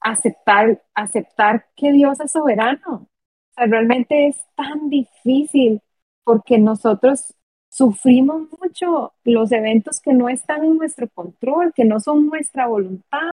aceptar, 0.02 0.84
aceptar 0.95 1.68
que 1.76 1.91
Dios 1.91 2.20
es 2.20 2.32
soberano. 2.32 3.08
O 3.52 3.54
sea, 3.56 3.68
realmente 3.68 4.28
es 4.28 4.38
tan 4.56 4.89
difícil 4.89 5.82
porque 6.24 6.58
nosotros 6.58 7.34
sufrimos 7.70 8.48
mucho 8.60 9.14
los 9.24 9.52
eventos 9.52 10.00
que 10.02 10.14
no 10.14 10.30
están 10.30 10.64
en 10.64 10.78
nuestro 10.78 11.08
control, 11.10 11.74
que 11.74 11.86
no 11.86 12.00
son 12.00 12.28
nuestra 12.28 12.68
voluntad 12.68 13.32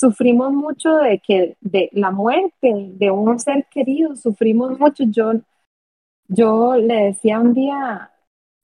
sufrimos 0.00 0.52
mucho 0.52 0.96
de 0.96 1.18
que 1.18 1.56
de 1.60 1.90
la 1.92 2.10
muerte 2.10 2.90
de 2.94 3.10
un 3.10 3.38
ser 3.38 3.66
querido, 3.70 4.16
sufrimos 4.16 4.78
mucho. 4.78 5.04
Yo, 5.04 5.32
yo 6.28 6.76
le 6.76 7.04
decía 7.06 7.40
un 7.40 7.54
día, 7.54 8.10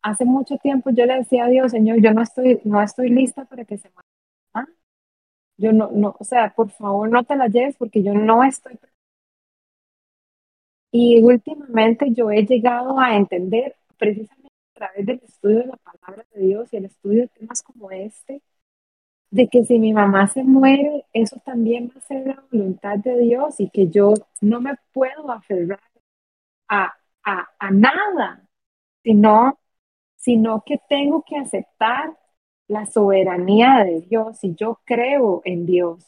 hace 0.02 0.24
mucho 0.24 0.56
tiempo, 0.58 0.90
yo 0.90 1.04
le 1.06 1.16
decía 1.16 1.44
a 1.44 1.48
Dios, 1.48 1.72
Señor, 1.72 1.98
yo 2.00 2.12
no 2.12 2.22
estoy, 2.22 2.60
no 2.64 2.82
estoy 2.82 3.10
lista 3.10 3.44
para 3.44 3.64
que 3.64 3.76
se 3.76 3.90
muera. 3.90 4.05
Yo 5.58 5.72
no, 5.72 5.90
no, 5.92 6.16
o 6.18 6.24
sea, 6.24 6.54
por 6.54 6.70
favor 6.70 7.08
no 7.10 7.24
te 7.24 7.36
la 7.36 7.48
lleves 7.48 7.76
porque 7.76 8.02
yo 8.02 8.14
no 8.14 8.44
estoy. 8.44 8.78
Y 10.90 11.22
últimamente 11.22 12.12
yo 12.12 12.30
he 12.30 12.44
llegado 12.44 12.98
a 12.98 13.16
entender, 13.16 13.76
precisamente 13.98 14.48
a 14.74 14.78
través 14.78 15.06
del 15.06 15.20
estudio 15.22 15.58
de 15.60 15.66
la 15.66 15.76
palabra 15.76 16.24
de 16.34 16.40
Dios 16.40 16.72
y 16.72 16.76
el 16.78 16.86
estudio 16.86 17.22
de 17.22 17.28
temas 17.28 17.62
como 17.62 17.90
este, 17.90 18.42
de 19.30 19.48
que 19.48 19.64
si 19.64 19.78
mi 19.78 19.92
mamá 19.92 20.26
se 20.28 20.44
muere, 20.44 21.04
eso 21.12 21.40
también 21.44 21.90
va 21.94 21.98
a 21.98 22.06
ser 22.06 22.26
la 22.26 22.44
voluntad 22.50 22.98
de 22.98 23.18
Dios 23.18 23.60
y 23.60 23.70
que 23.70 23.88
yo 23.88 24.14
no 24.40 24.60
me 24.60 24.74
puedo 24.92 25.30
aferrar 25.30 25.80
a, 26.68 26.94
a, 27.24 27.70
nada, 27.70 28.46
sino, 29.02 29.58
sino 30.16 30.62
que 30.64 30.78
tengo 30.88 31.24
que 31.26 31.36
aceptar 31.36 32.16
la 32.68 32.86
soberanía 32.86 33.84
de 33.84 34.00
Dios, 34.02 34.38
si 34.38 34.54
yo 34.54 34.80
creo 34.84 35.42
en 35.44 35.66
Dios, 35.66 36.04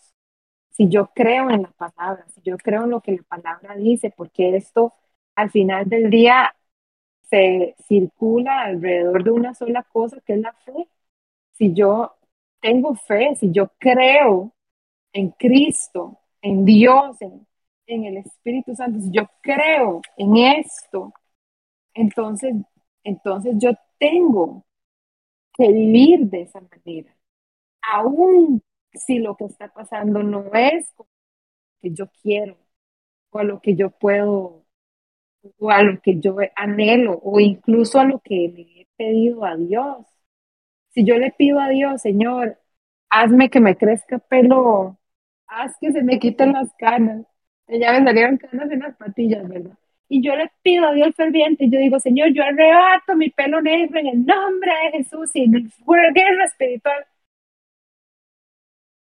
si 0.71 0.89
yo 0.89 1.11
creo 1.15 1.51
en 1.51 1.63
la 1.63 1.71
palabra, 1.73 2.27
si 2.35 2.41
yo 2.43 2.57
creo 2.59 2.85
en 2.85 2.91
lo 2.91 3.01
que 3.01 3.13
la 3.13 3.23
palabra 3.25 3.77
dice, 3.77 4.13
porque 4.17 4.57
esto 4.57 4.95
al 5.35 5.51
final 5.51 5.89
del 5.89 6.11
día 6.11 6.55
se 7.31 7.77
circula 7.87 8.63
alrededor 8.63 9.25
de 9.25 9.31
una 9.31 9.55
sola 9.55 9.83
cosa, 9.85 10.21
que 10.25 10.35
es 10.35 10.41
la 10.41 10.53
fe. 10.53 10.89
Si 11.53 11.75
yo 11.75 12.17
tengo 12.61 12.95
fe, 12.95 13.35
si 13.37 13.51
yo 13.53 13.71
creo 13.79 14.53
en 15.13 15.31
Cristo, 15.33 16.19
en 16.43 16.65
Dios, 16.65 17.19
en, 17.21 17.47
el 18.05 18.19
Espíritu 18.19 18.75
Santo, 18.75 19.01
si 19.01 19.11
yo 19.11 19.29
creo 19.41 20.01
en 20.17 20.37
esto, 20.37 21.13
entonces, 21.95 22.55
entonces 23.05 23.57
yo 23.59 23.73
tengo 23.99 24.65
vivir 25.69 26.21
de 26.31 26.43
esa 26.43 26.61
manera. 26.61 27.15
Aún 27.83 28.63
si 28.95 29.19
lo 29.21 29.37
que 29.37 29.47
está 29.47 29.73
pasando 29.73 30.23
no 30.23 30.53
es 30.55 30.93
lo 30.99 31.09
que 31.81 31.93
yo 31.93 32.11
quiero 32.23 32.59
o 33.31 33.39
a 33.41 33.45
lo 33.45 33.61
que 33.63 33.77
yo 33.77 33.91
puedo 33.91 34.65
o 35.59 35.71
a 35.71 35.83
lo 35.83 36.01
que 36.03 36.21
yo 36.21 36.37
anhelo 36.57 37.21
o 37.23 37.41
incluso 37.41 38.01
a 38.01 38.05
lo 38.05 38.21
que 38.21 38.35
le 38.55 38.83
he 38.83 38.89
pedido 38.97 39.45
a 39.45 39.57
Dios. 39.57 40.07
Si 40.91 41.05
yo 41.05 41.19
le 41.19 41.33
pido 41.33 41.61
a 41.61 41.69
Dios, 41.69 42.03
Señor, 42.03 42.59
hazme 43.11 43.51
que 43.51 43.61
me 43.61 43.77
crezca 43.77 44.19
pelo, 44.19 44.99
haz 45.47 45.77
que 45.81 45.93
se 45.93 46.03
me 46.03 46.19
quiten 46.19 46.53
las 46.53 46.73
canas. 46.79 47.27
Ya 47.69 47.93
me 48.01 48.15
canas 48.39 48.71
en 48.71 48.81
las 48.81 48.97
patillas, 48.97 49.49
¿verdad? 49.49 49.79
Y 50.09 50.23
yo 50.23 50.35
le 50.37 50.51
pido 50.63 50.87
a 50.87 50.93
Dios 50.93 51.15
ferviente, 51.15 51.69
yo 51.71 51.79
digo, 51.79 52.01
Señor, 52.01 52.33
yo 52.33 52.43
arrebato 52.43 53.15
mi 53.15 53.31
pelo 53.31 53.61
negro 53.61 53.99
en 54.01 54.07
el 54.09 54.27
nombre 54.27 54.73
de 54.85 54.99
Jesús 54.99 55.31
y 55.35 55.45
en 55.45 55.55
el 55.57 55.73
guerra 56.15 56.45
espiritual. 56.45 57.05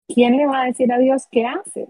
¿Quién 0.07 0.37
le 0.37 0.45
va 0.45 0.61
a 0.61 0.65
decir 0.65 0.91
a 0.93 0.97
Dios 0.99 1.27
qué 1.31 1.45
haces? 1.45 1.89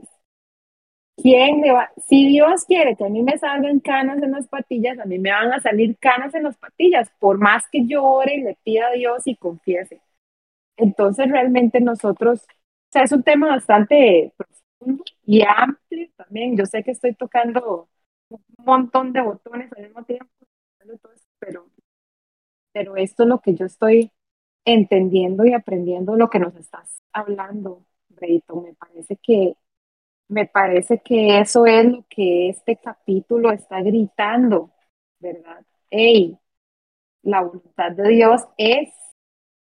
¿Quién 1.16 1.62
le 1.62 1.72
va? 1.72 1.92
Si 2.08 2.28
Dios 2.28 2.66
quiere 2.66 2.96
que 2.96 3.06
a 3.06 3.10
mí 3.10 3.22
me 3.22 3.38
salgan 3.38 3.80
canas 3.80 4.22
en 4.24 4.32
las 4.32 4.48
patillas, 4.48 4.98
a 5.00 5.06
mí 5.06 5.20
me 5.20 5.32
van 5.32 5.54
a 5.54 5.60
salir 5.60 5.98
canas 6.00 6.34
en 6.34 6.44
las 6.44 6.58
patillas, 6.58 7.10
por 7.20 7.38
más 7.38 7.64
que 7.72 7.86
yo 7.86 8.04
ore 8.04 8.36
y 8.36 8.42
le 8.42 8.58
pida 8.64 8.88
a 8.88 8.92
Dios 8.92 9.22
y 9.28 9.36
confiese. 9.36 10.02
Entonces, 10.78 11.30
realmente 11.32 11.82
nosotros, 11.82 12.42
o 12.44 12.92
sea, 12.92 13.04
es 13.04 13.12
un 13.12 13.24
tema 13.24 13.48
bastante 13.50 14.34
profundo 14.38 15.04
y 15.26 15.44
amplio 15.44 16.10
también. 16.18 16.58
Yo 16.58 16.66
sé 16.66 16.84
que 16.84 16.92
estoy 16.92 17.14
tocando 17.16 17.90
un 18.58 18.66
montón 18.66 19.14
de 19.14 19.22
botones 19.22 19.72
al 19.74 19.84
mismo 19.84 20.04
tiempo, 20.06 20.30
pero, 21.40 21.68
pero 22.72 22.96
esto 22.98 23.24
es 23.24 23.30
lo 23.30 23.40
que 23.40 23.56
yo 23.56 23.66
estoy 23.66 24.12
entendiendo 24.66 25.46
y 25.46 25.54
aprendiendo, 25.54 26.16
lo 26.16 26.30
que 26.30 26.40
nos 26.40 26.56
estás 26.56 27.02
hablando, 27.14 27.86
Breito. 28.10 28.62
Me 28.62 28.74
parece 28.74 29.18
que 29.18 29.56
me 30.30 30.48
parece 30.48 31.02
que 31.02 31.40
eso 31.40 31.66
es 31.68 31.86
lo 31.86 32.06
que 32.10 32.50
este 32.50 32.78
capítulo 32.78 33.52
está 33.52 33.82
gritando, 33.82 34.72
¿verdad? 35.20 35.66
Hey, 35.92 36.38
la 37.24 37.42
voluntad 37.42 37.92
de 37.94 38.10
Dios 38.10 38.42
es 38.58 38.90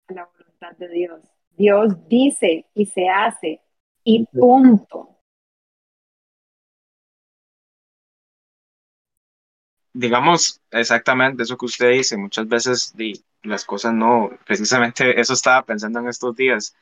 la 0.08 0.26
voluntad 0.26 0.76
de 0.78 0.88
Dios. 0.88 1.20
Dios 1.56 2.08
dice 2.08 2.66
y 2.74 2.86
se 2.86 3.08
hace 3.08 3.62
y 4.04 4.26
punto. 4.26 5.17
Digamos 9.98 10.60
exactamente 10.70 11.42
eso 11.42 11.56
que 11.56 11.66
usted 11.66 11.90
dice, 11.90 12.16
muchas 12.16 12.46
veces 12.46 12.94
las 13.42 13.64
cosas 13.64 13.92
no, 13.94 14.30
precisamente 14.46 15.02
eso 15.20 15.32
estaba 15.32 15.64
pensando 15.64 15.98
en 15.98 16.06
estos 16.06 16.36
días. 16.36 16.76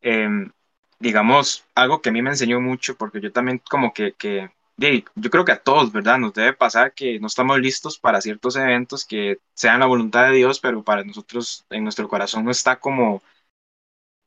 Em, 0.00 0.50
digamos, 0.98 1.66
algo 1.74 2.00
que 2.00 2.08
a 2.08 2.12
mí 2.12 2.22
me 2.22 2.30
enseñó 2.30 2.58
mucho, 2.58 2.96
porque 2.96 3.20
yo 3.20 3.30
también 3.30 3.60
como 3.70 3.92
que, 3.92 4.14
que 4.14 4.50
yo 4.78 5.30
creo 5.30 5.44
que 5.44 5.52
a 5.52 5.62
todos, 5.62 5.92
¿verdad? 5.92 6.18
Nos 6.18 6.32
debe 6.32 6.54
pasar 6.54 6.94
que 6.94 7.20
no 7.20 7.26
estamos 7.26 7.60
listos 7.60 7.98
para 7.98 8.22
ciertos 8.22 8.56
eventos 8.56 9.04
que 9.04 9.38
sean 9.52 9.80
la 9.80 9.86
voluntad 9.86 10.30
de 10.30 10.36
Dios, 10.36 10.60
pero 10.60 10.82
para 10.82 11.04
nosotros 11.04 11.66
en 11.68 11.84
nuestro 11.84 12.08
corazón 12.08 12.46
no 12.46 12.50
está 12.50 12.80
como, 12.80 13.22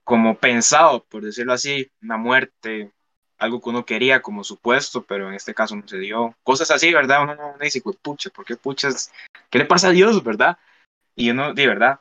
como 0.03 0.37
pensado, 0.37 1.03
por 1.05 1.23
decirlo 1.23 1.53
así, 1.53 1.89
una 2.03 2.17
muerte, 2.17 2.91
algo 3.43 3.61
que 3.61 3.69
uno 3.69 3.85
quería 3.85 4.21
como 4.21 4.43
supuesto, 4.43 5.03
pero 5.03 5.27
en 5.27 5.35
este 5.35 5.53
caso 5.53 5.75
no 5.75 5.85
se 5.87 5.97
dio. 5.97 6.35
Cosas 6.43 6.71
así, 6.71 6.93
¿verdad? 6.93 7.23
Uno 7.23 7.35
no 7.35 7.57
dice, 7.59 7.81
pucha, 7.81 8.29
¿por 8.29 8.45
qué 8.45 8.55
puchas? 8.55 9.11
¿Qué 9.49 9.59
le 9.59 9.65
pasa 9.65 9.89
a 9.89 9.91
Dios, 9.91 10.23
verdad? 10.23 10.57
Y 11.15 11.29
uno, 11.29 11.53
de 11.53 11.67
verdad, 11.67 11.99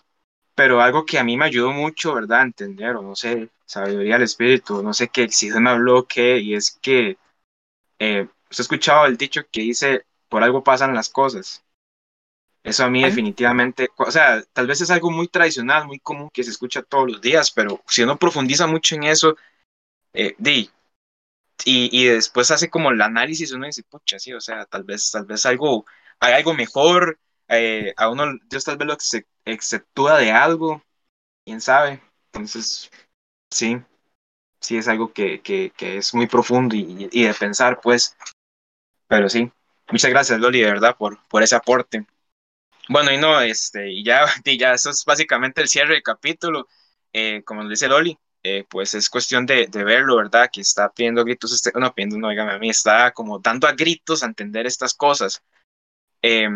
pero 0.55 0.81
algo 0.81 1.05
que 1.05 1.19
a 1.19 1.25
mí 1.25 1.37
me 1.37 1.47
ayudó 1.47 1.73
mucho, 1.73 2.15
¿verdad? 2.15 2.41
A 2.41 2.45
entender, 2.45 2.95
o 2.97 3.03
no 3.03 3.17
sé, 3.17 3.49
sabiduría 3.67 4.15
del 4.15 4.23
espíritu, 4.23 4.83
no 4.83 4.95
sé 4.95 5.09
qué, 5.09 5.29
si 5.29 5.51
se 5.51 5.61
me 5.61 5.71
habló 5.71 6.07
qué, 6.07 6.39
y 6.39 6.55
es 6.55 6.79
que 6.81 7.19
eh, 7.99 8.29
usted 8.49 8.61
ha 8.61 8.63
escuchado 8.63 9.07
el 9.07 9.17
dicho 9.17 9.43
que 9.51 9.63
dice, 9.63 10.07
por 10.29 10.45
algo 10.45 10.63
pasan 10.63 10.95
las 10.95 11.09
cosas. 11.09 11.65
Eso 12.63 12.85
a 12.85 12.89
mí 12.89 13.03
definitivamente, 13.03 13.91
o 13.97 14.11
sea, 14.13 14.41
tal 14.53 14.69
vez 14.69 14.81
es 14.81 14.91
algo 14.93 15.11
muy 15.11 15.27
tradicional, 15.27 15.89
muy 15.89 15.99
común 15.99 16.31
que 16.33 16.45
se 16.45 16.51
escucha 16.51 16.83
todos 16.83 17.11
los 17.11 17.21
días, 17.21 17.51
pero 17.51 17.83
si 17.89 18.05
uno 18.05 18.17
profundiza 18.17 18.69
mucho 18.69 18.95
en 18.95 19.03
eso, 19.03 19.37
eh, 20.13 20.37
di, 20.39 20.71
y, 21.65 21.89
y, 21.93 22.07
después 22.07 22.51
hace 22.51 22.71
como 22.71 22.91
el 22.91 23.01
análisis, 23.01 23.53
uno 23.53 23.67
dice, 23.67 23.83
pucha, 23.85 24.19
sí, 24.19 24.33
o 24.33 24.41
sea, 24.41 24.65
tal 24.67 24.85
vez, 24.85 25.11
tal 25.11 25.27
vez 25.27 25.47
algo, 25.47 25.85
hay 26.21 26.35
algo 26.35 26.55
mejor, 26.55 27.19
eh, 27.49 27.95
a 27.97 28.09
uno, 28.09 28.39
Dios 28.49 28.65
tal 28.65 28.77
vez 28.77 28.89
lo 28.89 28.97
exceptúa 29.45 30.19
de 30.19 30.33
algo, 30.33 30.83
quién 31.45 31.61
sabe. 31.61 32.03
Entonces, 32.33 32.91
sí, 33.51 33.79
sí 34.61 34.77
es 34.79 34.89
algo 34.89 35.13
que, 35.13 35.43
que, 35.43 35.73
que 35.77 35.99
es 35.99 36.15
muy 36.15 36.27
profundo 36.27 36.77
y, 36.77 37.09
y, 37.13 37.25
de 37.25 37.35
pensar, 37.35 37.81
pues. 37.83 38.17
Pero 39.09 39.29
sí, 39.29 39.51
muchas 39.91 40.11
gracias, 40.11 40.41
Loli, 40.41 40.61
de 40.61 40.67
verdad, 40.73 40.97
por, 40.97 41.19
por 41.29 41.43
ese 41.43 41.57
aporte. 41.57 42.07
Bueno, 42.89 43.13
y 43.13 43.19
no, 43.19 43.41
este, 43.41 43.91
y 43.91 44.05
ya, 44.05 44.27
y 44.45 44.59
ya, 44.59 44.75
eso 44.75 44.91
es 44.91 45.05
básicamente 45.05 45.61
el 45.63 45.69
cierre 45.69 45.95
del 45.95 46.03
capítulo. 46.03 46.69
Eh, 47.13 47.43
como 47.45 47.69
dice 47.69 47.89
Loli, 47.89 48.19
eh, 48.43 48.65
pues 48.69 48.95
es 48.95 49.09
cuestión 49.09 49.47
de, 49.47 49.67
de, 49.69 49.85
verlo, 49.85 50.17
¿verdad? 50.17 50.51
Que 50.53 50.61
está 50.61 50.91
pidiendo 50.91 51.25
gritos, 51.25 51.53
este, 51.53 51.71
no 51.79 51.95
pidiendo, 51.95 52.19
no, 52.19 52.29
dígame 52.31 52.53
a 52.53 52.59
mí, 52.59 52.71
está 52.71 53.13
como 53.13 53.39
dando 53.39 53.67
a 53.69 53.73
gritos 53.73 54.23
a 54.23 54.27
entender 54.27 54.67
estas 54.67 54.95
cosas. 54.95 55.43
Eh, 56.23 56.49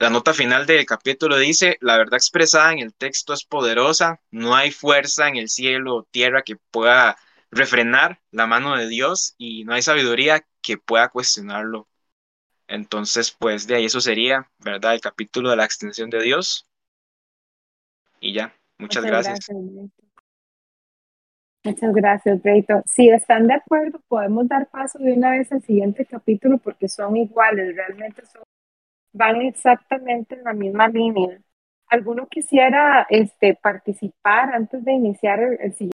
la 0.00 0.10
nota 0.10 0.32
final 0.32 0.66
del 0.66 0.86
capítulo 0.86 1.36
dice, 1.36 1.76
la 1.82 1.98
verdad 1.98 2.14
expresada 2.14 2.72
en 2.72 2.78
el 2.78 2.94
texto 2.94 3.34
es 3.34 3.44
poderosa, 3.44 4.20
no 4.30 4.56
hay 4.56 4.70
fuerza 4.70 5.28
en 5.28 5.36
el 5.36 5.50
cielo 5.50 5.96
o 5.96 6.02
tierra 6.04 6.42
que 6.42 6.56
pueda 6.56 7.18
refrenar 7.50 8.20
la 8.30 8.46
mano 8.46 8.76
de 8.76 8.88
Dios 8.88 9.34
y 9.36 9.64
no 9.64 9.74
hay 9.74 9.82
sabiduría 9.82 10.46
que 10.62 10.78
pueda 10.78 11.10
cuestionarlo. 11.10 11.86
Entonces, 12.66 13.30
pues 13.30 13.66
de 13.66 13.74
ahí 13.76 13.84
eso 13.84 14.00
sería, 14.00 14.50
¿verdad? 14.58 14.94
El 14.94 15.00
capítulo 15.00 15.50
de 15.50 15.56
la 15.56 15.64
extensión 15.64 16.08
de 16.08 16.22
Dios. 16.22 16.66
Y 18.20 18.32
ya, 18.32 18.56
muchas, 18.78 19.02
muchas 19.02 19.04
gracias. 19.04 19.48
gracias. 19.48 19.99
Muchas 21.64 21.92
gracias, 21.94 22.42
Reito. 22.42 22.82
Si 22.86 23.08
están 23.10 23.46
de 23.46 23.54
acuerdo, 23.54 24.00
podemos 24.08 24.48
dar 24.48 24.68
paso 24.70 24.98
de 24.98 25.12
una 25.12 25.30
vez 25.32 25.52
al 25.52 25.62
siguiente 25.62 26.06
capítulo 26.06 26.58
porque 26.58 26.88
son 26.88 27.16
iguales, 27.16 27.76
realmente 27.76 28.24
son 28.26 28.42
van 29.12 29.42
exactamente 29.42 30.36
en 30.36 30.44
la 30.44 30.52
misma 30.54 30.88
línea. 30.88 31.40
¿Alguno 31.88 32.28
quisiera 32.28 33.06
este, 33.10 33.54
participar 33.56 34.54
antes 34.54 34.84
de 34.84 34.92
iniciar 34.92 35.40
el, 35.40 35.58
el 35.60 35.74
siguiente? 35.74 35.88